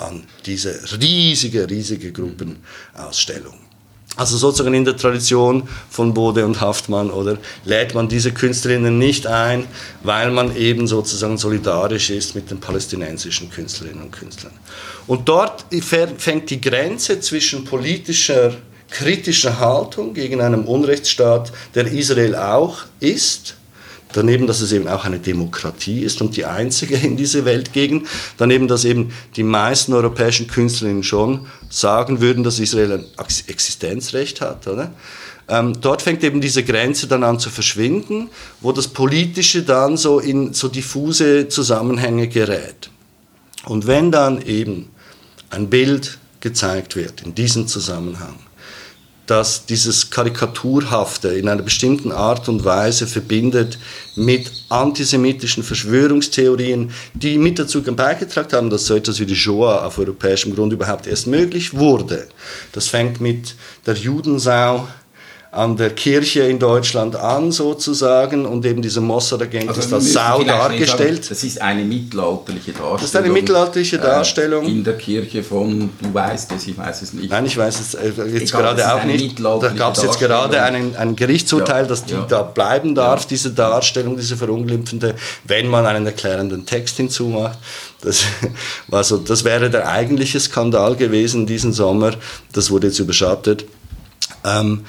an 0.00 0.24
diese 0.46 0.80
riesige, 1.00 1.68
riesige 1.68 2.12
Gruppenausstellung. 2.12 3.54
Also 4.16 4.36
sozusagen 4.36 4.74
in 4.74 4.84
der 4.84 4.96
Tradition 4.96 5.68
von 5.88 6.12
Bode 6.12 6.44
und 6.44 6.60
Haftmann 6.60 7.10
oder 7.10 7.38
lädt 7.64 7.94
man 7.94 8.08
diese 8.08 8.32
Künstlerinnen 8.32 8.98
nicht 8.98 9.26
ein, 9.26 9.66
weil 10.02 10.32
man 10.32 10.56
eben 10.56 10.88
sozusagen 10.88 11.38
solidarisch 11.38 12.10
ist 12.10 12.34
mit 12.34 12.50
den 12.50 12.58
palästinensischen 12.58 13.50
Künstlerinnen 13.50 14.02
und 14.02 14.10
Künstlern. 14.10 14.52
Und 15.06 15.28
dort 15.28 15.64
fängt 16.18 16.50
die 16.50 16.60
Grenze 16.60 17.20
zwischen 17.20 17.64
politischer, 17.64 18.54
kritischer 18.90 19.60
Haltung 19.60 20.12
gegen 20.12 20.40
einen 20.40 20.64
Unrechtsstaat, 20.64 21.52
der 21.76 21.86
Israel 21.86 22.34
auch 22.34 22.78
ist, 22.98 23.54
Daneben, 24.12 24.46
dass 24.46 24.60
es 24.60 24.72
eben 24.72 24.88
auch 24.88 25.04
eine 25.04 25.18
Demokratie 25.18 26.00
ist 26.00 26.20
und 26.20 26.36
die 26.36 26.44
einzige 26.44 26.96
in 26.96 27.16
dieser 27.16 27.44
Weltgegend. 27.44 28.08
Daneben, 28.36 28.68
dass 28.68 28.84
eben 28.84 29.12
die 29.36 29.42
meisten 29.42 29.92
europäischen 29.92 30.48
Künstlerinnen 30.48 31.02
schon 31.02 31.46
sagen 31.68 32.20
würden, 32.20 32.42
dass 32.42 32.58
Israel 32.58 32.92
ein 32.92 33.04
Existenzrecht 33.46 34.40
hat. 34.40 34.66
Oder? 34.66 34.92
Ähm, 35.48 35.80
dort 35.80 36.02
fängt 36.02 36.22
eben 36.24 36.40
diese 36.40 36.64
Grenze 36.64 37.06
dann 37.06 37.24
an 37.24 37.38
zu 37.38 37.50
verschwinden, 37.50 38.30
wo 38.60 38.72
das 38.72 38.88
Politische 38.88 39.62
dann 39.62 39.96
so 39.96 40.20
in 40.20 40.54
so 40.54 40.68
diffuse 40.68 41.48
Zusammenhänge 41.48 42.28
gerät. 42.28 42.90
Und 43.66 43.86
wenn 43.86 44.10
dann 44.10 44.42
eben 44.42 44.90
ein 45.50 45.68
Bild 45.68 46.18
gezeigt 46.40 46.96
wird 46.96 47.22
in 47.22 47.34
diesem 47.34 47.66
Zusammenhang, 47.66 48.36
dass 49.30 49.64
dieses 49.64 50.10
Karikaturhafte 50.10 51.28
in 51.28 51.48
einer 51.48 51.62
bestimmten 51.62 52.10
Art 52.10 52.48
und 52.48 52.64
Weise 52.64 53.06
verbindet 53.06 53.78
mit 54.16 54.50
antisemitischen 54.68 55.62
Verschwörungstheorien, 55.62 56.90
die 57.14 57.38
mit 57.38 57.60
dazu 57.60 57.80
beigetragen 57.80 58.52
haben, 58.52 58.70
dass 58.70 58.86
so 58.86 58.96
etwas 58.96 59.20
wie 59.20 59.26
die 59.26 59.36
Shoah 59.36 59.86
auf 59.86 59.98
europäischem 59.98 60.56
Grund 60.56 60.72
überhaupt 60.72 61.06
erst 61.06 61.28
möglich 61.28 61.74
wurde. 61.74 62.26
Das 62.72 62.88
fängt 62.88 63.20
mit 63.20 63.54
der 63.86 63.94
Judensau 63.94 64.88
an 65.52 65.76
der 65.76 65.90
Kirche 65.90 66.42
in 66.42 66.60
Deutschland 66.60 67.16
an, 67.16 67.50
sozusagen, 67.50 68.46
und 68.46 68.64
eben 68.64 68.82
dieser 68.82 69.00
Mossad-Agent 69.00 69.68
Also 69.68 69.80
ist 69.80 69.92
als 69.92 70.12
Sau 70.12 70.44
dargestellt. 70.44 71.24
Sagen, 71.24 71.28
das 71.28 71.42
ist 71.42 71.60
eine 71.60 71.82
mittelalterliche 71.82 72.70
Darstellung. 72.70 72.96
Das 73.00 73.04
ist 73.04 73.16
eine 73.16 73.28
mittelalterliche 73.30 73.98
Darstellung. 73.98 74.64
Äh, 74.64 74.68
in 74.70 74.84
der 74.84 74.96
Kirche 74.96 75.42
von, 75.42 75.90
du 76.00 76.14
weißt 76.14 76.52
es, 76.52 76.68
ich 76.68 76.78
weiß 76.78 77.02
es 77.02 77.14
nicht. 77.14 77.30
Nein, 77.30 77.46
ich 77.46 77.56
weiß 77.56 77.80
es 77.80 77.94
äh, 77.94 78.12
jetzt 78.32 78.50
Egal, 78.50 78.76
gerade 78.76 78.94
auch 78.94 79.02
nicht. 79.02 79.40
Da 79.40 79.72
gab 79.76 79.96
es 79.96 80.04
jetzt 80.04 80.20
gerade 80.20 80.56
Darstellung. 80.56 80.94
einen, 80.94 80.96
ein 80.96 81.16
Gerichtsurteil, 81.16 81.82
Ja, 81.82 81.88
dass 81.88 82.04
die 82.04 82.14
ja. 82.14 82.26
da 82.28 82.42
bleiben 82.42 82.94
darf, 82.94 83.26
diese 83.26 83.50
Darstellung, 83.50 84.16
diese 84.16 84.36
verunglimpfende, 84.36 85.16
wenn 85.44 85.66
man 85.66 85.84
einen 85.84 86.06
erklärenden 86.06 86.64
Text 86.64 86.96
hinzumacht. 86.98 87.58
Das, 88.02 88.22
also, 88.92 89.18
das 89.18 89.42
wäre 89.42 89.68
der 89.68 89.88
eigentliche 89.88 90.38
Skandal 90.38 90.94
gewesen 90.94 91.46
diesen 91.46 91.72
Sommer. 91.72 92.12
Das 92.52 92.70
wurde 92.70 92.86
jetzt 92.86 93.00
überschattet. 93.00 93.64
Ähm, 94.44 94.84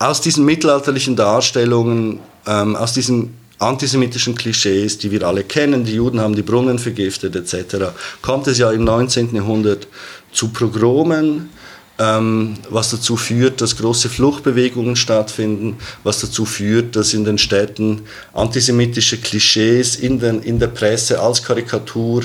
aus 0.00 0.20
diesen 0.20 0.44
mittelalterlichen 0.44 1.14
Darstellungen, 1.14 2.20
ähm, 2.46 2.74
aus 2.74 2.94
diesen 2.94 3.34
antisemitischen 3.58 4.34
Klischees, 4.34 4.98
die 4.98 5.10
wir 5.10 5.22
alle 5.22 5.44
kennen, 5.44 5.84
die 5.84 5.94
Juden 5.94 6.18
haben 6.18 6.34
die 6.34 6.42
Brunnen 6.42 6.78
vergiftet 6.78 7.36
etc., 7.36 7.92
kommt 8.22 8.46
es 8.48 8.58
ja 8.58 8.72
im 8.72 8.84
19. 8.84 9.34
Jahrhundert 9.34 9.86
zu 10.32 10.48
Pogromen, 10.48 11.50
ähm, 11.98 12.54
was 12.70 12.90
dazu 12.90 13.18
führt, 13.18 13.60
dass 13.60 13.76
große 13.76 14.08
Fluchtbewegungen 14.08 14.96
stattfinden, 14.96 15.76
was 16.02 16.22
dazu 16.22 16.46
führt, 16.46 16.96
dass 16.96 17.12
in 17.12 17.26
den 17.26 17.36
Städten 17.36 18.00
antisemitische 18.32 19.18
Klischees 19.18 19.96
in, 19.96 20.18
den, 20.18 20.42
in 20.42 20.58
der 20.58 20.68
Presse 20.68 21.20
als 21.20 21.42
Karikatur 21.42 22.22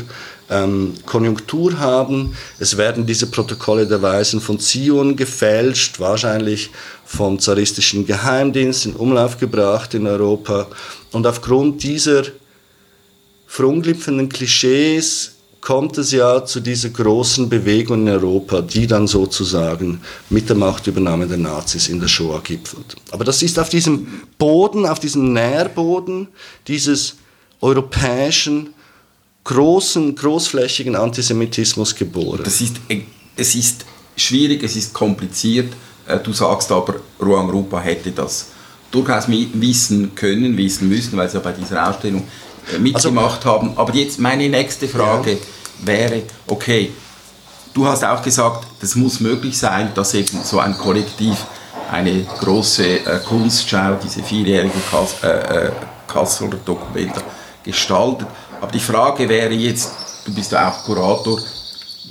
ähm, 0.49 0.93
Konjunktur 1.05 1.79
haben. 1.79 2.35
Es 2.59 2.77
werden 2.77 3.05
diese 3.05 3.27
Protokolle 3.27 3.87
der 3.87 4.01
Weisen 4.01 4.41
von 4.41 4.59
Zion 4.59 5.15
gefälscht, 5.15 5.99
wahrscheinlich 5.99 6.69
vom 7.05 7.39
zaristischen 7.39 8.05
Geheimdienst 8.05 8.87
in 8.87 8.93
Umlauf 8.95 9.37
gebracht 9.37 9.93
in 9.93 10.07
Europa. 10.07 10.67
Und 11.11 11.25
aufgrund 11.27 11.83
dieser 11.83 12.23
verunglimpfenden 13.47 14.27
Klischees 14.27 15.35
kommt 15.61 15.97
es 15.97 16.11
ja 16.11 16.45
zu 16.45 16.59
dieser 16.59 16.89
großen 16.89 17.49
Bewegung 17.49 18.01
in 18.01 18.09
Europa, 18.09 18.61
die 18.61 18.85
dann 18.85 19.07
sozusagen 19.07 20.01
mit 20.29 20.47
der 20.47 20.55
Machtübernahme 20.55 21.25
der 21.25 21.37
Nazis 21.37 21.87
in 21.87 21.99
der 21.99 22.07
Shoah 22.07 22.41
gipfelt. 22.43 22.95
Aber 23.11 23.23
das 23.23 23.41
ist 23.41 23.57
auf 23.57 23.69
diesem 23.69 24.07
Boden, 24.37 24.85
auf 24.85 24.99
diesem 24.99 25.33
Nährboden 25.33 26.27
dieses 26.67 27.15
europäischen, 27.61 28.75
großen, 29.43 30.15
großflächigen 30.15 30.95
Antisemitismus 30.95 31.95
geboren. 31.95 32.41
Das 32.43 32.61
ist, 32.61 32.75
es 33.35 33.55
ist 33.55 33.85
schwierig, 34.15 34.61
es 34.63 34.75
ist 34.75 34.93
kompliziert. 34.93 35.73
Äh, 36.07 36.19
Du 36.19 36.33
sagst 36.33 36.71
aber, 36.71 36.95
Ruang 37.21 37.49
Rupa 37.49 37.79
hätte 37.79 38.11
das 38.11 38.47
durchaus 38.91 39.25
wissen 39.27 40.15
können, 40.15 40.57
wissen 40.57 40.87
müssen, 40.89 41.17
weil 41.17 41.29
sie 41.29 41.35
ja 41.37 41.43
bei 41.43 41.51
dieser 41.51 41.89
Ausstellung 41.89 42.27
äh, 42.73 42.79
mitgemacht 42.79 43.45
haben. 43.45 43.73
Aber 43.75 43.93
jetzt 43.93 44.19
meine 44.19 44.47
nächste 44.49 44.87
Frage 44.87 45.37
wäre, 45.83 46.23
okay, 46.47 46.91
du 47.73 47.85
hast 47.87 48.03
auch 48.03 48.21
gesagt, 48.21 48.67
das 48.81 48.95
muss 48.95 49.19
möglich 49.19 49.57
sein, 49.57 49.91
dass 49.95 50.13
eben 50.13 50.41
so 50.43 50.59
ein 50.59 50.77
Kollektiv 50.77 51.37
eine 51.91 52.23
große 52.39 53.05
äh, 53.05 53.19
Kunstschau, 53.27 53.97
diese 54.03 54.23
vierjährige 54.23 54.79
Kass, 54.89 55.15
äh, 55.23 55.67
äh, 55.67 55.71
Kasseler 56.07 56.57
Dokumenta 56.63 57.21
gestaltet. 57.63 58.27
Aber 58.61 58.71
die 58.71 58.79
Frage 58.79 59.27
wäre 59.27 59.53
jetzt, 59.53 59.91
du 60.25 60.33
bist 60.33 60.51
ja 60.51 60.69
auch 60.69 60.83
Kurator, 60.85 61.39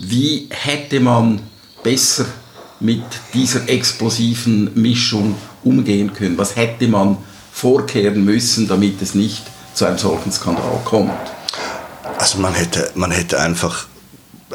wie 0.01 0.49
hätte 0.51 1.01
man 1.01 1.41
besser 1.83 2.27
mit 2.85 3.03
dieser 3.33 3.67
explosiven 3.69 4.71
Mischung 4.75 5.37
umgehen 5.65 6.13
können? 6.13 6.37
Was 6.37 6.55
hätte 6.55 6.87
man 6.87 7.17
vorkehren 7.51 8.25
müssen, 8.25 8.69
damit 8.69 9.01
es 9.01 9.15
nicht 9.15 9.43
zu 9.73 9.87
einem 9.87 9.97
solchen 9.97 10.31
Skandal 10.31 10.81
kommt? 10.85 11.11
Also 12.19 12.39
man 12.39 12.53
hätte, 12.53 12.91
man 12.95 13.11
hätte 13.11 13.41
einfach 13.41 13.87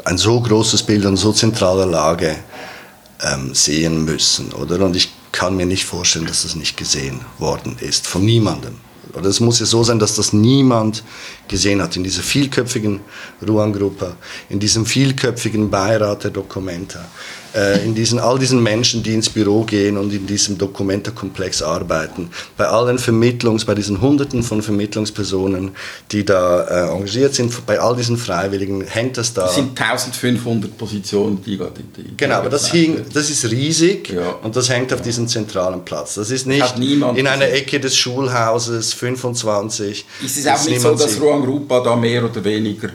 ein 0.04 0.16
so 0.16 0.40
großes 0.40 0.84
Bild 0.84 1.04
an 1.04 1.16
so 1.16 1.32
zentraler 1.32 1.86
Lage 1.86 2.36
ähm, 3.20 3.52
sehen 3.52 4.04
müssen, 4.04 4.52
oder? 4.52 4.84
Und 4.84 4.94
ich 4.94 5.10
kann 5.32 5.56
mir 5.56 5.66
nicht 5.66 5.84
vorstellen, 5.84 6.26
dass 6.26 6.44
das 6.44 6.54
nicht 6.54 6.76
gesehen 6.76 7.20
worden 7.38 7.76
ist, 7.80 8.06
von 8.06 8.24
niemandem. 8.24 8.76
Oder 9.14 9.26
es 9.26 9.40
muss 9.40 9.58
ja 9.58 9.66
so 9.66 9.82
sein, 9.82 9.98
dass 9.98 10.14
das 10.14 10.32
niemand 10.32 11.02
gesehen 11.50 11.82
hat 11.82 11.96
in 11.96 12.04
dieser 12.04 12.22
vielköpfigen 12.22 13.00
Ruan-Gruppe, 13.46 14.14
in 14.48 14.58
diesem 14.58 14.86
vielköpfigen 14.86 15.68
Beirat 15.68 16.24
der 16.24 16.30
Documenta, 16.30 17.04
äh, 17.54 17.84
in 17.84 17.94
diesen, 17.94 18.18
all 18.18 18.38
diesen 18.38 18.62
Menschen, 18.62 19.02
die 19.02 19.12
ins 19.12 19.28
Büro 19.28 19.64
gehen 19.64 19.96
und 19.96 20.12
in 20.12 20.26
diesem 20.26 20.56
Documenta-Komplex 20.56 21.62
arbeiten, 21.62 22.30
bei 22.56 22.66
allen 22.66 22.98
Vermittlungs, 22.98 23.64
bei 23.64 23.74
diesen 23.74 24.00
Hunderten 24.00 24.42
von 24.42 24.62
Vermittlungspersonen, 24.62 25.72
die 26.12 26.24
da 26.24 26.62
äh, 26.62 26.92
engagiert 26.92 27.34
sind, 27.34 27.66
bei 27.66 27.78
all 27.80 27.96
diesen 27.96 28.16
Freiwilligen, 28.16 28.82
hängt 28.82 29.18
das 29.18 29.34
da. 29.34 29.46
Es 29.46 29.56
sind 29.56 29.78
1500 29.78 30.78
Positionen, 30.78 31.42
die 31.44 31.56
gerade 31.58 31.72
die, 31.96 32.02
die 32.02 32.16
Genau, 32.16 32.36
aber 32.36 32.48
das, 32.48 32.70
hing, 32.70 33.04
das 33.12 33.28
ist 33.28 33.50
riesig 33.50 34.10
Ja. 34.10 34.36
und 34.42 34.54
das 34.54 34.68
hängt 34.70 34.92
auf 34.92 35.02
diesem 35.02 35.26
zentralen 35.28 35.84
Platz. 35.84 36.14
Das 36.14 36.30
ist 36.30 36.46
nicht 36.46 36.78
in 36.78 37.26
einer. 37.26 37.50
Ecke 37.50 37.80
des 37.80 37.96
Schulhauses 37.96 38.92
25. 38.94 40.04
Ist 40.24 40.38
es 40.38 40.46
auch 40.46 40.52
das 40.52 40.68
nicht 40.68 40.80
so, 40.80 40.94
dass 40.94 41.12
sieht. 41.12 41.20
Ruang 41.42 41.48
Rupa 41.60 41.80
da 41.80 41.96
mehr 41.96 42.24
oder 42.24 42.42
weniger 42.44 42.88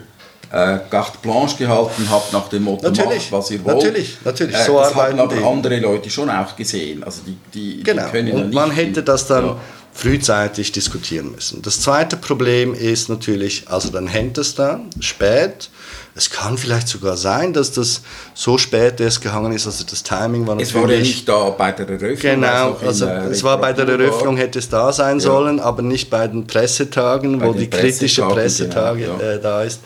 äh, 0.52 0.78
carte 0.90 1.18
blanche 1.22 1.56
gehalten 1.56 2.08
hat 2.08 2.32
nach 2.32 2.48
dem 2.48 2.62
Motto, 2.64 2.84
Natürlich, 2.88 3.30
macht 3.30 3.32
was 3.32 3.50
ihr 3.50 3.64
wollt? 3.64 3.76
natürlich, 3.78 4.16
natürlich, 4.24 4.54
Äh, 4.56 4.64
so 4.64 4.78
das 4.78 4.94
haben 4.94 5.18
aber 5.18 5.34
die. 5.34 5.42
andere 5.44 5.78
Leute 5.80 6.08
schon 6.08 6.30
auch 6.30 6.54
gesehen. 6.54 7.02
Also 7.02 7.22
die, 7.26 7.36
die, 7.52 7.82
Genau, 7.82 8.04
die 8.04 8.10
können 8.12 8.28
ja 8.28 8.34
und 8.34 8.46
nicht 8.46 8.54
man 8.54 8.70
hätte 8.70 9.02
das 9.02 9.26
dann 9.26 9.46
Ja. 9.46 9.56
Frühzeitig 9.96 10.72
diskutieren 10.72 11.32
müssen. 11.32 11.62
Das 11.62 11.80
zweite 11.80 12.18
Problem 12.18 12.74
ist 12.74 13.08
natürlich, 13.08 13.64
also 13.66 13.88
dann 13.88 14.06
hängt 14.06 14.36
es 14.36 14.54
da, 14.54 14.80
spät. 15.00 15.70
Es 16.14 16.28
kann 16.30 16.58
vielleicht 16.58 16.88
sogar 16.88 17.16
sein, 17.16 17.54
dass 17.54 17.72
das 17.72 18.02
so 18.34 18.58
spät 18.58 19.00
erst 19.00 19.22
gehangen 19.22 19.52
ist, 19.52 19.66
also 19.66 19.84
das 19.88 20.02
Timing 20.02 20.46
war 20.46 20.58
Es 20.58 20.74
natürlich... 20.74 20.88
war 20.88 20.92
ja 20.92 21.00
nicht 21.00 21.28
da 21.28 21.50
bei 21.50 21.72
der 21.72 21.88
Eröffnung. 21.88 22.18
Genau, 22.18 22.76
also 22.84 23.06
der 23.06 23.24
es 23.30 23.42
war 23.42 23.58
bei 23.58 23.72
der 23.72 23.88
Eröffnung, 23.88 24.36
hätte 24.36 24.58
es 24.58 24.68
da 24.68 24.92
sein 24.92 25.18
sollen, 25.18 25.60
aber 25.60 25.80
nicht 25.82 26.10
bei 26.10 26.26
den 26.28 26.46
Pressetagen, 26.46 27.38
Bei 27.38 27.46
wo 27.46 27.52
den 27.52 27.60
die 27.60 27.70
kritische 27.70 28.22
Pressetagen, 28.22 29.02
Pressetage 29.02 29.18
genau, 29.18 29.20
ja. 29.20 29.32
äh, 29.32 29.40
da 29.40 29.62
ist. 29.62 29.80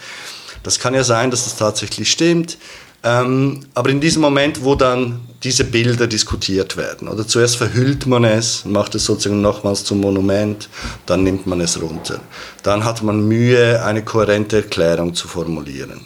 Das 0.65 0.79
kann 0.79 0.95
ja 0.95 1.05
sein, 1.05 1.31
dass 1.31 1.45
das 1.45 1.57
tatsächlich 1.57 2.11
stimmt. 2.11 2.59
Ähm, 3.03 3.61
aber 3.75 3.91
in 3.91 4.01
diesem 4.01 4.21
Moment, 4.21 4.63
wo 4.63 4.75
dann 4.75 5.21
diese 5.43 5.65
Bilder 5.65 6.07
diskutiert 6.07 6.77
werden, 6.77 7.09
oder 7.09 7.27
zuerst 7.27 7.57
verhüllt 7.57 8.07
man 8.07 8.25
es, 8.25 8.67
macht 8.67 8.95
es 8.95 9.07
sozusagen 9.07 9.41
nochmals 9.41 9.85
zum 9.85 10.01
Monument, 10.01 10.69
dann 11.07 11.25
nimmt 11.25 11.47
man 11.47 11.63
es 11.63 11.81
runter. 11.81 12.21
Dann 12.63 12.85
hat 12.85 13.03
man 13.03 13.27
Mühe, 13.27 13.83
eine 13.83 14.05
kohärente 14.05 14.57
Erklärung 14.57 15.15
zu 15.15 15.29
formulieren. 15.29 16.03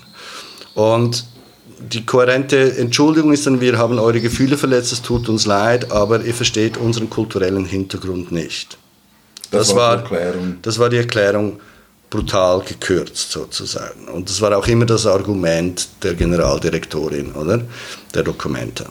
Und 0.75 1.27
die 1.81 2.07
kohärente 2.07 2.77
Entschuldigung 2.77 3.33
ist 3.33 3.47
dann, 3.47 3.61
wir 3.61 3.77
haben 3.77 3.99
eure 3.99 4.21
Gefühle 4.21 4.57
verletzt, 4.57 4.93
es 4.93 5.03
tut 5.03 5.29
uns 5.29 5.47
leid, 5.47 5.91
aber 5.91 6.25
ihr 6.25 6.35
versteht 6.35 6.77
unseren 6.77 7.11
kulturellen 7.11 7.65
Hintergrund 7.65 8.31
nicht. 8.31 8.79
Das 9.51 9.75
war 9.75 9.97
die 9.97 10.03
Erklärung. 10.03 10.57
Das 10.63 10.79
war 10.79 10.89
die 10.89 10.97
Erklärung 10.97 11.61
brutal 12.15 12.61
gekürzt 12.61 13.33
sozusagen. 13.33 14.07
Und 14.07 14.31
das 14.31 14.41
war 14.41 14.57
auch 14.57 14.69
immer 14.69 14.87
das 14.87 15.05
Argument 15.05 15.89
der 16.05 16.15
Generaldirektorin, 16.15 17.33
oder? 17.33 17.61
Der 18.15 18.23
Dokumenta. 18.23 18.85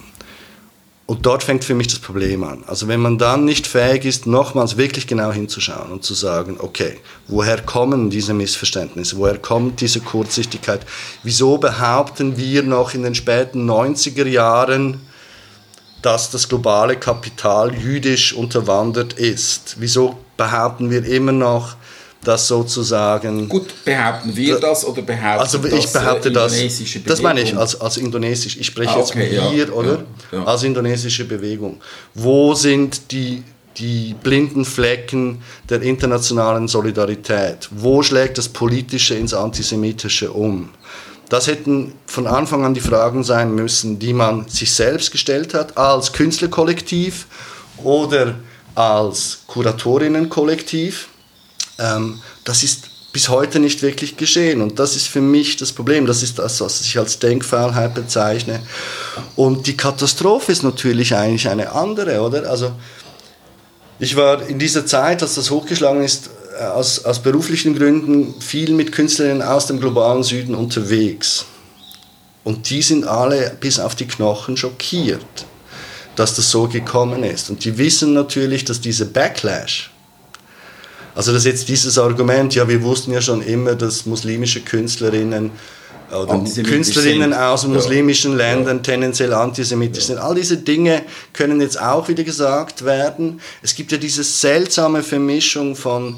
Und 1.05 1.25
dort 1.25 1.41
fängt 1.41 1.63
für 1.63 1.73
mich 1.73 1.87
das 1.87 1.99
Problem 1.99 2.43
an. 2.43 2.65
Also 2.67 2.89
wenn 2.89 2.99
man 2.99 3.17
dann 3.17 3.45
nicht 3.45 3.65
fähig 3.65 4.03
ist, 4.03 4.27
nochmals 4.27 4.75
wirklich 4.75 5.07
genau 5.07 5.31
hinzuschauen 5.31 5.91
und 5.91 6.03
zu 6.03 6.13
sagen, 6.13 6.57
okay, 6.59 6.99
woher 7.27 7.61
kommen 7.61 8.09
diese 8.09 8.33
Missverständnisse, 8.33 9.17
woher 9.17 9.37
kommt 9.37 9.79
diese 9.79 10.01
Kurzsichtigkeit, 10.01 10.81
wieso 11.23 11.57
behaupten 11.57 12.35
wir 12.35 12.63
noch 12.63 12.93
in 12.93 13.03
den 13.03 13.15
späten 13.15 13.69
90er 13.69 14.27
Jahren, 14.27 14.99
dass 16.01 16.29
das 16.29 16.49
globale 16.49 16.97
Kapital 16.97 17.73
jüdisch 17.73 18.33
unterwandert 18.33 19.13
ist? 19.13 19.77
Wieso 19.79 20.17
behaupten 20.35 20.89
wir 20.89 21.05
immer 21.05 21.31
noch, 21.31 21.77
dass 22.23 22.47
sozusagen 22.47 23.49
Gut, 23.49 23.67
behaupten 23.85 24.35
wir 24.35 24.59
das 24.59 24.85
oder 24.85 25.01
behaupten 25.01 25.39
also 25.41 25.57
das 25.57 25.73
ich 25.73 25.91
behaupte 25.91 26.29
äh, 26.29 26.31
das. 26.31 26.53
indonesische 26.53 26.99
Das 27.01 27.21
meine 27.21 27.39
ich 27.41 27.45
Bewegung? 27.47 27.61
als, 27.61 27.81
als 27.81 27.97
indonesisch. 27.97 28.57
Ich 28.57 28.67
spreche 28.67 28.91
Ah, 28.91 28.97
jetzt 28.99 29.11
okay, 29.11 29.27
von 29.27 29.35
ja, 29.35 29.49
hier, 29.49 29.75
oder? 29.75 30.03
ja, 30.31 30.37
ja. 30.39 30.43
Als 30.45 30.63
indonesische 30.63 31.25
Bewegung. 31.25 31.81
Wo 32.13 32.53
sind 32.53 33.11
die, 33.11 33.43
die 33.77 34.15
blinden 34.21 34.65
Flecken 34.65 35.41
der 35.69 35.81
internationalen 35.81 36.67
Solidarität? 36.67 37.67
Wo 37.71 38.03
schlägt 38.03 38.37
das 38.37 38.49
Politische 38.49 39.15
ins 39.15 39.33
Antisemitische 39.33 40.31
um? 40.31 40.69
Das 41.29 41.47
hätten 41.47 41.93
von 42.05 42.27
Anfang 42.27 42.63
an 42.63 42.73
die 42.75 42.81
Fragen 42.81 43.23
sein 43.23 43.55
müssen, 43.55 43.97
die 43.97 44.13
man 44.13 44.47
sich 44.47 44.71
selbst 44.71 45.11
gestellt 45.11 45.53
hat, 45.55 45.77
als 45.77 46.11
Künstlerkollektiv 46.13 47.25
oder 47.83 48.35
als 48.75 49.39
Kuratorinnenkollektiv. 49.47 51.07
Ähm, 51.79 52.21
das 52.43 52.63
ist 52.63 52.89
bis 53.13 53.29
heute 53.29 53.59
nicht 53.59 53.83
wirklich 53.83 54.17
geschehen. 54.17 54.61
Und 54.61 54.79
das 54.79 54.95
ist 54.95 55.07
für 55.07 55.21
mich 55.21 55.55
das 55.55 55.71
Problem. 55.71 56.07
Das 56.07 56.23
ist 56.23 56.39
das, 56.39 56.59
was 56.59 56.81
ich 56.81 56.97
als 56.97 57.19
Denkfaulheit 57.19 57.93
bezeichne. 57.93 58.59
Und 59.35 59.67
die 59.67 59.77
Katastrophe 59.77 60.51
ist 60.51 60.63
natürlich 60.63 61.15
eigentlich 61.15 61.47
eine 61.47 61.71
andere, 61.71 62.21
oder? 62.21 62.49
Also, 62.49 62.71
ich 63.99 64.15
war 64.15 64.45
in 64.49 64.57
dieser 64.57 64.85
Zeit, 64.85 65.21
als 65.21 65.35
das 65.35 65.51
hochgeschlagen 65.51 66.03
ist, 66.03 66.31
äh, 66.59 66.63
aus, 66.63 67.05
aus 67.05 67.19
beruflichen 67.19 67.75
Gründen 67.77 68.41
viel 68.41 68.73
mit 68.73 68.91
Künstlerinnen 68.91 69.43
aus 69.43 69.67
dem 69.67 69.79
globalen 69.79 70.23
Süden 70.23 70.55
unterwegs. 70.55 71.45
Und 72.43 72.69
die 72.69 72.81
sind 72.81 73.07
alle 73.07 73.55
bis 73.59 73.79
auf 73.79 73.95
die 73.95 74.07
Knochen 74.07 74.57
schockiert, 74.57 75.45
dass 76.15 76.35
das 76.35 76.49
so 76.49 76.67
gekommen 76.67 77.23
ist. 77.23 77.49
Und 77.49 77.63
die 77.63 77.77
wissen 77.77 78.13
natürlich, 78.13 78.65
dass 78.65 78.81
dieser 78.81 79.05
Backlash, 79.05 79.92
also 81.15 81.31
dass 81.31 81.45
jetzt 81.45 81.69
dieses 81.69 81.97
Argument, 81.97 82.53
ja, 82.55 82.67
wir 82.67 82.81
wussten 82.83 83.11
ja 83.11 83.21
schon 83.21 83.41
immer, 83.41 83.75
dass 83.75 84.05
muslimische 84.05 84.61
Künstlerinnen 84.61 85.51
oder 86.11 86.39
Künstlerinnen 86.63 87.31
sind. 87.31 87.33
aus 87.33 87.65
muslimischen 87.65 88.31
ja. 88.31 88.37
Ländern 88.37 88.77
ja. 88.77 88.83
tendenziell 88.83 89.33
antisemitisch 89.33 90.03
ja. 90.03 90.15
sind. 90.15 90.17
All 90.19 90.35
diese 90.35 90.57
Dinge 90.57 91.03
können 91.33 91.61
jetzt 91.61 91.79
auch 91.79 92.07
wieder 92.07 92.23
gesagt 92.23 92.85
werden. 92.85 93.41
Es 93.61 93.75
gibt 93.75 93.91
ja 93.91 93.97
diese 93.97 94.23
seltsame 94.23 95.03
Vermischung 95.03 95.75
von 95.75 96.17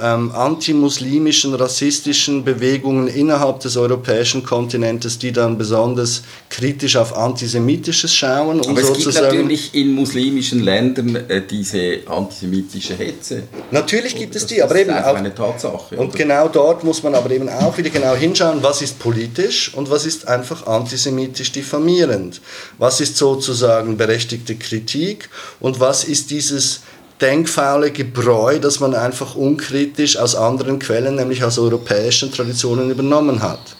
ähm, 0.00 0.32
antimuslimischen, 0.32 1.54
rassistischen 1.54 2.44
Bewegungen 2.44 3.08
innerhalb 3.08 3.60
des 3.60 3.76
europäischen 3.76 4.42
Kontinentes, 4.42 5.18
die 5.18 5.32
dann 5.32 5.58
besonders 5.58 6.22
kritisch 6.48 6.96
auf 6.96 7.16
Antisemitisches 7.16 8.14
schauen. 8.14 8.60
Um 8.60 8.70
Aber 8.70 8.80
es 8.80 8.92
gibt 8.92 9.14
natürlich 9.14 9.74
in 9.74 9.92
muslimischen 9.92 10.60
Ländern 10.60 11.16
äh, 11.28 11.42
diese 11.48 12.00
antisemitische 12.06 12.94
Hetze. 12.94 13.44
Natürlich 13.70 14.16
gibt 14.16 14.34
es 14.34 14.46
die, 14.46 14.62
aber 14.62 14.76
eben 14.76 14.92
auch 14.92 15.14
eine 15.14 15.34
Tatsache. 15.34 15.96
Und 15.96 16.08
oder? 16.08 16.18
genau 16.18 16.48
dort 16.48 16.84
muss 16.84 17.02
man 17.02 17.14
aber 17.14 17.30
eben 17.30 17.48
auch 17.48 17.76
wieder 17.78 17.90
genau 17.90 18.14
hinschauen, 18.14 18.62
was 18.62 18.82
ist 18.82 18.98
politisch 18.98 19.72
und 19.74 19.90
was 19.90 20.06
ist 20.06 20.26
einfach 20.26 20.66
antisemitisch 20.66 21.52
diffamierend. 21.52 22.40
Was 22.78 23.00
ist 23.00 23.16
sozusagen 23.16 23.96
berechtigte 23.96 24.56
Kritik 24.56 25.28
und 25.60 25.80
was 25.80 26.04
ist 26.04 26.30
dieses 26.30 26.80
denkfaule 27.20 27.90
Gebräu, 27.90 28.58
das 28.58 28.80
man 28.80 28.94
einfach 28.94 29.34
unkritisch 29.34 30.16
aus 30.16 30.34
anderen 30.34 30.78
Quellen, 30.78 31.14
nämlich 31.14 31.44
aus 31.44 31.58
europäischen 31.58 32.32
Traditionen 32.32 32.90
übernommen 32.90 33.42
hat. 33.42 33.76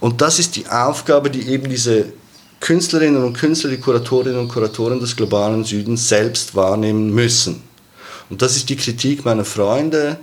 Und 0.00 0.20
das 0.20 0.38
ist 0.38 0.56
die 0.56 0.66
Aufgabe, 0.68 1.30
die 1.30 1.48
eben 1.48 1.68
diese 1.68 2.06
Künstlerinnen 2.60 3.22
und 3.22 3.34
Künstler, 3.34 3.70
die 3.70 3.78
Kuratorinnen 3.78 4.40
und 4.40 4.48
Kuratoren 4.48 5.00
des 5.00 5.16
globalen 5.16 5.64
Südens 5.64 6.08
selbst 6.08 6.54
wahrnehmen 6.54 7.14
müssen. 7.14 7.62
Und 8.30 8.42
das 8.42 8.56
ist 8.56 8.68
die 8.68 8.76
Kritik 8.76 9.24
meiner 9.24 9.44
Freunde 9.44 10.18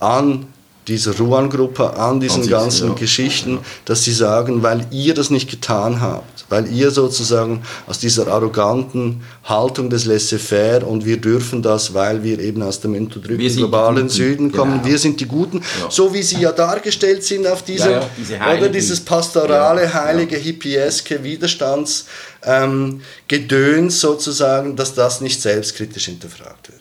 an 0.00 0.46
dieser 0.88 1.16
Ruan-Gruppe, 1.16 1.96
an 1.96 2.20
diesen 2.20 2.42
an 2.44 2.48
ganzen. 2.48 2.94
Geschichten, 2.94 3.58
dass 3.84 4.04
sie 4.04 4.12
sagen, 4.12 4.62
weil 4.62 4.86
ihr 4.90 5.14
das 5.14 5.30
nicht 5.30 5.50
getan 5.50 6.00
habt, 6.00 6.35
weil 6.48 6.70
ihr 6.72 6.90
sozusagen 6.90 7.62
aus 7.86 7.98
dieser 7.98 8.28
arroganten 8.28 9.22
Haltung 9.44 9.90
des 9.90 10.04
Laissez-faire 10.04 10.86
und 10.86 11.04
wir 11.04 11.16
dürfen 11.18 11.62
das, 11.62 11.94
weil 11.94 12.22
wir 12.22 12.38
eben 12.38 12.62
aus 12.62 12.80
dem 12.80 12.94
unterdrückten 12.94 13.56
globalen 13.56 14.08
Süden 14.08 14.52
kommen, 14.52 14.78
genau. 14.78 14.86
wir 14.86 14.98
sind 14.98 15.20
die 15.20 15.26
Guten, 15.26 15.58
ja. 15.80 15.90
so 15.90 16.14
wie 16.14 16.22
sie 16.22 16.40
ja 16.40 16.52
dargestellt 16.52 17.24
sind 17.24 17.46
auf 17.46 17.62
diesem, 17.62 17.90
ja, 17.92 18.08
diese 18.16 18.36
oder 18.36 18.68
dieses 18.68 19.00
pastorale, 19.00 19.92
heilige, 19.92 20.36
hippieske 20.36 21.22
Widerstandsgedöns 21.22 23.00
ähm, 23.28 23.90
sozusagen, 23.90 24.76
dass 24.76 24.94
das 24.94 25.20
nicht 25.20 25.40
selbstkritisch 25.40 26.06
hinterfragt 26.06 26.68
wird. 26.68 26.80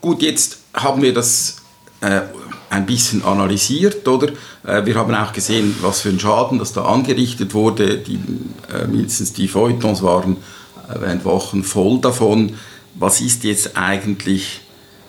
Gut, 0.00 0.22
jetzt 0.22 0.58
haben 0.74 1.02
wir 1.02 1.14
das 1.14 1.56
äh, 2.00 2.20
ein 2.70 2.86
bisschen 2.86 3.24
analysiert, 3.24 4.06
oder? 4.08 4.28
Äh, 4.64 4.84
wir 4.84 4.94
haben 4.96 5.14
auch 5.14 5.32
gesehen, 5.32 5.76
was 5.80 6.00
für 6.00 6.08
ein 6.08 6.20
Schaden 6.20 6.58
das 6.58 6.72
da 6.72 6.84
angerichtet 6.84 7.54
wurde. 7.54 7.98
Die, 7.98 8.18
äh, 8.72 8.86
mindestens 8.86 9.32
die 9.32 9.48
Feuilletons 9.48 10.02
waren 10.02 10.36
äh, 10.88 11.00
während 11.00 11.24
Wochen 11.24 11.64
voll 11.64 12.00
davon. 12.00 12.56
Was 12.94 13.20
ist 13.20 13.44
jetzt 13.44 13.76
eigentlich, 13.76 14.60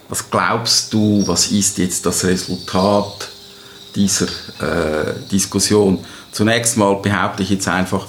was 0.09 0.29
glaubst 0.29 0.93
du, 0.93 1.23
was 1.27 1.51
ist 1.51 1.77
jetzt 1.77 2.05
das 2.05 2.23
Resultat 2.23 3.29
dieser 3.95 4.27
äh, 4.59 5.13
Diskussion? 5.31 5.99
Zunächst 6.31 6.77
mal 6.77 6.95
behaupte 6.95 7.43
ich 7.43 7.49
jetzt 7.49 7.67
einfach, 7.67 8.07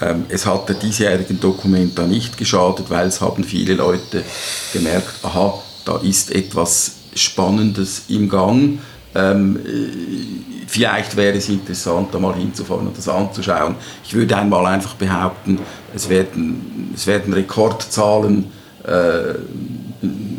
ähm, 0.00 0.26
es 0.28 0.46
hat 0.46 0.68
der 0.68 0.76
diesjährigen 0.76 1.40
Dokument 1.40 1.98
da 1.98 2.06
nicht 2.06 2.36
geschadet, 2.36 2.90
weil 2.90 3.08
es 3.08 3.20
haben 3.20 3.44
viele 3.44 3.74
Leute 3.74 4.24
gemerkt, 4.72 5.12
aha, 5.22 5.54
da 5.84 5.96
ist 5.98 6.30
etwas 6.30 6.92
Spannendes 7.14 8.04
im 8.08 8.28
Gang. 8.28 8.78
Ähm, 9.14 9.56
äh, 9.56 10.64
vielleicht 10.66 11.16
wäre 11.16 11.36
es 11.36 11.48
interessant, 11.48 12.08
da 12.12 12.18
mal 12.18 12.34
hinzufahren 12.34 12.86
und 12.86 12.98
das 12.98 13.08
anzuschauen. 13.08 13.76
Ich 14.04 14.14
würde 14.14 14.36
einmal 14.36 14.66
einfach 14.66 14.94
behaupten, 14.94 15.58
es 15.94 16.08
werden, 16.08 16.90
es 16.94 17.06
werden 17.06 17.32
Rekordzahlen 17.32 18.46
äh, 18.84 19.34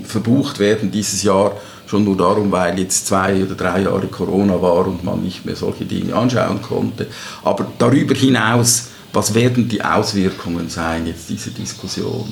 verbucht 0.04 0.60
werden 0.60 0.92
dieses 0.92 1.24
Jahr, 1.24 1.54
schon 1.88 2.04
nur 2.04 2.18
darum, 2.18 2.52
weil 2.52 2.78
jetzt 2.80 3.08
zwei 3.08 3.44
oder 3.44 3.56
drei 3.56 3.82
Jahre 3.82 4.08
Corona 4.08 4.62
war 4.62 4.88
und 4.88 5.04
man 5.04 5.22
nicht 5.22 5.46
mehr 5.46 5.56
solche 5.56 5.86
Dinge 5.86 6.16
anschauen 6.16 6.62
konnte. 6.62 7.08
Aber 7.44 7.68
darüber 7.78 8.16
hinaus, 8.16 8.90
was 9.14 9.34
werden 9.34 9.70
die 9.70 9.84
Auswirkungen 9.84 10.70
sein 10.70 11.08
jetzt 11.08 11.30
dieser 11.30 11.52
Diskussion? 11.52 12.30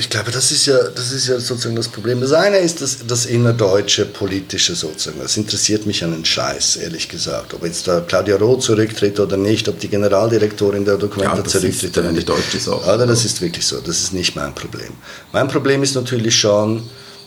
Ich 0.00 0.08
glaube, 0.08 0.30
das 0.30 0.50
ist 0.50 0.64
ja, 0.64 0.78
das 0.94 1.12
ist 1.12 1.28
ja 1.28 1.38
sozusagen 1.38 1.76
das 1.76 1.88
Problem. 1.88 2.22
Das 2.22 2.32
eine 2.32 2.56
ist 2.56 2.80
das, 2.80 3.06
das 3.06 3.26
innerdeutsche 3.26 4.06
politische 4.06 4.74
sozusagen. 4.74 5.20
Das 5.20 5.36
interessiert 5.36 5.84
mich 5.84 6.02
einen 6.02 6.24
Scheiß, 6.24 6.76
ehrlich 6.76 7.06
gesagt. 7.06 7.52
Ob 7.52 7.62
jetzt 7.66 7.86
da 7.86 8.00
Claudia 8.00 8.36
Roth 8.36 8.62
zurücktritt 8.62 9.20
oder 9.20 9.36
nicht, 9.36 9.68
ob 9.68 9.78
die 9.78 9.88
Generaldirektorin 9.88 10.86
der 10.86 10.96
Dokumenta 10.96 11.36
ja, 11.36 11.44
zurücktritt 11.44 11.98
oder 11.98 12.12
nicht. 12.12 12.26
Deutsche 12.26 12.58
Sache. 12.58 12.94
Oder 12.94 13.06
das 13.06 13.26
ist 13.26 13.42
wirklich 13.42 13.66
so. 13.66 13.78
Das 13.78 14.00
ist 14.00 14.14
nicht 14.14 14.34
mein 14.34 14.54
Problem. 14.54 14.94
Mein 15.32 15.48
Problem 15.48 15.82
ist 15.82 15.94
natürlich 15.94 16.34
schon, 16.34 16.82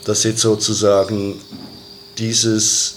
dass 0.06 0.24
jetzt 0.24 0.42
sozusagen 0.42 1.40
dieses, 2.18 2.96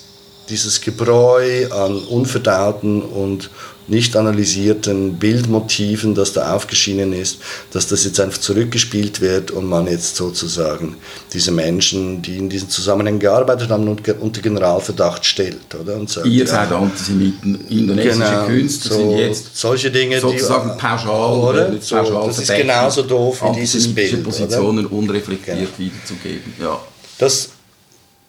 dieses 0.48 0.80
Gebräu 0.80 1.70
an 1.70 1.98
unverdauten 1.98 3.02
und 3.02 3.50
nicht 3.88 4.16
analysierten 4.16 5.14
Bildmotiven, 5.14 6.14
das 6.14 6.32
da 6.32 6.54
aufgeschienen 6.54 7.12
ist, 7.12 7.38
dass 7.72 7.86
das 7.86 8.04
jetzt 8.04 8.18
einfach 8.20 8.38
zurückgespielt 8.38 9.20
wird 9.20 9.50
und 9.50 9.66
man 9.66 9.86
jetzt 9.86 10.16
sozusagen 10.16 10.96
diese 11.32 11.52
Menschen, 11.52 12.22
die 12.22 12.38
in 12.38 12.48
diesen 12.48 12.68
Zusammenhängen 12.68 13.20
gearbeitet 13.20 13.70
haben, 13.70 13.88
unter 13.88 14.40
Generalverdacht 14.40 15.24
stellt. 15.24 15.74
Oder? 15.80 15.96
Und 15.96 16.10
sagt, 16.10 16.26
Ihr 16.26 16.46
seid 16.46 16.72
Antisemiten, 16.72 17.66
indonesische 17.68 18.18
genau, 18.18 18.46
Künstler 18.46 18.92
so, 18.92 18.98
sind 18.98 19.18
jetzt 19.18 19.56
solche 19.56 19.90
Dinge, 19.90 20.20
sozusagen 20.20 20.72
die, 20.72 20.80
pauschal, 20.80 21.38
oder? 21.38 21.72
So, 21.80 21.96
pauschal 21.96 22.26
das 22.26 22.38
ist 22.38 22.54
genauso 22.54 23.02
doof 23.02 23.42
wie 23.42 23.60
dieses 23.60 23.92
Bild. 23.94 24.22
Positionen 24.24 24.86
oder? 24.86 24.96
unreflektiert 24.96 25.58
genau. 25.58 25.78
wiederzugeben. 25.78 26.54
Ja. 26.60 26.80
Das 27.18 27.50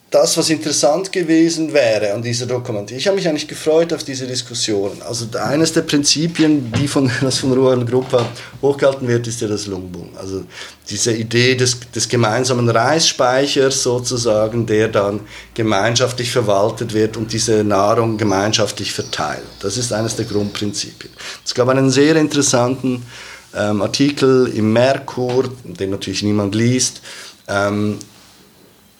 das, 0.09 0.37
was 0.37 0.49
interessant 0.49 1.11
gewesen 1.11 1.73
wäre 1.73 2.13
an 2.13 2.21
dieser 2.21 2.45
Dokument. 2.45 2.89
Ich 2.91 3.07
habe 3.07 3.17
mich 3.17 3.27
eigentlich 3.27 3.47
gefreut 3.47 3.91
auf 3.91 4.05
diese 4.05 4.25
Diskussionen. 4.25 5.01
Also 5.01 5.27
eines 5.37 5.73
der 5.73 5.81
Prinzipien, 5.81 6.71
die 6.71 6.87
von, 6.87 7.11
das 7.21 7.39
von 7.39 7.51
Ruan 7.51 7.85
Gruppe 7.85 8.25
hochgehalten 8.61 9.05
wird, 9.07 9.27
ist 9.27 9.41
ja 9.41 9.49
das 9.49 9.67
Lungbung. 9.67 10.11
Also 10.17 10.45
diese 10.89 11.13
Idee 11.13 11.55
des, 11.55 11.77
des 11.93 12.07
gemeinsamen 12.07 12.69
Reisspeichers 12.69 13.83
sozusagen, 13.83 14.65
der 14.65 14.87
dann 14.87 15.19
gemeinschaftlich 15.53 16.31
verwaltet 16.31 16.93
wird 16.93 17.17
und 17.17 17.33
diese 17.33 17.65
Nahrung 17.65 18.17
gemeinschaftlich 18.17 18.93
verteilt. 18.93 19.43
Das 19.59 19.75
ist 19.75 19.91
eines 19.91 20.15
der 20.15 20.23
Grundprinzipien. 20.23 21.11
Es 21.45 21.53
gab 21.53 21.67
einen 21.67 21.89
sehr 21.91 22.15
interessanten 22.15 23.05
ähm, 23.53 23.81
Artikel 23.81 24.47
im 24.55 24.71
Merkur, 24.71 25.49
den 25.65 25.89
natürlich 25.89 26.23
niemand 26.23 26.55
liest, 26.55 27.01
ähm, 27.49 27.99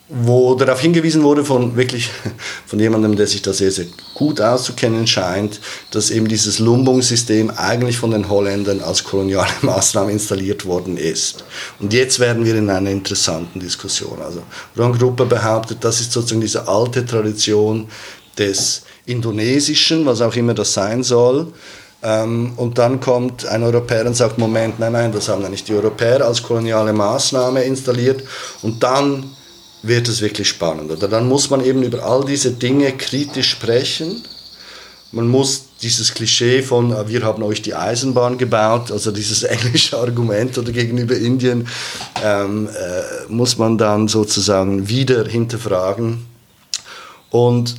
wo 0.10 0.56
darauf 0.56 0.80
hingewiesen 0.80 1.24
wurde 1.24 1.44
von 1.44 1.76
wirklich 1.76 2.10
von 2.66 2.80
jemandem, 2.80 3.16
der 3.16 3.28
sich 3.28 3.42
da 3.42 3.52
sehr, 3.52 3.72
sehr 3.72 3.88
gut 4.14 4.40
auszukennen 4.40 5.06
scheint, 5.06 5.60
dass 5.92 6.12
eben 6.12 6.28
dieses 6.28 6.60
Lumbung-System 6.60 7.52
eigentlich 7.52 7.98
von 7.98 8.12
den 8.12 8.30
Holländern 8.30 8.80
als 8.80 9.04
koloniale 9.04 9.52
Maßnahme 9.62 10.12
installiert 10.12 10.66
worden 10.66 10.98
ist. 10.98 11.44
Und 11.80 11.92
jetzt 11.92 12.20
werden 12.20 12.46
wir 12.46 12.56
in 12.56 12.70
einer 12.70 12.90
interessanten 12.90 13.60
Diskussion. 13.60 14.22
Also 14.22 14.44
Ron 14.78 14.98
Gruppe 14.98 15.26
behauptet, 15.26 15.80
das 15.82 16.00
ist 16.00 16.14
sozusagen 16.14 16.42
diese 16.42 16.68
alte 16.68 17.06
Tradition 17.06 17.88
des 18.38 18.84
Indonesischen, 19.06 20.06
was 20.06 20.22
auch 20.22 20.36
immer 20.36 20.54
das 20.54 20.74
sein 20.74 21.04
soll. 21.04 21.48
Ähm, 22.04 22.54
und 22.56 22.78
dann 22.78 23.00
kommt 23.00 23.46
ein 23.46 23.64
Europäer 23.64 24.06
und 24.06 24.16
sagt, 24.16 24.38
Moment, 24.38 24.80
nein, 24.80 24.94
nein, 24.94 25.12
das 25.12 25.28
haben 25.28 25.42
ja 25.42 25.50
nicht 25.50 25.68
die 25.68 25.74
Europäer 25.74 26.26
als 26.26 26.44
koloniale 26.44 26.94
Maßnahme 26.94 27.64
installiert. 27.64 28.24
Und 28.62 28.84
dann 28.84 29.37
wird 29.88 30.08
es 30.08 30.22
wirklich 30.22 30.50
spannend. 30.50 30.92
Oder 30.92 31.08
dann 31.08 31.28
muss 31.28 31.50
man 31.50 31.64
eben 31.64 31.84
über 31.84 32.04
all 32.04 32.26
diese 32.26 32.52
Dinge 32.52 32.92
kritisch 32.94 33.52
sprechen. 33.52 34.24
Man 35.12 35.28
muss 35.28 35.64
dieses 35.82 36.14
Klischee 36.14 36.62
von 36.62 36.92
ah, 36.92 37.08
wir 37.08 37.24
haben 37.24 37.44
euch 37.44 37.62
die 37.62 37.74
Eisenbahn 37.74 38.38
gebaut, 38.38 38.92
also 38.92 39.12
dieses 39.12 39.44
englische 39.44 39.98
Argument 39.98 40.58
oder 40.58 40.72
gegenüber 40.72 41.16
Indien, 41.16 41.68
ähm, 42.24 42.68
äh, 42.68 43.32
muss 43.32 43.58
man 43.58 43.78
dann 43.78 44.08
sozusagen 44.08 44.90
wieder 44.90 45.26
hinterfragen. 45.26 46.26
Und 47.30 47.76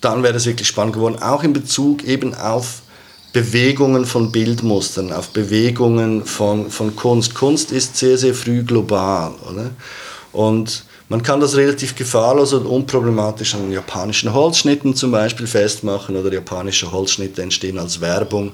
dann 0.00 0.22
wäre 0.22 0.36
es 0.36 0.46
wirklich 0.46 0.68
spannend 0.68 0.94
geworden, 0.94 1.22
auch 1.22 1.44
in 1.44 1.52
Bezug 1.52 2.04
eben 2.04 2.34
auf 2.34 2.82
Bewegungen 3.32 4.04
von 4.04 4.30
Bildmustern, 4.30 5.12
auf 5.12 5.28
Bewegungen 5.28 6.24
von, 6.24 6.70
von 6.70 6.94
Kunst. 6.96 7.34
Kunst 7.34 7.72
ist 7.72 7.96
sehr, 7.96 8.18
sehr 8.18 8.34
früh 8.34 8.62
global. 8.62 9.32
Oder? 9.50 9.70
Und 10.32 10.84
man 11.12 11.22
kann 11.22 11.40
das 11.40 11.56
relativ 11.56 11.94
gefahrlos 11.94 12.54
und 12.54 12.64
unproblematisch 12.64 13.54
an 13.54 13.70
japanischen 13.70 14.32
Holzschnitten 14.32 14.94
zum 14.94 15.10
Beispiel 15.10 15.46
festmachen 15.46 16.16
oder 16.16 16.32
japanische 16.32 16.90
Holzschnitte 16.90 17.42
entstehen 17.42 17.78
als 17.78 18.00
Werbung. 18.00 18.52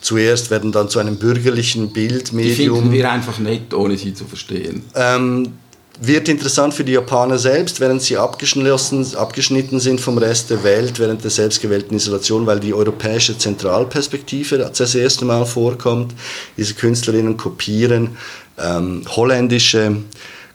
Zuerst 0.00 0.50
werden 0.50 0.72
dann 0.72 0.88
zu 0.88 1.00
einem 1.00 1.16
bürgerlichen 1.16 1.92
Bildmedium. 1.92 2.56
Die 2.56 2.80
finden 2.80 2.92
wir 2.92 3.12
einfach 3.12 3.38
nett, 3.38 3.74
ohne 3.74 3.98
sie 3.98 4.14
zu 4.14 4.24
verstehen. 4.24 4.82
Ähm, 4.94 5.52
wird 6.00 6.30
interessant 6.30 6.72
für 6.72 6.82
die 6.82 6.92
Japaner 6.92 7.36
selbst, 7.36 7.78
während 7.78 8.00
sie 8.00 8.16
abgeschlossen, 8.16 9.14
abgeschnitten 9.14 9.78
sind 9.78 10.00
vom 10.00 10.16
Rest 10.16 10.48
der 10.48 10.64
Welt 10.64 10.98
während 10.98 11.22
der 11.22 11.30
selbstgewählten 11.30 11.94
Isolation, 11.98 12.46
weil 12.46 12.58
die 12.58 12.72
europäische 12.72 13.36
Zentralperspektive 13.36 14.56
das 14.74 14.94
erste 14.94 15.26
Mal 15.26 15.44
vorkommt. 15.44 16.14
Diese 16.56 16.72
Künstlerinnen 16.72 17.36
kopieren 17.36 18.16
ähm, 18.58 19.02
holländische 19.14 19.96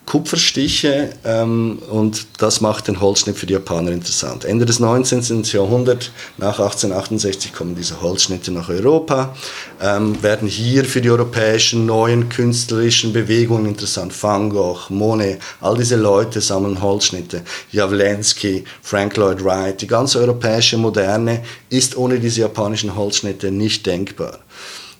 Kupferstiche 0.08 1.10
ähm, 1.22 1.80
und 1.90 2.26
das 2.38 2.62
macht 2.62 2.88
den 2.88 2.98
Holzschnitt 2.98 3.36
für 3.36 3.44
die 3.44 3.52
Japaner 3.52 3.92
interessant. 3.92 4.46
Ende 4.46 4.64
des 4.64 4.80
19. 4.80 5.42
Jahrhunderts, 5.42 6.10
nach 6.38 6.58
1868, 6.58 7.52
kommen 7.52 7.74
diese 7.74 8.00
Holzschnitte 8.00 8.50
nach 8.50 8.70
Europa, 8.70 9.36
ähm, 9.82 10.22
werden 10.22 10.48
hier 10.48 10.86
für 10.86 11.02
die 11.02 11.10
europäischen 11.10 11.84
neuen 11.84 12.30
künstlerischen 12.30 13.12
Bewegungen 13.12 13.66
interessant. 13.66 14.14
Van 14.22 14.48
Gogh, 14.48 14.88
Monet, 14.88 15.40
all 15.60 15.76
diese 15.76 15.96
Leute 15.96 16.40
sammeln 16.40 16.80
Holzschnitte. 16.80 17.42
Jawlensky, 17.70 18.64
Frank 18.80 19.14
Lloyd 19.18 19.44
Wright, 19.44 19.82
die 19.82 19.86
ganze 19.86 20.20
europäische 20.20 20.78
Moderne 20.78 21.42
ist 21.68 21.98
ohne 21.98 22.18
diese 22.18 22.40
japanischen 22.40 22.96
Holzschnitte 22.96 23.50
nicht 23.50 23.84
denkbar. 23.84 24.38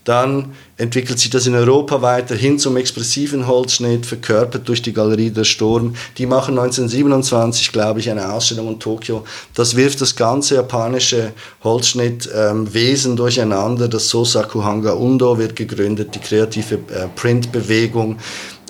Dann 0.04 0.52
entwickelt 0.76 1.18
sich 1.18 1.30
das 1.30 1.46
in 1.46 1.54
Europa 1.54 2.00
weiter 2.00 2.34
hin 2.34 2.58
zum 2.58 2.76
expressiven 2.76 3.46
Holzschnitt, 3.46 4.06
verkörpert 4.06 4.66
durch 4.68 4.80
die 4.80 4.92
Galerie 4.92 5.30
der 5.30 5.44
Sturm. 5.44 5.94
Die 6.16 6.26
machen 6.26 6.58
1927, 6.58 7.72
glaube 7.72 8.00
ich, 8.00 8.10
eine 8.10 8.32
Ausstellung 8.32 8.68
in 8.68 8.80
Tokio. 8.80 9.24
Das 9.54 9.76
wirft 9.76 10.00
das 10.00 10.16
ganze 10.16 10.54
japanische 10.54 11.32
Holzschnittwesen 11.62 13.12
ähm, 13.12 13.16
durcheinander. 13.16 13.88
Das 13.88 14.08
Sosaku 14.08 14.62
Hanga 14.62 14.92
Undo 14.92 15.36
wird 15.38 15.56
gegründet, 15.56 16.14
die 16.14 16.20
kreative 16.20 16.76
äh, 16.76 17.08
Printbewegung. 17.14 18.18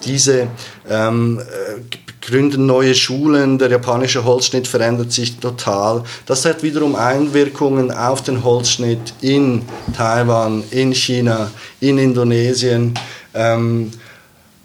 Diese 0.05 0.49
ähm, 0.89 1.41
äh, 1.41 1.97
gründen 2.29 2.67
neue 2.67 2.95
Schulen, 2.95 3.59
der 3.59 3.71
japanische 3.71 4.25
Holzschnitt 4.25 4.67
verändert 4.67 5.13
sich 5.13 5.39
total. 5.39 6.03
Das 6.27 6.45
hat 6.45 6.63
wiederum 6.63 6.95
Einwirkungen 6.95 7.91
auf 7.91 8.23
den 8.23 8.45
Holzschnitt 8.45 9.15
in 9.21 9.63
Taiwan, 9.97 10.63
in 10.71 10.93
China, 10.93 11.51
in 11.81 11.99
Indonesien. 11.99 12.95
Ähm, 13.35 13.91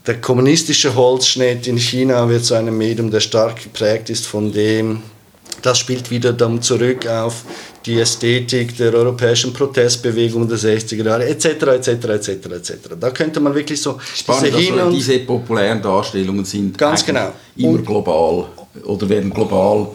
der 0.05 0.19
kommunistische 0.19 0.95
Holzschnitt 0.95 1.65
in 1.67 1.77
China 1.77 2.27
wird 2.27 2.43
zu 2.43 2.55
einem 2.55 2.77
Medium, 2.77 3.09
der 3.09 3.21
stark 3.21 3.63
geprägt 3.63 4.09
ist 4.09 4.27
von 4.27 4.51
dem. 4.51 5.01
Das 5.61 5.79
spielt 5.79 6.11
wieder 6.11 6.33
dann 6.33 6.61
zurück 6.61 7.07
auf 7.07 7.43
die 7.85 7.99
Ästhetik 7.99 8.77
der 8.77 8.93
europäischen 8.93 9.53
Protestbewegung 9.53 10.47
der 10.47 10.57
60er 10.57 11.03
Jahre, 11.03 11.25
etc., 11.27 11.45
etc., 11.45 11.87
etc., 11.87 12.29
etc. 12.29 12.73
Da 12.99 13.11
könnte 13.11 13.39
man 13.39 13.53
wirklich 13.53 13.81
so 13.81 13.99
Spannend, 14.15 14.53
diese, 14.57 14.85
und 14.85 14.93
diese 14.93 15.19
populären 15.19 15.81
Darstellungen 15.81 16.45
sind 16.45 16.77
ganz 16.77 17.05
genau. 17.05 17.33
immer 17.55 17.69
und 17.69 17.85
global 17.85 18.45
oder 18.83 19.09
werden 19.09 19.29
global 19.31 19.87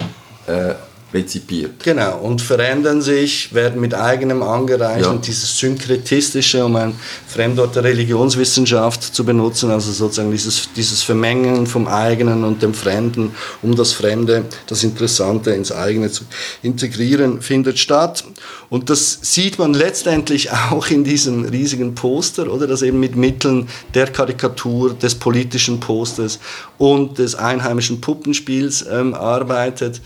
äh, 0.47 0.74
rezipiert. 1.12 1.82
Genau, 1.82 2.18
und 2.18 2.42
verändern 2.42 3.00
sich, 3.00 3.54
werden 3.54 3.80
mit 3.80 3.94
eigenem 3.94 4.42
angereichert. 4.42 5.14
Ja. 5.14 5.16
Dieses 5.16 5.59
Synkretistische, 5.59 6.64
um 6.64 6.76
ein 6.76 6.94
Fremdwort 7.26 7.76
der 7.76 7.84
Religionswissenschaft 7.84 9.02
zu 9.02 9.24
benutzen, 9.24 9.70
also 9.70 9.90
sozusagen 9.90 10.30
dieses, 10.30 10.68
dieses 10.76 11.02
Vermengen 11.02 11.66
vom 11.66 11.88
eigenen 11.88 12.44
und 12.44 12.62
dem 12.62 12.74
Fremden, 12.74 13.32
um 13.62 13.74
das 13.74 13.92
Fremde, 13.92 14.44
das 14.66 14.84
Interessante 14.84 15.52
ins 15.52 15.72
eigene 15.72 16.11
zu 16.11 16.24
integrieren, 16.62 17.40
findet 17.40 17.78
statt. 17.78 18.24
Und 18.68 18.90
das 18.90 19.18
sieht 19.22 19.59
man 19.59 19.72
letztendlich 19.72 20.52
auch 20.52 20.88
in 20.88 21.04
diesem 21.04 21.46
riesigen 21.46 21.94
Poster, 21.94 22.52
oder? 22.52 22.66
Das 22.66 22.82
eben 22.82 23.00
mit 23.00 23.16
Mitteln 23.16 23.68
der 23.94 24.09
Karikatur, 24.09 24.92
des 24.92 25.14
politischen 25.14 25.80
Posters 25.80 26.38
und 26.76 27.18
des 27.18 27.34
einheimischen 27.34 28.00
Puppenspiels 28.00 28.84
ähm, 28.90 29.14
arbeitet. 29.14 30.02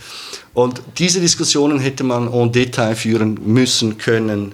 Und 0.53 0.81
diese 0.97 1.19
Diskussionen 1.19 1.79
hätte 1.79 2.03
man 2.03 2.31
en 2.31 2.51
Detail 2.51 2.95
führen 2.95 3.39
müssen 3.45 3.97
können. 3.97 4.53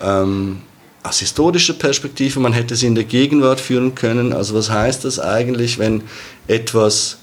Ähm, 0.00 0.58
aus 1.02 1.20
historischer 1.20 1.74
Perspektive, 1.74 2.40
man 2.40 2.52
hätte 2.52 2.76
sie 2.76 2.86
in 2.86 2.94
der 2.94 3.04
Gegenwart 3.04 3.60
führen 3.60 3.94
können. 3.94 4.32
Also 4.32 4.54
was 4.54 4.70
heißt 4.70 5.04
das 5.04 5.18
eigentlich, 5.18 5.78
wenn 5.78 6.02
etwas 6.46 7.18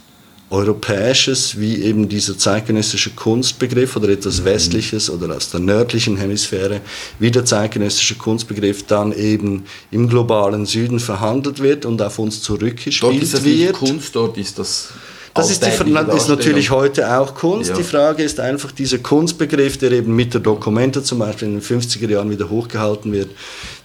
Europäisches, 0.49 1.59
wie 1.59 1.83
eben 1.83 2.07
dieser 2.07 2.37
zeitgenössische 2.37 3.09
Kunstbegriff 3.09 3.97
oder 3.97 4.07
etwas. 4.07 4.45
Westliches 4.45 5.09
oder 5.09 5.35
aus 5.35 5.49
der 5.51 5.59
nördlichen 5.59 6.15
Hemisphäre, 6.15 6.79
wie 7.19 7.31
der 7.31 7.43
zeitgenössische 7.43 8.15
Kunstbegriff 8.15 8.85
dann 8.85 9.11
eben 9.11 9.65
im 9.91 10.07
globalen 10.07 10.65
Süden 10.65 11.01
verhandelt 11.01 11.59
wird 11.61 11.85
und 11.85 12.01
auf 12.01 12.17
uns 12.17 12.41
zurückgespielt 12.41 13.11
dort 13.11 13.21
ist 13.21 13.33
das 13.33 13.43
wird. 13.43 13.73
Kunst, 13.73 14.15
dort 14.15 14.37
ist 14.37 14.57
das 14.57 14.89
das 15.38 15.51
ist, 15.51 15.65
die, 15.65 16.15
ist 16.15 16.29
natürlich 16.29 16.71
heute 16.71 17.17
auch 17.17 17.33
Kunst. 17.33 17.69
Ja. 17.69 17.75
Die 17.75 17.83
Frage 17.83 18.23
ist 18.23 18.39
einfach 18.39 18.71
dieser 18.71 18.97
Kunstbegriff, 18.99 19.77
der 19.77 19.91
eben 19.91 20.15
mit 20.15 20.33
der 20.33 20.41
Dokumente 20.41 21.03
zum 21.03 21.19
Beispiel 21.19 21.47
in 21.47 21.59
den 21.59 21.61
50er 21.61 22.09
Jahren 22.09 22.29
wieder 22.29 22.49
hochgehalten 22.49 23.11
wird. 23.11 23.29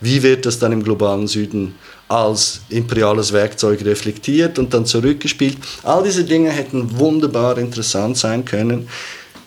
Wie 0.00 0.22
wird 0.22 0.46
das 0.46 0.58
dann 0.58 0.72
im 0.72 0.82
globalen 0.82 1.26
Süden 1.26 1.74
als 2.08 2.60
imperiales 2.68 3.32
Werkzeug 3.32 3.84
reflektiert 3.84 4.58
und 4.58 4.74
dann 4.74 4.86
zurückgespielt? 4.86 5.58
All 5.82 6.02
diese 6.02 6.24
Dinge 6.24 6.50
hätten 6.50 6.98
wunderbar 6.98 7.58
interessant 7.58 8.16
sein 8.16 8.44
können. 8.44 8.88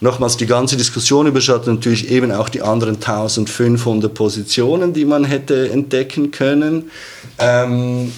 Nochmals, 0.02 0.38
die 0.38 0.46
ganze 0.46 0.76
Diskussion 0.76 1.26
überschattet 1.26 1.68
natürlich 1.68 2.12
eben 2.12 2.32
auch 2.32 2.50
die 2.50 2.62
anderen 2.62 2.96
1500 2.96 4.14
Positionen, 4.14 4.94
die 4.94 5.06
man 5.06 5.24
hätte 5.24 5.70
entdecken 5.70 6.32
können. 6.32 6.92
Ähm, 7.40 8.12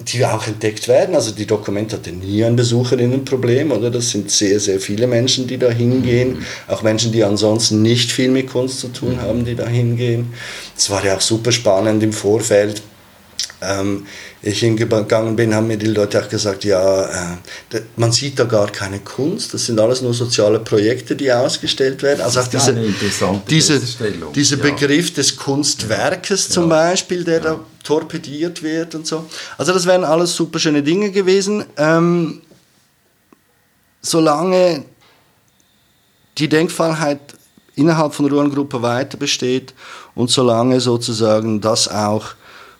die 0.00 0.24
auch 0.24 0.46
entdeckt 0.46 0.86
werden. 0.86 1.14
Also 1.14 1.32
die 1.32 1.46
Dokumente 1.46 1.96
hatte 1.96 2.12
nie 2.12 2.44
ein 2.44 2.56
Besucherinnenproblem, 2.56 3.72
oder? 3.72 3.90
Das 3.90 4.10
sind 4.10 4.30
sehr, 4.30 4.60
sehr 4.60 4.80
viele 4.80 5.06
Menschen, 5.06 5.46
die 5.46 5.58
da 5.58 5.70
hingehen. 5.70 6.44
Auch 6.68 6.82
Menschen, 6.82 7.10
die 7.12 7.24
ansonsten 7.24 7.82
nicht 7.82 8.12
viel 8.12 8.30
mit 8.30 8.48
Kunst 8.50 8.80
zu 8.80 8.88
tun 8.88 9.20
haben, 9.20 9.44
die 9.44 9.56
da 9.56 9.66
hingehen. 9.66 10.32
Es 10.76 10.88
war 10.90 11.04
ja 11.04 11.16
auch 11.16 11.20
super 11.20 11.50
spannend 11.50 12.02
im 12.02 12.12
Vorfeld 12.12 12.82
ähm, 13.60 14.06
ich 14.42 14.60
hingegangen 14.60 15.34
bin, 15.34 15.54
haben 15.54 15.66
mir 15.66 15.76
die 15.76 15.86
Leute 15.86 16.22
auch 16.22 16.28
gesagt, 16.28 16.64
ja, 16.64 17.06
äh, 17.06 17.80
man 17.96 18.12
sieht 18.12 18.38
da 18.38 18.44
gar 18.44 18.70
keine 18.70 19.00
Kunst, 19.00 19.52
das 19.52 19.66
sind 19.66 19.80
alles 19.80 20.00
nur 20.00 20.14
soziale 20.14 20.60
Projekte, 20.60 21.16
die 21.16 21.32
ausgestellt 21.32 22.02
werden. 22.02 22.20
Also 22.20 22.40
auch 22.40 22.46
diese, 22.46 22.74
diese, 23.48 23.80
dieser. 24.34 24.56
Begriff 24.58 25.12
des 25.12 25.36
Kunstwerkes 25.36 26.48
ja. 26.48 26.54
zum 26.54 26.68
Beispiel, 26.68 27.24
der 27.24 27.36
ja. 27.36 27.40
da 27.40 27.60
torpediert 27.88 28.62
wird 28.62 28.94
und 28.94 29.06
so. 29.06 29.24
Also 29.56 29.72
das 29.72 29.86
wären 29.86 30.04
alles 30.04 30.34
super 30.34 30.58
schöne 30.58 30.82
Dinge 30.82 31.10
gewesen. 31.10 31.64
Ähm, 31.78 32.42
solange 34.02 34.84
die 36.36 36.50
Denkfreiheit 36.50 37.20
innerhalb 37.76 38.12
von 38.12 38.26
Ruhrengruppe 38.26 38.82
weiter 38.82 39.16
besteht 39.16 39.72
und 40.14 40.30
solange 40.30 40.80
sozusagen 40.80 41.62
das 41.62 41.88
auch 41.88 42.26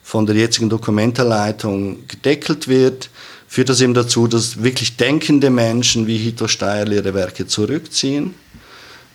von 0.02 0.26
der 0.26 0.36
jetzigen 0.36 0.68
Dokumentarleitung 0.68 2.06
gedeckelt 2.06 2.68
wird, 2.68 3.08
führt 3.46 3.70
das 3.70 3.80
eben 3.80 3.94
dazu, 3.94 4.26
dass 4.26 4.62
wirklich 4.62 4.98
denkende 4.98 5.48
Menschen 5.48 6.06
wie 6.06 6.18
Hito 6.18 6.48
Steierl 6.48 6.92
ihre 6.92 7.14
Werke 7.14 7.46
zurückziehen. 7.46 8.34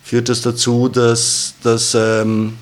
Führt 0.02 0.28
das 0.28 0.42
dazu, 0.42 0.88
dass, 0.88 1.54
dass 1.62 1.94
ähm 1.94 2.54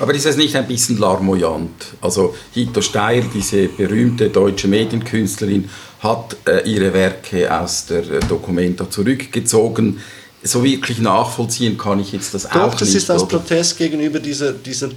aber 0.00 0.14
ist 0.14 0.26
es 0.26 0.36
nicht 0.36 0.56
ein 0.56 0.66
bisschen 0.66 0.98
larmoyant? 0.98 1.70
Also 2.00 2.34
Hito 2.52 2.80
Steyer, 2.80 3.22
diese 3.32 3.68
berühmte 3.68 4.28
deutsche 4.28 4.68
Medienkünstlerin, 4.68 5.68
hat 6.00 6.36
äh, 6.46 6.68
ihre 6.68 6.92
Werke 6.92 7.52
aus 7.52 7.86
der 7.86 8.00
äh, 8.10 8.20
Documenta 8.28 8.90
zurückgezogen. 8.90 10.00
So 10.42 10.62
wirklich 10.62 10.98
nachvollziehen 10.98 11.78
kann 11.78 12.00
ich 12.00 12.12
jetzt 12.12 12.34
das 12.34 12.42
Doch, 12.42 12.50
auch 12.50 12.56
nicht. 12.56 12.72
Doch, 12.72 12.78
das 12.80 12.94
ist 12.94 13.10
als? 13.10 13.26
Protest 13.26 13.78
gegenüber 13.78 14.20
dieser, 14.20 14.52
dieser 14.52 14.90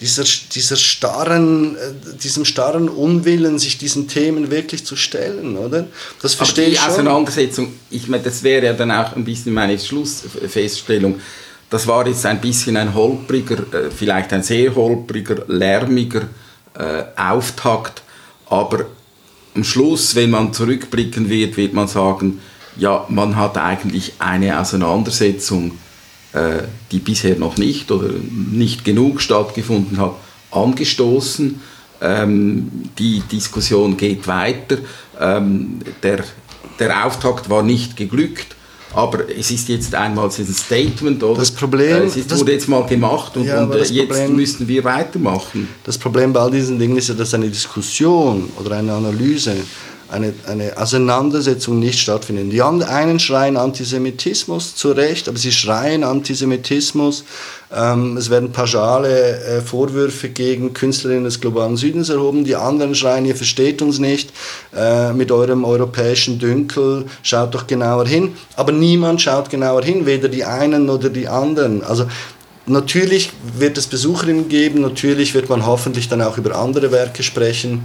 dieser, 0.00 0.24
dieser 0.24 0.76
starren, 0.76 1.76
äh, 1.76 2.16
diesem 2.22 2.44
starren 2.44 2.88
Unwillen, 2.88 3.58
sich 3.58 3.78
diesen 3.78 4.08
Themen 4.08 4.50
wirklich 4.50 4.84
zu 4.84 4.96
stellen, 4.96 5.56
oder? 5.56 5.86
Das 6.20 6.34
verstehe 6.34 6.68
ich 6.68 6.80
schon. 6.80 6.90
Auseinandersetzung, 6.90 7.72
ich 7.90 8.06
meine, 8.08 8.22
das 8.22 8.42
wäre 8.42 8.66
ja 8.66 8.72
dann 8.74 8.90
auch 8.90 9.16
ein 9.16 9.24
bisschen 9.24 9.54
meine 9.54 9.78
Schlussfeststellung. 9.78 11.20
Das 11.70 11.86
war 11.86 12.06
jetzt 12.06 12.24
ein 12.26 12.40
bisschen 12.40 12.76
ein 12.76 12.94
holpriger, 12.94 13.58
äh, 13.74 13.90
vielleicht 13.90 14.32
ein 14.32 14.42
sehr 14.42 14.74
holpriger, 14.74 15.44
lärmiger 15.48 16.22
äh, 16.78 17.04
Auftakt, 17.16 18.02
aber 18.48 18.86
am 19.54 19.64
Schluss, 19.64 20.14
wenn 20.14 20.30
man 20.30 20.52
zurückblicken 20.52 21.28
wird, 21.28 21.56
wird 21.56 21.72
man 21.72 21.88
sagen, 21.88 22.40
ja, 22.76 23.06
man 23.08 23.36
hat 23.36 23.56
eigentlich 23.56 24.14
eine 24.18 24.60
Auseinandersetzung, 24.60 25.78
äh, 26.34 26.64
die 26.92 26.98
bisher 26.98 27.36
noch 27.36 27.56
nicht 27.56 27.90
oder 27.90 28.10
nicht 28.10 28.84
genug 28.84 29.20
stattgefunden 29.20 29.98
hat, 29.98 30.12
angestoßen. 30.50 31.60
Ähm, 32.02 32.90
die 32.98 33.20
Diskussion 33.20 33.96
geht 33.96 34.26
weiter. 34.26 34.76
Ähm, 35.18 35.78
der, 36.02 36.24
der 36.78 37.06
Auftakt 37.06 37.48
war 37.48 37.62
nicht 37.62 37.96
geglückt. 37.96 38.54
Aber 38.94 39.28
es 39.28 39.50
ist 39.50 39.68
jetzt 39.68 39.94
einmal 39.94 40.26
ein 40.26 40.54
Statement, 40.54 41.22
oder? 41.22 41.40
Das 41.40 41.50
Problem, 41.50 42.04
es 42.04 42.16
ist, 42.16 42.38
wurde 42.38 42.52
jetzt 42.52 42.68
mal 42.68 42.86
gemacht 42.86 43.36
und, 43.36 43.44
ja, 43.44 43.64
und 43.64 43.74
jetzt 43.74 44.08
Problem, 44.08 44.36
müssen 44.36 44.66
wir 44.68 44.84
weitermachen. 44.84 45.68
Das 45.84 45.98
Problem 45.98 46.32
bei 46.32 46.40
all 46.40 46.50
diesen 46.50 46.78
Dingen 46.78 46.96
ist 46.96 47.08
ja, 47.08 47.14
dass 47.14 47.34
eine 47.34 47.48
Diskussion 47.48 48.48
oder 48.58 48.76
eine 48.76 48.92
Analyse 48.92 49.56
eine, 50.10 50.32
eine 50.46 50.76
Auseinandersetzung 50.76 51.78
nicht 51.78 51.98
stattfinden. 51.98 52.50
Die 52.50 52.62
einen 52.62 53.18
schreien 53.18 53.56
Antisemitismus, 53.56 54.76
zu 54.76 54.92
Recht, 54.92 55.28
aber 55.28 55.38
sie 55.38 55.52
schreien 55.52 56.04
Antisemitismus. 56.04 57.24
Ähm, 57.74 58.16
es 58.16 58.30
werden 58.30 58.52
pauschale 58.52 59.40
äh, 59.40 59.60
Vorwürfe 59.60 60.28
gegen 60.28 60.72
Künstlerinnen 60.72 61.24
des 61.24 61.40
globalen 61.40 61.76
Südens 61.76 62.08
erhoben. 62.08 62.44
Die 62.44 62.56
anderen 62.56 62.94
schreien, 62.94 63.24
ihr 63.24 63.36
versteht 63.36 63.82
uns 63.82 63.98
nicht 63.98 64.30
äh, 64.76 65.12
mit 65.12 65.32
eurem 65.32 65.64
europäischen 65.64 66.38
Dünkel, 66.38 67.06
schaut 67.22 67.54
doch 67.54 67.66
genauer 67.66 68.06
hin. 68.06 68.34
Aber 68.54 68.72
niemand 68.72 69.20
schaut 69.20 69.50
genauer 69.50 69.82
hin, 69.82 70.06
weder 70.06 70.28
die 70.28 70.44
einen 70.44 70.88
oder 70.88 71.08
die 71.08 71.28
anderen. 71.28 71.82
Also 71.82 72.06
Natürlich 72.68 73.30
wird 73.56 73.78
es 73.78 73.86
Besucherinnen 73.86 74.48
geben, 74.48 74.80
natürlich 74.80 75.34
wird 75.34 75.48
man 75.48 75.64
hoffentlich 75.64 76.08
dann 76.08 76.20
auch 76.20 76.36
über 76.36 76.56
andere 76.56 76.90
Werke 76.90 77.22
sprechen, 77.22 77.84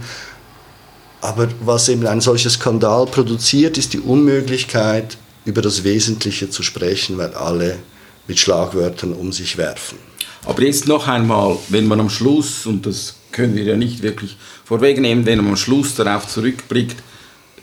aber 1.22 1.48
was 1.64 1.88
eben 1.88 2.06
ein 2.06 2.20
solcher 2.20 2.50
Skandal 2.50 3.06
produziert, 3.06 3.78
ist 3.78 3.92
die 3.92 4.00
Unmöglichkeit, 4.00 5.16
über 5.44 5.62
das 5.62 5.84
Wesentliche 5.84 6.50
zu 6.50 6.62
sprechen, 6.62 7.16
weil 7.16 7.32
alle 7.34 7.78
mit 8.26 8.38
Schlagwörtern 8.38 9.12
um 9.12 9.32
sich 9.32 9.56
werfen. 9.56 9.98
Aber 10.44 10.62
jetzt 10.62 10.88
noch 10.88 11.08
einmal, 11.08 11.56
wenn 11.68 11.86
man 11.86 12.00
am 12.00 12.10
Schluss, 12.10 12.66
und 12.66 12.86
das 12.86 13.14
können 13.30 13.54
wir 13.54 13.62
ja 13.62 13.76
nicht 13.76 14.02
wirklich 14.02 14.36
vorwegnehmen, 14.64 15.24
wenn 15.24 15.38
man 15.38 15.50
am 15.50 15.56
Schluss 15.56 15.94
darauf 15.94 16.26
zurückblickt, 16.26 16.96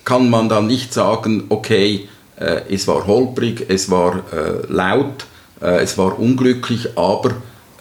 kann 0.06 0.30
man 0.30 0.50
dann 0.50 0.68
nicht 0.68 0.94
sagen, 0.94 1.44
okay, 1.50 2.08
äh, 2.38 2.62
es 2.70 2.88
war 2.88 3.06
holprig, 3.06 3.66
es 3.68 3.92
war 3.92 4.24
äh, 4.34 4.66
laut, 4.72 5.26
äh, 5.62 5.82
es 5.82 5.98
war 5.98 6.18
unglücklich, 6.18 6.98
aber 6.98 7.32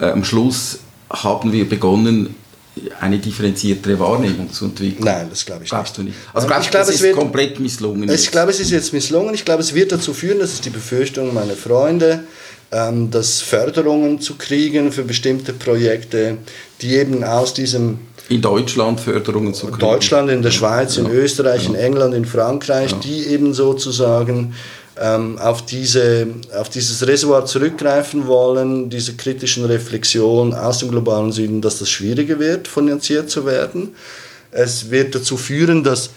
äh, 0.01 0.11
am 0.11 0.25
Schluss 0.25 0.81
haben 1.11 1.53
wir 1.53 1.69
begonnen, 1.69 2.35
eine 3.01 3.19
differenziertere 3.19 3.99
Wahrnehmung 3.99 4.53
zu 4.53 4.67
entwickeln. 4.67 5.05
Nein, 5.05 5.27
das 5.31 5.45
glaube 5.45 5.65
ich 5.65 5.71
glaubst 5.71 5.99
nicht. 5.99 6.09
du 6.09 6.11
nicht. 6.11 6.19
Also 6.35 6.47
glaubst 6.47 6.67
ich 6.67 6.71
glaube, 6.71 6.89
es 6.89 6.95
ist 6.97 7.03
wird, 7.03 7.17
komplett 7.17 7.61
misslungen. 7.61 8.09
Ich 8.09 8.31
glaube, 8.31 8.51
es 8.51 8.61
ist 8.61 8.71
jetzt 8.71 8.93
misslungen. 8.93 9.35
Ich 9.35 9.45
glaube, 9.45 9.63
es 9.63 9.75
wird 9.75 9.93
dazu 9.93 10.15
führen, 10.15 10.39
das 10.39 10.53
ist 10.53 10.65
die 10.65 10.71
Befürchtung 10.71 11.33
meiner 11.35 11.55
Freunde, 11.55 12.25
ähm, 12.71 13.11
dass 13.11 13.41
Förderungen 13.41 14.21
zu 14.21 14.37
kriegen 14.37 14.93
für 14.93 15.03
bestimmte 15.03 15.53
Projekte, 15.53 16.39
die 16.81 16.97
eben 16.97 17.25
aus 17.25 17.55
diesem 17.55 17.99
in 18.29 18.43
Deutschland 18.43 19.01
Förderungen 19.01 19.55
zu 19.55 19.67
kriegen. 19.69 19.79
Deutschland, 19.79 20.31
in 20.31 20.43
der 20.43 20.51
Schweiz, 20.51 20.97
ja. 20.97 21.05
in 21.05 21.11
Österreich, 21.11 21.65
ja. 21.65 21.71
in 21.71 21.75
England, 21.77 22.15
in 22.15 22.27
Frankreich, 22.27 22.91
ja. 22.91 22.99
die 22.99 23.27
eben 23.27 23.55
sozusagen 23.55 24.55
ähm, 25.01 25.39
auf, 25.39 25.65
diese, 25.65 26.27
auf 26.59 26.69
dieses 26.69 27.07
Reservoir 27.07 27.47
zurückgreifen 27.47 28.27
wollen, 28.27 28.91
diese 28.91 29.15
kritischen 29.15 29.65
Reflexion 29.65 30.55
aus 30.55 30.79
dem 30.79 30.91
globalen 30.91 31.33
Süden, 31.33 31.61
dass 31.61 31.79
das 31.79 31.91
schwieriger 31.91 32.39
wird, 32.39 32.69
finanziert 32.69 33.31
zu 33.31 33.47
werden. 33.47 33.95
Es 34.51 34.91
wird 34.91 35.15
dazu 35.15 35.37
führen, 35.37 35.85
dass 35.85 36.11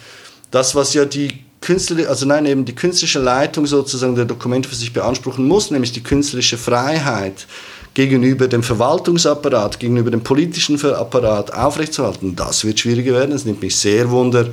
das, 0.51 0.75
was 0.75 0.93
ja 0.93 1.05
die 1.05 1.43
künstliche, 1.61 2.09
also 2.09 2.25
nein, 2.25 2.45
eben 2.45 2.65
die 2.65 2.75
künstliche 2.75 3.19
Leitung 3.19 3.65
sozusagen 3.65 4.15
der 4.15 4.25
Dokumente 4.25 4.67
für 4.67 4.75
sich 4.75 4.93
beanspruchen 4.93 5.47
muss, 5.47 5.71
nämlich 5.71 5.91
die 5.91 6.03
künstlerische 6.03 6.57
Freiheit 6.57 7.47
gegenüber 7.93 8.47
dem 8.47 8.63
Verwaltungsapparat, 8.63 9.79
gegenüber 9.79 10.11
dem 10.11 10.23
politischen 10.23 10.83
Apparat 10.83 11.53
aufrechtzuerhalten, 11.53 12.35
das 12.35 12.63
wird 12.63 12.79
schwieriger 12.79 13.13
werden. 13.13 13.35
Es 13.35 13.45
nimmt 13.45 13.61
mich 13.61 13.75
sehr 13.75 14.09
wunder, 14.09 14.47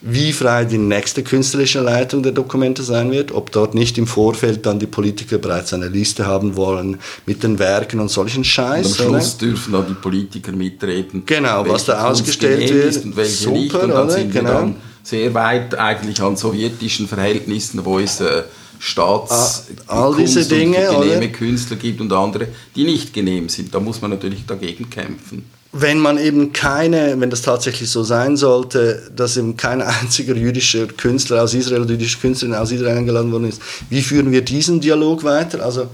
wie 0.00 0.32
frei 0.32 0.64
die 0.64 0.78
nächste 0.78 1.22
künstlerische 1.22 1.80
Leitung 1.80 2.22
der 2.22 2.32
Dokumente 2.32 2.82
sein 2.82 3.10
wird, 3.10 3.32
ob 3.32 3.50
dort 3.50 3.74
nicht 3.74 3.98
im 3.98 4.06
Vorfeld 4.06 4.64
dann 4.64 4.78
die 4.78 4.86
Politiker 4.86 5.38
bereits 5.38 5.72
eine 5.72 5.88
Liste 5.88 6.26
haben 6.26 6.56
wollen 6.56 6.98
mit 7.26 7.42
den 7.42 7.58
Werken 7.58 7.98
und 7.98 8.08
solchen 8.08 8.44
Scheiß. 8.44 8.86
Und 8.86 9.06
am 9.06 9.12
Schluss 9.12 9.36
oder? 9.36 9.46
dürfen 9.46 9.72
dann 9.72 9.86
die 9.88 9.94
Politiker 9.94 10.52
mitreden. 10.52 11.24
Genau, 11.26 11.68
was 11.68 11.86
da 11.86 12.08
ausgestellt 12.08 12.72
wird. 12.72 13.04
Und 13.04 13.16
welche 13.16 13.30
Super, 13.30 13.58
nicht. 13.58 13.74
Und 13.74 13.88
dann 13.88 14.04
oder? 14.04 14.10
sind 14.10 14.32
genau. 14.32 14.48
wir 14.48 14.54
dann 14.54 14.76
sehr 15.02 15.34
weit 15.34 15.74
eigentlich 15.74 16.22
an 16.22 16.36
sowjetischen 16.36 17.08
Verhältnissen, 17.08 17.84
wo 17.84 17.98
es 17.98 18.20
äh, 18.20 18.44
Staats 18.78 19.66
all, 19.88 19.98
all 19.98 20.16
diese 20.16 20.44
Dinge, 20.46 20.90
und 20.90 21.00
genehme 21.00 21.16
oder? 21.16 21.28
Künstler 21.28 21.76
gibt 21.76 22.00
und 22.00 22.12
andere, 22.12 22.46
die 22.76 22.84
nicht 22.84 23.12
genehm 23.12 23.48
sind. 23.48 23.74
Da 23.74 23.80
muss 23.80 24.00
man 24.00 24.12
natürlich 24.12 24.46
dagegen 24.46 24.88
kämpfen 24.88 25.57
wenn 25.72 25.98
man 25.98 26.18
eben 26.18 26.52
keine, 26.52 27.20
wenn 27.20 27.30
das 27.30 27.42
tatsächlich 27.42 27.90
so 27.90 28.02
sein 28.02 28.36
sollte, 28.36 29.10
dass 29.14 29.36
eben 29.36 29.56
kein 29.56 29.82
einziger 30.02 30.34
jüdischer 30.34 30.86
Künstler 30.86 31.42
aus 31.42 31.54
Israel 31.54 31.82
oder 31.82 31.92
jüdische 31.92 32.18
Künstlerin 32.18 32.54
aus 32.54 32.70
Israel 32.70 32.98
eingeladen 32.98 33.32
worden 33.32 33.48
ist, 33.48 33.60
wie 33.90 34.02
führen 34.02 34.32
wir 34.32 34.42
diesen 34.42 34.80
Dialog 34.80 35.24
weiter? 35.24 35.64
Also 35.64 35.88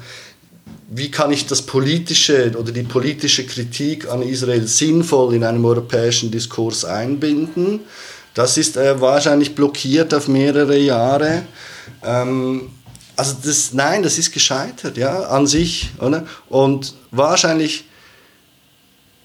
wie 0.88 1.10
kann 1.10 1.32
ich 1.32 1.46
das 1.46 1.62
politische 1.62 2.52
oder 2.56 2.70
die 2.70 2.82
politische 2.82 3.46
Kritik 3.46 4.08
an 4.08 4.22
Israel 4.22 4.66
sinnvoll 4.66 5.34
in 5.34 5.42
einem 5.42 5.64
europäischen 5.64 6.30
Diskurs 6.30 6.84
einbinden? 6.84 7.80
Das 8.34 8.56
ist 8.58 8.76
äh, 8.76 9.00
wahrscheinlich 9.00 9.54
blockiert 9.54 10.12
auf 10.14 10.28
mehrere 10.28 10.76
Jahre. 10.76 11.42
Ähm, 12.04 12.70
also 13.16 13.36
das, 13.42 13.72
nein, 13.72 14.02
das 14.02 14.18
ist 14.18 14.32
gescheitert, 14.32 14.96
ja, 14.96 15.22
an 15.24 15.46
sich, 15.46 15.90
oder? 16.00 16.26
Und 16.48 16.94
wahrscheinlich 17.10 17.84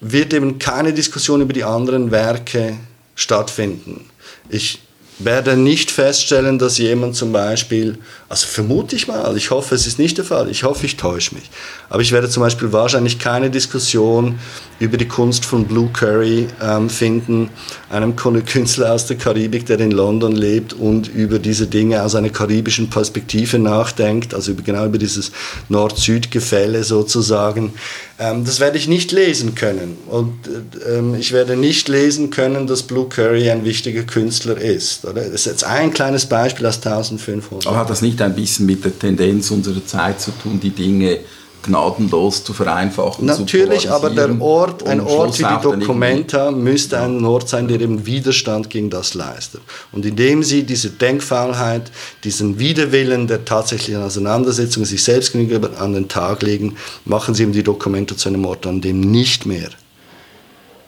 wird 0.00 0.32
eben 0.32 0.58
keine 0.58 0.92
Diskussion 0.92 1.42
über 1.42 1.52
die 1.52 1.64
anderen 1.64 2.10
Werke 2.10 2.76
stattfinden. 3.14 4.06
Ich 4.48 4.80
werde 5.18 5.56
nicht 5.56 5.90
feststellen, 5.90 6.58
dass 6.58 6.78
jemand 6.78 7.14
zum 7.16 7.32
Beispiel, 7.32 7.98
also 8.30 8.46
vermute 8.46 8.94
ich 8.94 9.08
mal, 9.08 9.36
ich 9.36 9.50
hoffe, 9.50 9.74
es 9.74 9.88
ist 9.88 9.98
nicht 9.98 10.16
der 10.16 10.24
Fall, 10.24 10.48
ich 10.48 10.62
hoffe, 10.62 10.86
ich 10.86 10.96
täusche 10.96 11.34
mich, 11.34 11.50
aber 11.88 12.00
ich 12.00 12.12
werde 12.12 12.28
zum 12.28 12.44
Beispiel 12.44 12.72
wahrscheinlich 12.72 13.18
keine 13.18 13.50
Diskussion 13.50 14.38
über 14.78 14.96
die 14.96 15.08
Kunst 15.08 15.44
von 15.44 15.64
Blue 15.64 15.90
Curry 15.92 16.46
ähm, 16.62 16.88
finden, 16.88 17.50
einem 17.90 18.14
Künstler 18.14 18.94
aus 18.94 19.06
der 19.06 19.18
Karibik, 19.18 19.66
der 19.66 19.80
in 19.80 19.90
London 19.90 20.32
lebt 20.32 20.72
und 20.72 21.08
über 21.08 21.40
diese 21.40 21.66
Dinge 21.66 22.04
aus 22.04 22.14
einer 22.14 22.30
karibischen 22.30 22.88
Perspektive 22.88 23.58
nachdenkt, 23.58 24.32
also 24.32 24.52
über, 24.52 24.62
genau 24.62 24.86
über 24.86 24.98
dieses 24.98 25.32
Nord-Süd-Gefälle 25.68 26.84
sozusagen. 26.84 27.74
Ähm, 28.20 28.44
das 28.44 28.60
werde 28.60 28.78
ich 28.78 28.86
nicht 28.86 29.12
lesen 29.12 29.54
können. 29.54 29.96
Und 30.06 30.34
äh, 30.46 30.98
ähm, 30.98 31.14
ich 31.14 31.32
werde 31.32 31.56
nicht 31.56 31.88
lesen 31.88 32.30
können, 32.30 32.66
dass 32.66 32.84
Blue 32.84 33.08
Curry 33.08 33.50
ein 33.50 33.64
wichtiger 33.64 34.02
Künstler 34.02 34.56
ist. 34.56 35.04
Oder? 35.04 35.22
Das 35.22 35.32
ist 35.32 35.46
jetzt 35.46 35.64
ein 35.64 35.92
kleines 35.92 36.26
Beispiel 36.26 36.66
aus 36.66 36.76
1500. 36.76 37.66
Aber 37.66 37.78
hat 37.78 37.90
das 37.90 38.02
nicht 38.02 38.19
ein 38.24 38.34
bisschen 38.34 38.66
mit 38.66 38.84
der 38.84 38.98
Tendenz 38.98 39.50
unserer 39.50 39.84
Zeit 39.84 40.20
zu 40.20 40.30
tun, 40.32 40.58
die 40.60 40.70
Dinge 40.70 41.20
gnadenlos 41.62 42.42
zu 42.42 42.52
vereinfachen. 42.52 43.26
Natürlich, 43.26 43.82
zu 43.82 43.92
aber 43.92 44.10
der 44.10 44.40
Ort, 44.40 44.86
ein 44.86 45.00
Ort 45.00 45.38
wie 45.38 45.44
die 45.44 45.62
Documenta 45.62 46.50
müsste 46.50 46.98
ein 47.00 47.24
Ort 47.24 47.48
sein, 47.48 47.68
der 47.68 47.80
eben 47.80 48.06
Widerstand 48.06 48.70
gegen 48.70 48.90
das 48.90 49.14
leistet. 49.14 49.60
Und 49.92 50.06
indem 50.06 50.42
sie 50.42 50.62
diese 50.62 50.90
Denkfaulheit, 50.90 51.90
diesen 52.24 52.58
Widerwillen 52.58 53.26
der 53.26 53.44
tatsächlichen 53.44 54.02
Auseinandersetzung 54.02 54.84
sich 54.84 55.02
selbst 55.02 55.32
gegenüber 55.32 55.70
an 55.78 55.92
den 55.92 56.08
Tag 56.08 56.42
legen, 56.42 56.76
machen 57.04 57.34
sie 57.34 57.42
eben 57.42 57.52
die 57.52 57.62
Documenta 57.62 58.16
zu 58.16 58.28
einem 58.28 58.44
Ort, 58.46 58.66
an 58.66 58.80
dem 58.80 59.00
nicht 59.00 59.46
mehr 59.46 59.68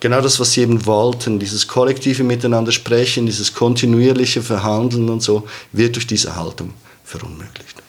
genau 0.01 0.20
das, 0.20 0.41
was 0.41 0.53
sie 0.53 0.62
eben 0.62 0.85
wollten, 0.85 1.39
dieses 1.39 1.68
kollektive 1.68 2.24
Miteinander 2.24 2.72
sprechen, 2.72 3.24
dieses 3.24 3.55
kontinuierliche 3.55 4.43
Verhandeln 4.43 5.09
und 5.09 5.22
so, 5.22 5.45
wird 5.70 5.95
durch 5.95 6.09
diese 6.09 6.35
Haltung 6.35 6.74
verunmöglicht. 7.12 7.82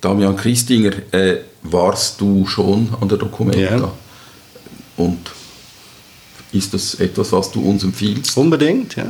Damian 0.00 0.36
Christinger, 0.36 0.92
äh, 1.12 1.38
warst 1.62 2.20
du 2.20 2.46
schon 2.46 2.88
an 3.00 3.08
der 3.08 3.18
Documenta? 3.18 3.76
Ja. 3.76 3.92
Und 4.96 5.30
ist 6.52 6.74
das 6.74 6.96
etwas, 6.96 7.32
was 7.32 7.50
du 7.50 7.62
uns 7.62 7.82
empfiehlst? 7.82 8.36
Unbedingt, 8.36 8.96
ja. 8.96 9.06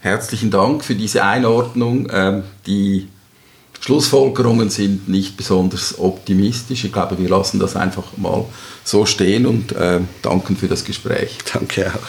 Herzlichen 0.00 0.50
Dank 0.50 0.84
für 0.84 0.94
diese 0.94 1.24
Einordnung. 1.24 2.08
Ähm, 2.12 2.42
die 2.66 3.08
Schlussfolgerungen 3.80 4.68
sind 4.68 5.08
nicht 5.08 5.36
besonders 5.36 5.98
optimistisch. 5.98 6.84
Ich 6.84 6.92
glaube, 6.92 7.18
wir 7.18 7.28
lassen 7.28 7.58
das 7.58 7.74
einfach 7.76 8.16
mal 8.16 8.44
so 8.84 9.06
stehen 9.06 9.46
und 9.46 9.72
äh, 9.72 10.00
danken 10.20 10.56
für 10.56 10.68
das 10.68 10.84
Gespräch. 10.84 11.38
Danke 11.52 11.92
auch. 11.94 12.08